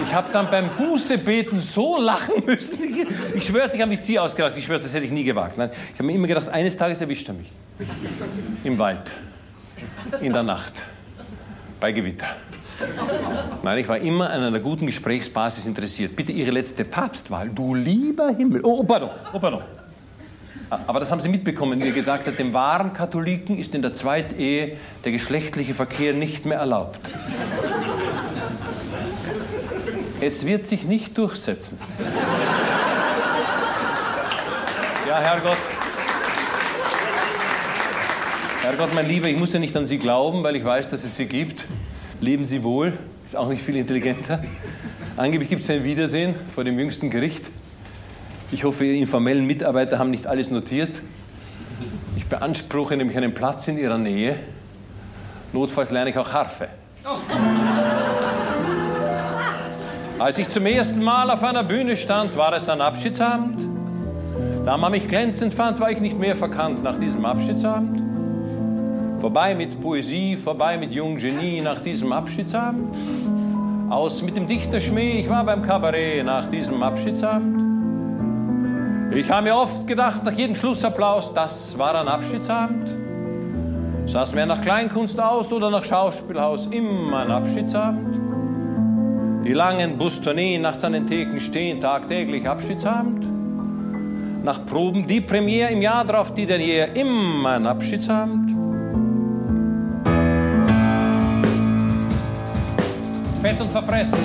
Ich 0.03 0.15
habe 0.15 0.29
dann 0.33 0.51
beim 0.51 0.69
Bußebeten 0.71 1.61
so 1.61 2.01
lachen 2.01 2.45
müssen. 2.47 2.79
Ich 3.35 3.45
schwöre 3.45 3.65
es, 3.65 3.75
ich 3.75 3.81
habe 3.81 3.91
mich 3.91 4.01
zieh 4.01 4.19
ausgelacht. 4.19 4.57
Ich 4.57 4.65
schwöre 4.65 4.79
das 4.81 4.95
hätte 4.95 5.05
ich 5.05 5.13
nie 5.13 5.25
gewagt. 5.25 5.59
Nein, 5.59 5.71
ich 5.73 5.95
habe 5.95 6.05
mir 6.05 6.15
immer 6.15 6.27
gedacht, 6.27 6.49
eines 6.49 6.77
Tages 6.77 7.01
erwischt 7.01 7.29
er 7.29 7.35
mich. 7.35 7.51
Im 8.65 8.79
Wald. 8.79 9.11
In 10.21 10.33
der 10.33 10.43
Nacht. 10.43 10.73
Bei 11.81 11.93
Gewitter. 11.93 12.27
Nein, 13.63 13.79
ich 13.79 13.89
war 13.89 13.99
immer 13.99 14.31
an 14.31 14.43
einer 14.43 14.61
guten 14.61 14.87
Gesprächsbasis 14.87 15.67
interessiert. 15.67 16.15
Bitte 16.15 16.33
Ihre 16.33 16.53
letzte 16.53 16.85
Papstwahl. 16.85 17.51
Du 17.51 17.75
lieber 17.75 18.31
Himmel. 18.31 18.61
Oh, 18.63 18.83
pardon, 18.85 19.11
oh, 19.33 19.39
pardon. 19.39 19.63
Aber 20.71 21.01
das 21.01 21.11
haben 21.11 21.21
Sie 21.21 21.29
mitbekommen, 21.29 21.83
wie 21.83 21.93
gesagt 21.93 22.27
hat, 22.27 22.39
dem 22.39 22.53
wahren 22.53 22.93
Katholiken 22.93 23.59
ist 23.59 23.75
in 23.75 23.83
der 23.83 23.95
Zweitehe 23.95 24.77
der 25.05 25.13
geschlechtliche 25.13 25.73
Verkehr 25.73 26.13
nicht 26.13 26.45
mehr 26.45 26.59
erlaubt. 26.59 27.01
Es 30.21 30.45
wird 30.45 30.67
sich 30.67 30.85
nicht 30.85 31.17
durchsetzen. 31.17 31.79
Ja, 35.07 35.21
Herrgott. 35.21 35.57
Herrgott, 38.63 38.95
mein 38.95 39.09
Lieber, 39.09 39.29
ich 39.29 39.39
muss 39.39 39.53
ja 39.55 39.61
nicht 39.61 39.75
an 39.77 39.87
Sie 39.87 39.97
glauben, 39.97 40.43
weil 40.43 40.57
ich 40.57 40.65
weiß, 40.65 40.91
dass 40.91 41.05
es 41.05 41.17
Sie 41.17 41.27
gibt. 41.27 41.65
Leben 42.21 42.45
Sie 42.45 42.63
wohl, 42.63 42.93
ist 43.25 43.37
auch 43.37 43.49
nicht 43.49 43.63
viel 43.63 43.77
intelligenter. 43.77 44.43
Angeblich 45.17 45.49
gibt 45.49 45.63
es 45.63 45.71
ein 45.71 45.85
Wiedersehen 45.85 46.35
vor 46.55 46.65
dem 46.65 46.79
jüngsten 46.79 47.09
Gericht. 47.09 47.51
Ich 48.51 48.65
hoffe, 48.65 48.87
Ihre 48.87 48.97
informellen 48.97 49.47
Mitarbeiter 49.47 49.99
haben 49.99 50.11
nicht 50.11 50.27
alles 50.27 50.51
notiert. 50.51 51.01
Ich 52.17 52.27
beanspruche 52.27 52.97
nämlich 52.97 53.17
einen 53.17 53.35
Platz 53.35 53.69
in 53.69 53.79
Ihrer 53.79 53.99
Nähe. 53.99 54.37
Notfalls 55.53 55.91
lerne 55.91 56.11
ich 56.11 56.19
auch 56.19 56.33
Harfe. 56.33 56.69
Als 60.19 60.39
ich 60.39 60.49
zum 60.49 60.67
ersten 60.67 61.03
Mal 61.05 61.31
auf 61.31 61.45
einer 61.45 61.63
Bühne 61.63 61.97
stand, 61.97 62.37
war 62.37 62.53
es 62.55 62.69
ein 62.69 62.81
Abschiedsabend. 62.81 63.69
Da 64.65 64.77
man 64.77 64.91
mich 64.93 65.07
glänzend 65.07 65.55
fand, 65.55 65.79
war 65.79 65.91
ich 65.91 66.01
nicht 66.01 66.19
mehr 66.19 66.35
verkannt 66.35 66.83
nach 66.83 66.99
diesem 66.99 67.25
Abschiedsabend. 67.25 68.03
Vorbei 69.21 69.55
mit 69.55 69.81
Poesie, 69.81 70.37
vorbei 70.37 70.77
mit 70.77 70.93
jungen 70.93 71.19
Genie 71.19 71.61
nach 71.61 71.81
diesem 71.81 72.13
Abschiedsabend. 72.13 72.97
Aus 73.91 74.23
mit 74.23 74.37
dem 74.37 74.47
Dichterschmäh, 74.47 75.21
ich 75.21 75.29
war 75.29 75.45
beim 75.45 75.63
Kabarett 75.63 76.25
nach 76.25 76.47
diesem 76.47 76.83
Abschiedsabend. 76.83 77.68
Ich 79.11 79.31
habe 79.31 79.45
mir 79.45 79.57
oft 79.57 79.87
gedacht, 79.87 80.25
nach 80.25 80.33
jedem 80.33 80.55
Schlussapplaus, 80.55 81.35
das 81.35 81.79
war 81.79 81.95
ein 81.95 82.09
Abschiedsabend. 82.09 82.95
Sah 84.07 84.23
es 84.23 84.35
mehr 84.35 84.47
nach 84.47 84.61
Kleinkunst 84.61 85.21
aus 85.21 85.53
oder 85.53 85.71
nach 85.71 85.85
Schauspielhaus, 85.85 86.67
immer 86.67 87.19
ein 87.19 87.31
Abschiedsabend. 87.31 89.45
Die 89.45 89.53
langen 89.53 89.99
Bustourneen 89.99 90.63
nachts 90.63 90.85
an 90.85 90.93
den 90.93 91.07
Theken 91.07 91.41
stehen, 91.41 91.81
tagtäglich 91.81 92.49
Abschiedsabend. 92.49 93.27
Nach 94.45 94.65
Proben 94.67 95.07
die 95.07 95.21
Premiere 95.21 95.73
im 95.73 95.83
Jahr 95.83 96.05
drauf, 96.05 96.33
die 96.35 96.47
denn 96.47 96.61
hier 96.61 96.95
immer 96.95 97.51
ein 97.51 97.67
Abschiedsabend. 97.67 98.59
fett 103.49 103.61
und 103.61 103.71
verfressen, 103.71 104.19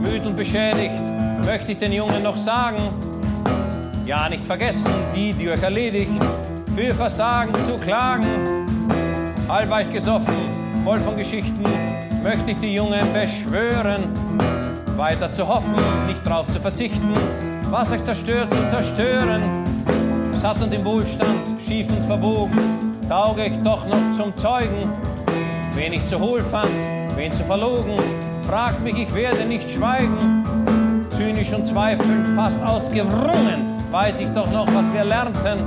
müd 0.00 0.24
und 0.24 0.36
beschädigt, 0.36 0.94
möchte 1.44 1.72
ich 1.72 1.78
den 1.78 1.92
Jungen 1.92 2.22
noch 2.22 2.36
sagen. 2.36 2.78
Ja, 4.04 4.28
nicht 4.28 4.44
vergessen, 4.44 4.90
die, 5.14 5.32
die 5.32 5.48
euch 5.48 5.62
erledigt, 5.62 6.10
für 6.74 6.92
Versagen 6.92 7.54
zu 7.62 7.76
klagen. 7.76 8.26
Halbweich 9.48 9.92
gesoffen, 9.92 10.34
voll 10.82 10.98
von 10.98 11.16
Geschichten, 11.16 11.62
möchte 12.20 12.50
ich 12.50 12.58
die 12.58 12.74
Jungen 12.74 13.00
beschwören, 13.12 14.02
weiter 14.96 15.30
zu 15.30 15.46
hoffen, 15.46 15.76
nicht 16.08 16.26
drauf 16.26 16.48
zu 16.48 16.58
verzichten, 16.58 17.14
was 17.70 17.92
euch 17.92 18.02
zerstört, 18.02 18.52
zu 18.52 18.68
zerstören. 18.70 19.42
Satt 20.32 20.60
und 20.60 20.74
im 20.74 20.84
Wohlstand, 20.84 21.60
schief 21.64 21.86
und 21.88 22.04
verbogen, 22.04 22.58
tauge 23.08 23.44
ich 23.44 23.58
doch 23.62 23.86
noch 23.86 24.16
zum 24.16 24.36
Zeugen. 24.36 24.90
Wen 25.74 25.92
ich 25.92 26.04
zu 26.06 26.18
hohl 26.18 26.40
fand, 26.40 26.70
wen 27.14 27.30
zu 27.30 27.44
verlogen, 27.44 27.96
fragt 28.48 28.82
mich, 28.82 28.98
ich 28.98 29.14
werde 29.14 29.44
nicht 29.44 29.70
schweigen. 29.70 30.42
Zynisch 31.10 31.52
und 31.52 31.68
zweifelnd, 31.68 32.34
fast 32.34 32.62
ausgewrungen, 32.64 33.71
weiß 33.92 34.20
ich 34.20 34.28
doch 34.30 34.50
noch, 34.50 34.66
was 34.74 34.90
wir 34.90 35.04
lernten. 35.04 35.58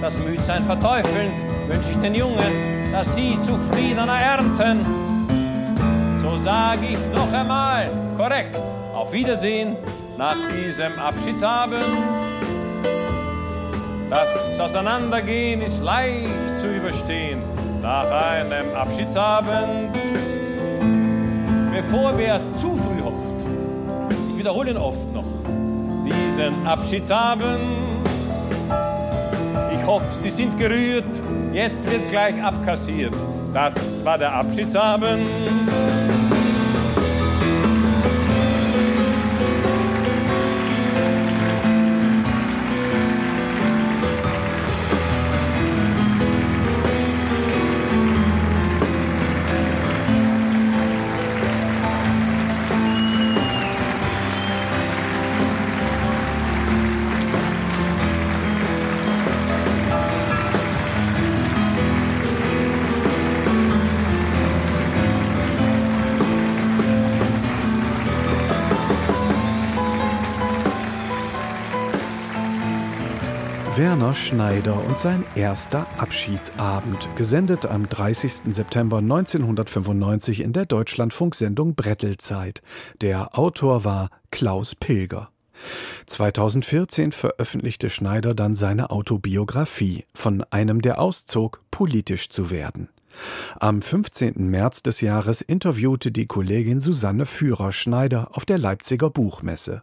das 0.00 0.18
Müdsein 0.18 0.62
verteufeln, 0.62 1.30
wünsche 1.68 1.90
ich 1.90 1.98
den 1.98 2.14
Jungen, 2.14 2.90
dass 2.90 3.14
sie 3.14 3.38
zufriedener 3.38 4.18
ernten. 4.18 4.80
So 6.22 6.38
sage 6.38 6.86
ich 6.92 6.98
noch 7.14 7.30
einmal, 7.32 7.90
korrekt, 8.16 8.56
auf 8.94 9.12
Wiedersehen 9.12 9.76
nach 10.16 10.36
diesem 10.56 10.98
Abschiedsabend. 10.98 11.84
Das 14.08 14.58
Auseinandergehen 14.58 15.60
ist 15.60 15.82
leicht 15.82 16.58
zu 16.58 16.74
überstehen 16.74 17.40
nach 17.82 18.10
einem 18.10 18.74
Abschiedsabend. 18.74 19.92
Bevor 21.72 22.16
wer 22.16 22.40
zu 22.54 22.74
früh 22.74 23.02
hofft, 23.02 23.44
ich 24.30 24.38
wiederhole 24.38 24.70
ihn 24.70 24.78
oft 24.78 25.09
diesen 26.40 26.66
Abschiedsabend. 26.66 27.60
Ich 29.74 29.86
hoffe, 29.86 30.06
Sie 30.12 30.30
sind 30.30 30.58
gerührt, 30.58 31.04
jetzt 31.52 31.90
wird 31.90 32.10
gleich 32.10 32.42
abkassiert. 32.42 33.14
Das 33.52 34.04
war 34.04 34.16
der 34.16 34.32
Abschiedsabend. 34.32 35.26
Werner 74.00 74.14
Schneider 74.14 74.82
und 74.86 74.98
sein 74.98 75.24
erster 75.34 75.86
Abschiedsabend, 75.98 77.06
gesendet 77.16 77.66
am 77.66 77.86
30. 77.86 78.54
September 78.54 78.96
1995 78.96 80.40
in 80.40 80.54
der 80.54 80.64
Deutschlandfunksendung 80.64 81.74
Brettelzeit. 81.74 82.62
Der 83.02 83.38
Autor 83.38 83.84
war 83.84 84.08
Klaus 84.30 84.74
Pilger. 84.74 85.28
2014 86.06 87.12
veröffentlichte 87.12 87.90
Schneider 87.90 88.32
dann 88.34 88.56
seine 88.56 88.88
Autobiografie 88.88 90.06
von 90.14 90.44
einem, 90.50 90.80
der 90.80 90.98
auszog, 90.98 91.60
politisch 91.70 92.30
zu 92.30 92.50
werden. 92.50 92.88
Am 93.58 93.82
15. 93.82 94.48
März 94.48 94.82
des 94.82 95.02
Jahres 95.02 95.42
interviewte 95.42 96.10
die 96.10 96.24
Kollegin 96.24 96.80
Susanne 96.80 97.26
Führer 97.26 97.70
Schneider 97.70 98.30
auf 98.32 98.46
der 98.46 98.56
Leipziger 98.56 99.10
Buchmesse. 99.10 99.82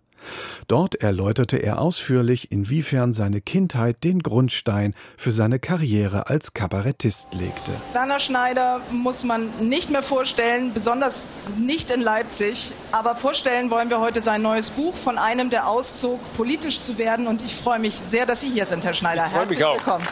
Dort 0.68 0.96
erläuterte 0.96 1.58
er 1.58 1.80
ausführlich, 1.80 2.52
inwiefern 2.52 3.14
seine 3.14 3.42
Kindheit 3.42 4.04
den 4.04 4.20
Grundstein 4.20 4.94
für 5.18 5.32
seine 5.32 5.60
Karriere 5.60 6.28
als 6.28 6.54
Kabarettist 6.54 7.34
legte. 7.34 7.72
Werner 7.94 8.20
Schneider 8.20 8.82
muss 8.92 9.24
man 9.24 9.50
nicht 9.68 9.90
mehr 9.90 10.04
vorstellen, 10.04 10.74
besonders 10.74 11.28
nicht 11.58 11.92
in 11.92 12.02
Leipzig. 12.02 12.72
Aber 12.92 13.16
vorstellen 13.16 13.70
wollen 13.72 13.90
wir 13.90 14.00
heute 14.00 14.22
sein 14.22 14.42
neues 14.42 14.72
Buch 14.72 14.96
von 14.96 15.18
einem, 15.18 15.50
der 15.50 15.68
auszog, 15.68 16.20
politisch 16.34 16.82
zu 16.82 16.98
werden. 16.98 17.28
Und 17.28 17.42
ich 17.42 17.56
freue 17.56 17.80
mich 17.80 17.96
sehr, 18.06 18.26
dass 18.26 18.42
Sie 18.42 18.50
hier 18.50 18.66
sind, 18.66 18.84
Herr 18.84 18.94
Schneider. 18.94 19.26
Ich 19.28 19.32
freue 19.32 19.46
mich 19.46 19.64
auch. 19.64 19.76
willkommen. 19.76 20.06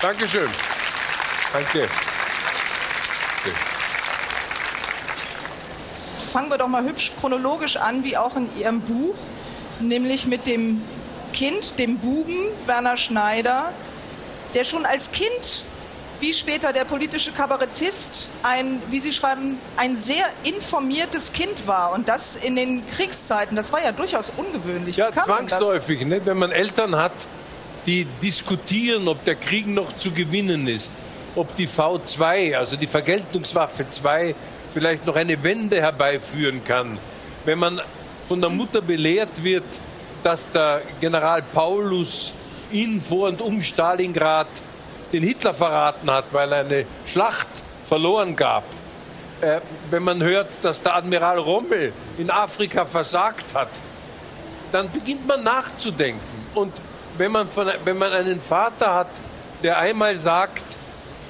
Dankeschön. 0.00 0.48
Danke. 1.52 1.88
Fangen 6.32 6.50
wir 6.50 6.58
doch 6.58 6.68
mal 6.68 6.84
hübsch 6.84 7.12
chronologisch 7.20 7.76
an, 7.76 8.04
wie 8.04 8.16
auch 8.16 8.36
in 8.36 8.48
Ihrem 8.58 8.80
Buch 8.82 9.14
nämlich 9.80 10.26
mit 10.26 10.46
dem 10.46 10.82
Kind, 11.32 11.78
dem 11.78 11.98
Buben 11.98 12.48
Werner 12.66 12.96
Schneider, 12.96 13.72
der 14.54 14.64
schon 14.64 14.86
als 14.86 15.10
Kind, 15.10 15.62
wie 16.20 16.34
später 16.34 16.72
der 16.72 16.84
politische 16.84 17.30
Kabarettist, 17.32 18.28
ein, 18.42 18.82
wie 18.90 18.98
Sie 18.98 19.12
schreiben, 19.12 19.58
ein 19.76 19.96
sehr 19.96 20.24
informiertes 20.42 21.32
Kind 21.32 21.66
war. 21.66 21.92
Und 21.92 22.08
das 22.08 22.36
in 22.36 22.56
den 22.56 22.84
Kriegszeiten, 22.88 23.56
das 23.56 23.72
war 23.72 23.82
ja 23.82 23.92
durchaus 23.92 24.32
ungewöhnlich. 24.36 24.96
Ja, 24.96 25.12
zwangsläufig, 25.12 26.04
nicht? 26.04 26.26
wenn 26.26 26.38
man 26.38 26.50
Eltern 26.50 26.96
hat, 26.96 27.12
die 27.86 28.06
diskutieren, 28.20 29.06
ob 29.08 29.24
der 29.24 29.36
Krieg 29.36 29.66
noch 29.66 29.92
zu 29.94 30.12
gewinnen 30.12 30.66
ist, 30.66 30.92
ob 31.36 31.54
die 31.54 31.68
V2, 31.68 32.56
also 32.56 32.76
die 32.76 32.86
Vergeltungswaffe 32.86 33.88
2, 33.88 34.34
vielleicht 34.72 35.06
noch 35.06 35.16
eine 35.16 35.42
Wende 35.42 35.80
herbeiführen 35.80 36.64
kann. 36.64 36.98
Wenn 37.44 37.58
man 37.58 37.80
von 38.28 38.40
der 38.42 38.50
Mutter 38.50 38.82
belehrt 38.82 39.42
wird, 39.42 39.64
dass 40.22 40.50
der 40.50 40.82
General 41.00 41.42
Paulus 41.42 42.34
in 42.70 43.00
vor 43.00 43.28
und 43.28 43.40
um 43.40 43.62
Stalingrad 43.62 44.48
den 45.12 45.22
Hitler 45.22 45.54
verraten 45.54 46.10
hat, 46.10 46.26
weil 46.32 46.52
er 46.52 46.60
eine 46.60 46.84
Schlacht 47.06 47.48
verloren 47.82 48.36
gab. 48.36 48.64
Äh, 49.40 49.60
wenn 49.90 50.02
man 50.02 50.22
hört, 50.22 50.62
dass 50.62 50.82
der 50.82 50.96
Admiral 50.96 51.38
Rommel 51.38 51.94
in 52.18 52.30
Afrika 52.30 52.84
versagt 52.84 53.54
hat, 53.54 53.70
dann 54.72 54.90
beginnt 54.90 55.26
man 55.26 55.42
nachzudenken. 55.42 56.46
Und 56.54 56.74
wenn 57.16 57.32
man, 57.32 57.48
von, 57.48 57.70
wenn 57.84 57.96
man 57.96 58.12
einen 58.12 58.40
Vater 58.42 58.94
hat, 58.94 59.10
der 59.62 59.78
einmal 59.78 60.18
sagt, 60.18 60.76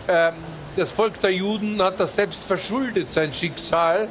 äh, 0.08 0.32
das 0.74 0.90
Volk 0.90 1.20
der 1.20 1.32
Juden 1.32 1.80
hat 1.80 2.00
das 2.00 2.16
selbst 2.16 2.42
verschuldet, 2.42 3.12
sein 3.12 3.32
Schicksal, 3.32 4.08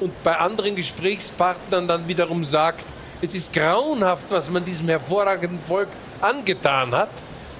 und 0.00 0.22
bei 0.22 0.36
anderen 0.36 0.76
Gesprächspartnern 0.76 1.88
dann 1.88 2.08
wiederum 2.08 2.44
sagt, 2.44 2.86
es 3.20 3.34
ist 3.34 3.52
grauenhaft, 3.52 4.26
was 4.30 4.48
man 4.50 4.64
diesem 4.64 4.88
hervorragenden 4.88 5.60
Volk 5.66 5.88
angetan 6.20 6.94
hat, 6.94 7.10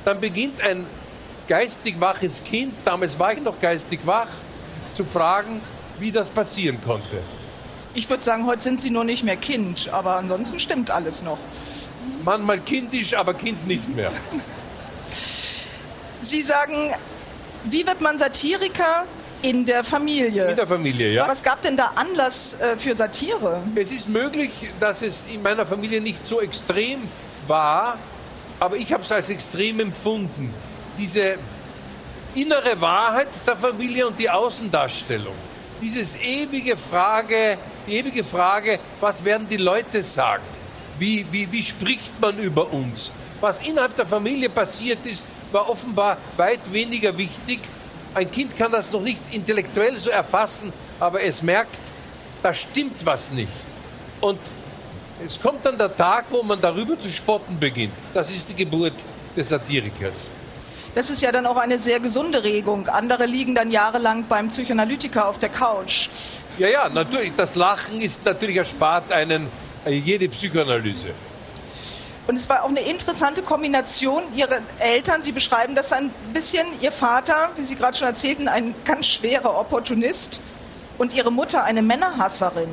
dann 0.05 0.21
beginnt 0.21 0.61
ein 0.61 0.87
geistig 1.49 2.01
waches 2.01 2.43
Kind, 2.45 2.75
damals 2.85 3.19
war 3.19 3.33
ich 3.33 3.41
noch 3.41 3.59
geistig 3.59 4.01
wach, 4.05 4.29
zu 4.93 5.05
fragen, 5.05 5.61
wie 5.99 6.13
das 6.13 6.31
passieren 6.31 6.79
konnte. 6.85 7.21
Ich 7.95 8.09
würde 8.09 8.23
sagen, 8.23 8.47
heute 8.47 8.63
sind 8.63 8.81
Sie 8.81 8.91
nur 8.91 9.05
nicht 9.05 9.25
mehr 9.25 9.37
Kind, 9.37 9.89
aber 9.93 10.17
ansonsten 10.17 10.61
stimmt 10.61 10.91
alles 10.91 11.23
noch. 11.23 11.39
Manchmal 12.25 12.61
kindisch, 12.61 13.15
aber 13.15 13.35
Kind 13.35 13.67
nicht 13.67 13.89
mehr. 13.89 14.13
Sie 16.21 16.43
sagen, 16.43 16.93
wie 17.65 17.87
wird 17.87 18.01
man 18.01 18.19
Satiriker? 18.19 19.05
In 19.43 19.65
der 19.65 19.85
Familie. 19.85 20.49
In 20.49 20.57
der 20.57 20.67
Familie, 20.67 21.13
ja. 21.13 21.29
Was 21.29 21.43
gab 21.43 21.63
denn 21.63 21.77
da 21.77 21.93
Anlass 21.95 22.55
äh, 22.55 22.77
für 22.77 22.95
Satire? 22.95 23.63
Es 23.77 23.93
ist 23.93 24.09
möglich, 24.09 24.51
dass 24.81 25.03
es 25.03 25.25
in 25.33 25.43
meiner 25.43 25.65
Familie 25.65 26.01
nicht 26.01 26.27
so 26.27 26.41
extrem 26.41 27.09
war, 27.47 27.99
aber 28.59 28.77
ich 28.77 28.93
habe 28.93 29.05
es 29.05 29.13
als 29.13 29.29
extrem 29.29 29.79
empfunden. 29.79 30.53
Diese 30.99 31.39
innere 32.35 32.81
Wahrheit 32.81 33.29
der 33.47 33.57
Familie 33.57 34.09
und 34.09 34.19
die 34.19 34.29
Außendarstellung. 34.29 35.35
Dieses 35.81 36.17
ewige 36.17 36.77
Frage, 36.77 37.59
die 37.87 37.97
ewige 37.97 38.25
Frage, 38.25 38.81
was 39.01 39.25
werden 39.25 39.47
die 39.47 39.57
Leute 39.57 40.03
sagen? 40.03 40.43
Wie, 40.99 41.25
wie, 41.31 41.51
wie 41.53 41.63
spricht 41.63 42.21
man 42.21 42.37
über 42.39 42.73
uns? 42.73 43.13
Was 43.41 43.61
innerhalb 43.61 43.95
der 43.95 44.07
Familie 44.07 44.49
passiert 44.49 45.07
ist, 45.07 45.25
war 45.53 45.71
offenbar 45.71 46.19
weit 46.37 46.73
weniger 46.73 47.17
wichtig 47.17 47.61
ein 48.15 48.31
Kind 48.31 48.57
kann 48.57 48.73
das 48.73 48.91
noch 48.91 49.03
nicht 49.03 49.21
intellektuell 49.33 49.99
so 49.99 50.11
erfassen, 50.11 50.73
aber 50.99 51.23
es 51.23 51.43
merkt, 51.43 51.81
da 52.43 52.55
stimmt 52.55 53.05
was 53.05 53.31
nicht. 53.31 53.49
Und 54.21 54.39
es 55.25 55.41
kommt 55.41 55.65
dann 55.67 55.77
der 55.77 55.95
Tag, 55.95 56.27
wo 56.31 56.43
man 56.43 56.61
darüber 56.61 56.99
zu 56.99 57.09
spotten 57.11 57.59
beginnt. 57.59 57.95
Das 58.15 58.31
ist 58.31 58.51
die 58.51 58.55
Geburt 58.55 58.95
des 59.37 59.49
Satirikers. 59.49 60.31
Das 60.95 61.11
ist 61.11 61.23
ja 61.23 61.31
dann 61.31 61.47
auch 61.47 61.57
eine 61.57 61.79
sehr 61.79 62.01
gesunde 62.01 62.43
Regung. 62.43 62.89
Andere 62.89 63.27
liegen 63.27 63.55
dann 63.55 63.71
jahrelang 63.71 64.25
beim 64.29 64.49
Psychoanalytiker 64.49 65.29
auf 65.29 65.39
der 65.39 65.51
Couch. 65.51 66.09
Ja, 66.57 66.69
ja, 66.69 66.89
natürlich. 66.89 67.35
Das 67.37 67.55
Lachen 67.55 68.01
ist 68.01 68.25
natürlich 68.25 68.57
erspart 68.57 69.13
einen 69.13 69.49
äh, 69.85 69.93
jede 69.93 70.29
Psychoanalyse. 70.29 71.09
Und 72.29 72.37
es 72.37 72.47
war 72.51 72.63
auch 72.63 72.69
eine 72.69 72.81
interessante 72.81 73.41
Kombination. 73.41 74.23
Ihre 74.37 74.61
Eltern, 74.79 75.23
Sie 75.23 75.33
beschreiben 75.33 75.75
das 75.75 75.93
ein 75.93 76.11
bisschen. 76.35 76.67
Ihr 76.83 76.93
Vater, 76.93 77.49
wie 77.57 77.65
Sie 77.65 77.75
gerade 77.75 77.97
schon 77.97 78.07
erzählten, 78.07 78.49
ein 78.49 78.75
ganz 78.85 79.07
schwerer 79.07 79.59
Opportunist 79.59 80.39
und 80.99 81.15
Ihre 81.15 81.33
Mutter 81.33 81.65
eine 81.65 81.81
Männerhasserin. 81.81 82.69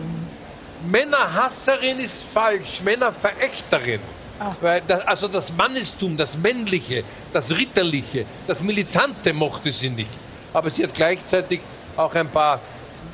Männerhasserin 0.86 2.02
ist 2.02 2.26
falsch, 2.26 2.82
Männerverächterin. 2.84 4.02
Ah. 4.40 4.78
Das, 4.86 5.08
also 5.08 5.30
das 5.30 5.54
Mannestum, 5.54 6.18
das 6.18 6.38
Männliche, 6.38 7.06
das 7.32 7.50
Ritterliche, 7.50 8.26
das 8.48 8.62
Militante 8.62 9.32
mochte 9.32 9.72
sie 9.72 9.90
nicht. 9.90 10.20
Aber 10.52 10.70
sie 10.70 10.84
hat 10.84 10.94
gleichzeitig 10.94 11.62
auch 11.96 12.14
ein 12.14 12.28
paar, 12.28 12.60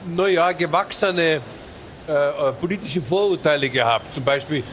naja, 0.08 0.52
gewachsene 0.54 1.40
äh, 2.08 2.12
äh 2.12 2.52
politische 2.60 3.00
Vorurteile 3.00 3.70
gehabt. 3.70 4.12
Zum 4.12 4.24
Beispiel 4.24 4.64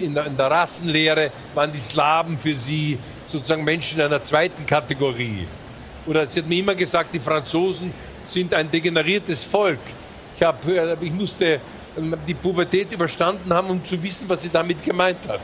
in 0.00 0.14
der, 0.14 0.26
in 0.26 0.36
der 0.36 0.50
Rassenlehre 0.50 1.32
waren 1.54 1.72
die 1.72 1.80
Slawen 1.80 2.38
für 2.38 2.54
sie 2.54 2.98
sozusagen 3.26 3.64
Menschen 3.64 4.00
einer 4.00 4.22
zweiten 4.22 4.66
Kategorie. 4.66 5.46
Oder 6.06 6.28
sie 6.28 6.40
hat 6.40 6.48
mir 6.48 6.60
immer 6.60 6.74
gesagt, 6.74 7.14
die 7.14 7.18
Franzosen 7.18 7.92
sind 8.26 8.54
ein 8.54 8.70
degeneriertes 8.70 9.44
Volk. 9.44 9.80
Ich, 10.36 10.42
hab, 10.42 10.66
äh, 10.66 10.96
ich 11.00 11.12
musste 11.12 11.60
ähm, 11.96 12.14
die 12.26 12.34
Pubertät 12.34 12.92
überstanden 12.92 13.52
haben, 13.52 13.68
um 13.68 13.84
zu 13.84 14.00
wissen, 14.02 14.28
was 14.28 14.42
sie 14.42 14.50
damit 14.50 14.82
gemeint 14.82 15.26
hat. 15.28 15.40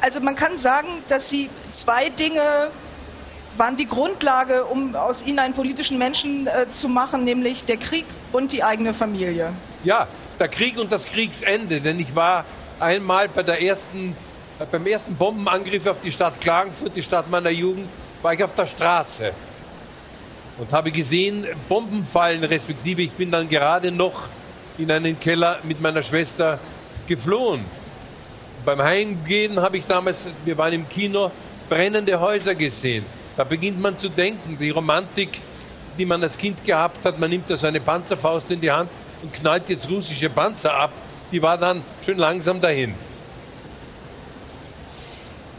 Also 0.00 0.20
man 0.20 0.34
kann 0.34 0.56
sagen, 0.56 0.88
dass 1.08 1.28
sie 1.28 1.48
zwei 1.70 2.08
Dinge 2.08 2.70
waren 3.56 3.76
die 3.76 3.86
Grundlage, 3.86 4.64
um 4.64 4.94
aus 4.94 5.24
ihnen 5.24 5.38
einen 5.38 5.54
politischen 5.54 5.98
Menschen 5.98 6.46
äh, 6.46 6.68
zu 6.68 6.88
machen, 6.88 7.24
nämlich 7.24 7.64
der 7.64 7.78
Krieg 7.78 8.04
und 8.32 8.52
die 8.52 8.62
eigene 8.62 8.92
Familie. 8.92 9.52
Ja, 9.82 10.06
der 10.38 10.48
Krieg 10.48 10.78
und 10.78 10.92
das 10.92 11.06
Kriegsende. 11.06 11.80
Denn 11.80 12.00
ich 12.00 12.14
war 12.14 12.44
einmal 12.80 13.28
bei 13.28 13.42
der 13.42 13.62
ersten, 13.62 14.16
beim 14.70 14.86
ersten 14.86 15.16
Bombenangriff 15.16 15.86
auf 15.86 16.00
die 16.00 16.12
Stadt 16.12 16.40
Klagenfurt, 16.40 16.96
die 16.96 17.02
Stadt 17.02 17.30
meiner 17.30 17.50
Jugend, 17.50 17.88
war 18.22 18.34
ich 18.34 18.42
auf 18.42 18.54
der 18.54 18.66
Straße 18.66 19.32
und 20.58 20.72
habe 20.72 20.90
gesehen, 20.90 21.46
Bomben 21.68 22.04
fallen, 22.04 22.42
respektive 22.44 23.02
ich 23.02 23.12
bin 23.12 23.30
dann 23.30 23.48
gerade 23.48 23.90
noch 23.90 24.28
in 24.78 24.90
einen 24.90 25.18
Keller 25.18 25.58
mit 25.62 25.80
meiner 25.80 26.02
Schwester 26.02 26.58
geflohen. 27.06 27.64
Beim 28.64 28.82
Heimgehen 28.82 29.60
habe 29.60 29.78
ich 29.78 29.84
damals, 29.84 30.32
wir 30.44 30.56
waren 30.58 30.72
im 30.72 30.88
Kino, 30.88 31.30
brennende 31.68 32.18
Häuser 32.18 32.54
gesehen. 32.54 33.04
Da 33.36 33.44
beginnt 33.44 33.80
man 33.80 33.98
zu 33.98 34.08
denken, 34.08 34.56
die 34.58 34.70
Romantik, 34.70 35.40
die 35.98 36.06
man 36.06 36.22
als 36.22 36.36
Kind 36.36 36.64
gehabt 36.64 37.04
hat, 37.04 37.18
man 37.18 37.30
nimmt 37.30 37.50
da 37.50 37.56
so 37.56 37.66
eine 37.66 37.80
Panzerfaust 37.80 38.50
in 38.50 38.60
die 38.60 38.70
Hand 38.70 38.90
und 39.22 39.32
knallt 39.32 39.68
jetzt 39.68 39.88
russische 39.90 40.30
Panzer 40.30 40.74
ab, 40.74 40.92
die 41.32 41.42
war 41.42 41.58
dann 41.58 41.82
schön 42.04 42.18
langsam 42.18 42.60
dahin. 42.60 42.94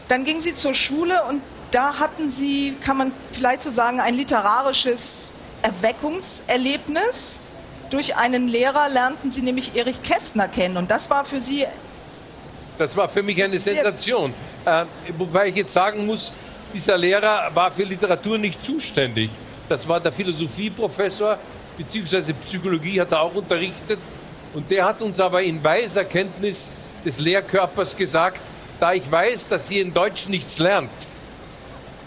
Dann 0.08 0.24
ging 0.24 0.40
sie 0.40 0.54
zur 0.54 0.74
Schule 0.74 1.22
und 1.24 1.42
da 1.70 1.98
hatten 1.98 2.30
Sie, 2.30 2.76
kann 2.80 2.96
man 2.96 3.12
vielleicht 3.32 3.62
so 3.62 3.70
sagen, 3.70 4.00
ein 4.00 4.14
literarisches 4.14 5.30
Erweckungserlebnis. 5.62 7.40
Durch 7.90 8.16
einen 8.16 8.48
Lehrer 8.48 8.88
lernten 8.88 9.30
Sie 9.30 9.42
nämlich 9.42 9.74
Erich 9.74 10.02
Kästner 10.02 10.48
kennen 10.48 10.76
und 10.76 10.90
das 10.90 11.10
war 11.10 11.24
für 11.24 11.40
Sie. 11.40 11.66
Das 12.78 12.96
war 12.96 13.08
für 13.08 13.22
mich 13.22 13.42
eine 13.42 13.58
Sensation. 13.58 14.32
Äh, 14.64 14.84
wobei 15.16 15.48
ich 15.48 15.56
jetzt 15.56 15.72
sagen 15.72 16.06
muss, 16.06 16.32
dieser 16.72 16.96
Lehrer 16.96 17.50
war 17.54 17.72
für 17.72 17.82
Literatur 17.82 18.38
nicht 18.38 18.62
zuständig. 18.62 19.30
Das 19.68 19.86
war 19.88 20.00
der 20.00 20.12
Philosophieprofessor, 20.12 21.38
beziehungsweise 21.78 22.34
Psychologie 22.34 23.00
hat 23.00 23.12
er 23.12 23.22
auch 23.22 23.34
unterrichtet. 23.34 24.00
Und 24.52 24.70
der 24.70 24.84
hat 24.84 25.00
uns 25.00 25.20
aber 25.20 25.42
in 25.42 25.62
weiser 25.62 26.04
Kenntnis 26.04 26.72
des 27.04 27.20
Lehrkörpers 27.20 27.96
gesagt, 27.96 28.42
da 28.80 28.92
ich 28.92 29.10
weiß, 29.10 29.48
dass 29.48 29.70
ihr 29.70 29.82
in 29.82 29.94
Deutsch 29.94 30.28
nichts 30.28 30.58
lernt, 30.58 30.90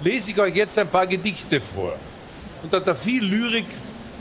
lese 0.04 0.32
ich 0.32 0.40
euch 0.40 0.56
jetzt 0.56 0.78
ein 0.78 0.90
paar 0.90 1.08
Gedichte 1.08 1.62
vor. 1.62 1.96
Und 2.62 2.74
da 2.74 2.78
hat 2.78 2.88
er 2.88 2.96
viel 2.96 3.24
Lyrik 3.24 3.66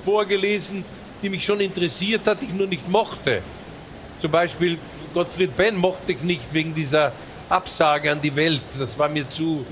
vorgelesen, 0.05 0.85
die 1.23 1.29
mich 1.29 1.45
schon 1.45 1.61
interessiert 1.61 2.27
hat, 2.27 2.43
ich 2.43 2.53
nur 2.53 2.67
nicht 2.67 2.89
mochte. 2.89 3.43
Zum 4.19 4.31
Beispiel 4.31 4.79
Gottfried 5.13 5.57
Benn 5.57 5.77
mochte 5.77 6.13
ich 6.13 6.23
nicht 6.23 6.53
wegen 6.53 6.75
dieser 6.75 7.13
Absage 7.49 8.13
an 8.13 8.21
die 8.21 8.35
Welt. 8.35 8.63
Das 8.79 8.99
war 8.99 9.09
mir 9.09 9.29
zu, 9.29 9.67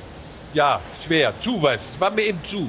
ja, 0.52 0.80
schwer, 1.04 1.38
zu 1.38 1.62
was. 1.62 1.92
Das 1.92 2.00
war 2.00 2.10
mir 2.10 2.22
eben 2.22 2.42
zu. 2.42 2.68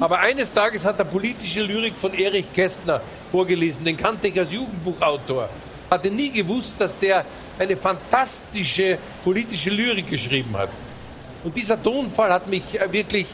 Aber 0.00 0.18
eines 0.18 0.52
Tages 0.52 0.84
hat 0.84 0.98
er 0.98 1.04
politische 1.04 1.62
Lyrik 1.62 1.96
von 1.96 2.12
Erich 2.14 2.52
Kästner 2.52 3.00
vorgelesen, 3.30 3.84
den 3.84 3.96
kannte 3.96 4.28
ich 4.28 4.38
als 4.38 4.52
Jugendbuchautor. 4.52 5.48
Hatte 5.90 6.10
nie 6.10 6.30
gewusst, 6.30 6.80
dass 6.80 6.98
der 6.98 7.24
eine 7.58 7.76
fantastische 7.76 8.98
politische 9.22 9.70
Lyrik 9.70 10.08
geschrieben 10.08 10.56
hat. 10.56 10.70
Und 11.44 11.56
dieser 11.56 11.80
Tonfall 11.80 12.32
hat 12.32 12.48
mich 12.48 12.80
äh, 12.80 12.90
wirklich 12.90 13.26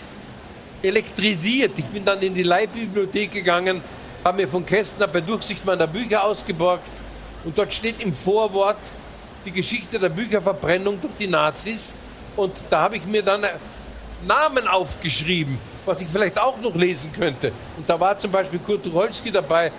elektrisiert. 0.82 1.78
Ich 1.78 1.86
bin 1.86 2.04
dann 2.04 2.20
in 2.20 2.34
die 2.34 2.42
Leihbibliothek 2.42 3.30
gegangen, 3.30 3.82
habe 4.24 4.42
mir 4.42 4.48
von 4.48 4.66
Kästner 4.66 5.06
bei 5.06 5.20
Durchsicht 5.20 5.64
meiner 5.64 5.86
Bücher 5.86 6.24
ausgeborgt 6.24 7.00
und 7.44 7.56
dort 7.56 7.72
steht 7.72 8.00
im 8.00 8.12
Vorwort 8.12 8.78
die 9.44 9.52
Geschichte 9.52 9.98
der 9.98 10.10
Bücherverbrennung 10.10 11.00
durch 11.00 11.14
die 11.18 11.26
Nazis 11.26 11.94
und 12.36 12.52
da 12.68 12.82
habe 12.82 12.96
ich 12.96 13.04
mir 13.06 13.22
dann 13.22 13.44
äh, 13.44 13.52
Namen 14.26 14.68
aufgeschrieben, 14.68 15.58
was 15.90 16.00
ich 16.00 16.08
vielleicht 16.08 16.38
auch 16.38 16.56
noch 16.58 16.74
lesen 16.76 17.12
könnte. 17.12 17.52
Und 17.76 17.88
da 17.88 17.98
war 17.98 18.16
zum 18.16 18.30
Beispiel 18.30 18.60
Kurt 18.60 18.84
Tucholsky 18.84 19.32
dabei 19.32 19.72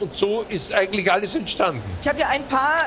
und 0.00 0.12
so 0.14 0.44
ist 0.48 0.72
eigentlich 0.72 1.10
alles 1.10 1.36
entstanden. 1.36 1.82
Ich 2.00 2.08
habe 2.08 2.18
ja 2.18 2.28
ein 2.28 2.42
paar 2.48 2.78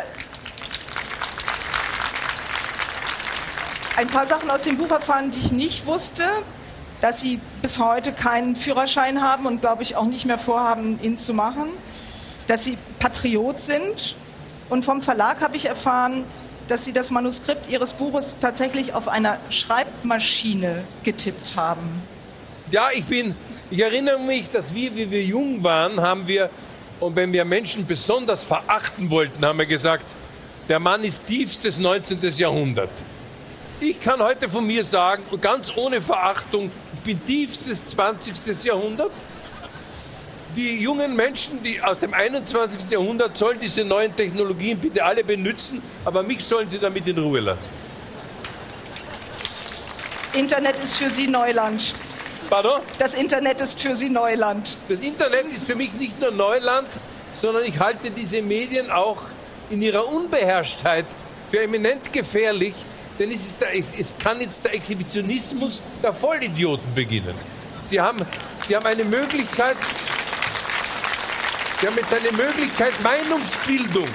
ein 3.95 4.07
paar 4.07 4.27
Sachen 4.27 4.49
aus 4.49 4.63
dem 4.63 4.75
Buch 4.75 4.91
erfahren, 4.91 5.31
die 5.31 5.39
ich 5.39 5.53
nicht 5.53 5.85
wusste, 5.85 6.25
dass 6.99 7.21
Sie 7.21 7.39
bis 7.61 7.79
heute 7.79 8.11
keinen 8.11 8.57
Führerschein 8.57 9.21
haben 9.21 9.45
und 9.45 9.61
glaube 9.61 9.81
ich 9.81 9.95
auch 9.95 10.05
nicht 10.05 10.25
mehr 10.25 10.37
vorhaben, 10.37 10.99
ihn 11.01 11.17
zu 11.17 11.33
machen, 11.33 11.69
dass 12.47 12.65
Sie 12.65 12.77
Patriot 12.99 13.57
sind 13.57 14.17
und 14.69 14.83
vom 14.83 15.01
Verlag 15.01 15.39
habe 15.39 15.55
ich 15.55 15.65
erfahren, 15.65 16.25
dass 16.67 16.83
Sie 16.83 16.91
das 16.91 17.09
Manuskript 17.09 17.69
Ihres 17.69 17.93
Buches 17.93 18.37
tatsächlich 18.39 18.93
auf 18.93 19.07
einer 19.07 19.37
Schreibmaschine 19.49 20.83
getippt 21.03 21.55
haben. 21.55 22.03
Ja, 22.71 22.89
ich 22.91 23.05
bin, 23.05 23.35
ich 23.69 23.79
erinnere 23.79 24.19
mich, 24.19 24.49
dass 24.49 24.73
wir, 24.73 24.95
wie 24.95 25.09
wir 25.11 25.23
jung 25.23 25.63
waren, 25.63 26.01
haben 26.01 26.27
wir, 26.27 26.49
und 26.99 27.15
wenn 27.15 27.31
wir 27.31 27.45
Menschen 27.45 27.85
besonders 27.85 28.43
verachten 28.43 29.11
wollten, 29.11 29.45
haben 29.45 29.59
wir 29.59 29.67
gesagt, 29.67 30.05
der 30.67 30.79
Mann 30.79 31.03
ist 31.03 31.27
tiefstes 31.27 31.77
19. 31.77 32.19
Jahrhundert. 32.37 32.89
Ich 33.79 34.01
kann 34.01 34.19
heute 34.19 34.49
von 34.49 34.65
mir 34.65 34.83
sagen, 34.83 35.23
ganz 35.41 35.71
ohne 35.75 36.01
Verachtung, 36.01 36.71
ich 36.93 37.01
bin 37.01 37.23
tiefstes 37.23 37.85
20. 37.87 38.63
Jahrhundert. 38.63 39.11
Die 40.55 40.81
jungen 40.81 41.15
Menschen, 41.15 41.61
die 41.61 41.81
aus 41.81 41.99
dem 41.99 42.13
21. 42.13 42.89
Jahrhundert, 42.89 43.37
sollen 43.37 43.59
diese 43.59 43.83
neuen 43.83 44.15
Technologien 44.15 44.79
bitte 44.79 45.03
alle 45.03 45.23
benutzen, 45.23 45.83
aber 46.03 46.23
mich 46.23 46.43
sollen 46.43 46.67
sie 46.69 46.79
damit 46.79 47.07
in 47.07 47.17
Ruhe 47.17 47.41
lassen. 47.41 47.69
Internet 50.33 50.79
ist 50.79 50.95
für 50.95 51.09
Sie 51.09 51.27
Neuland. 51.27 51.93
Pardon? 52.49 52.81
Das 52.99 53.13
Internet 53.13 53.61
ist 53.61 53.81
für 53.81 53.95
Sie 53.95 54.09
Neuland. 54.09 54.77
Das 54.87 54.99
Internet 54.99 55.47
ist 55.47 55.65
für 55.65 55.75
mich 55.75 55.93
nicht 55.93 56.19
nur 56.19 56.31
Neuland, 56.31 56.89
sondern 57.33 57.63
ich 57.65 57.79
halte 57.79 58.11
diese 58.11 58.41
Medien 58.41 58.91
auch 58.91 59.21
in 59.69 59.81
ihrer 59.81 60.07
Unbeherrschtheit 60.07 61.05
für 61.49 61.61
eminent 61.61 62.13
gefährlich, 62.13 62.73
denn 63.17 63.31
es, 63.31 63.57
der, 63.57 63.69
es 63.75 64.15
kann 64.17 64.39
jetzt 64.41 64.63
der 64.63 64.73
Exhibitionismus 64.73 65.81
der 66.03 66.13
Vollidioten 66.13 66.93
beginnen. 66.93 67.35
Sie 67.81 67.99
haben, 67.99 68.25
Sie 68.67 68.75
haben 68.75 68.85
eine 68.85 69.03
Möglichkeit, 69.03 69.77
Sie 71.79 71.87
haben 71.87 71.95
jetzt 71.97 72.13
eine 72.13 72.31
Möglichkeit, 72.31 72.93
Meinungsbildung, 73.03 74.07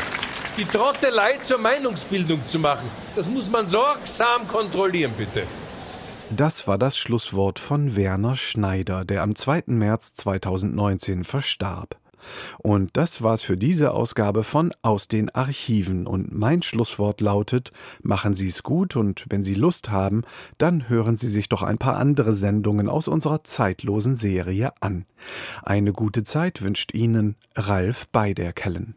die 0.57 0.65
Trottelei 0.65 1.39
zur 1.43 1.59
Meinungsbildung 1.59 2.47
zu 2.47 2.59
machen. 2.59 2.91
Das 3.15 3.29
muss 3.29 3.49
man 3.51 3.69
sorgsam 3.69 4.47
kontrollieren, 4.47 5.13
bitte. 5.17 5.47
Das 6.37 6.69
war 6.69 6.79
das 6.79 6.97
Schlusswort 6.97 7.59
von 7.59 7.97
Werner 7.97 8.37
Schneider, 8.37 9.05
der 9.05 9.23
am 9.23 9.35
2. 9.35 9.65
März 9.67 10.15
2019 10.15 11.25
verstarb. 11.25 11.99
Und 12.59 12.97
das 12.97 13.23
war's 13.23 13.43
für 13.43 13.57
diese 13.57 13.93
Ausgabe 13.93 14.45
von 14.45 14.73
Aus 14.83 15.09
den 15.09 15.31
Archiven. 15.31 16.07
Und 16.07 16.33
mein 16.33 16.63
Schlusswort 16.63 17.21
lautet, 17.21 17.73
machen 18.03 18.35
Sie's 18.35 18.63
gut 18.63 18.95
und 18.95 19.25
wenn 19.29 19.43
Sie 19.43 19.55
Lust 19.55 19.91
haben, 19.91 20.23
dann 20.57 20.89
hören 20.89 21.17
Sie 21.17 21.29
sich 21.29 21.49
doch 21.49 21.63
ein 21.63 21.79
paar 21.79 21.97
andere 21.97 22.33
Sendungen 22.33 22.89
aus 22.89 23.09
unserer 23.09 23.43
zeitlosen 23.43 24.15
Serie 24.15 24.73
an. 24.81 25.07
Eine 25.65 25.93
gute 25.93 26.23
Zeit 26.23 26.63
wünscht 26.63 26.95
Ihnen 26.95 27.37
Ralf 27.57 28.07
Beiderkellen. 28.09 28.95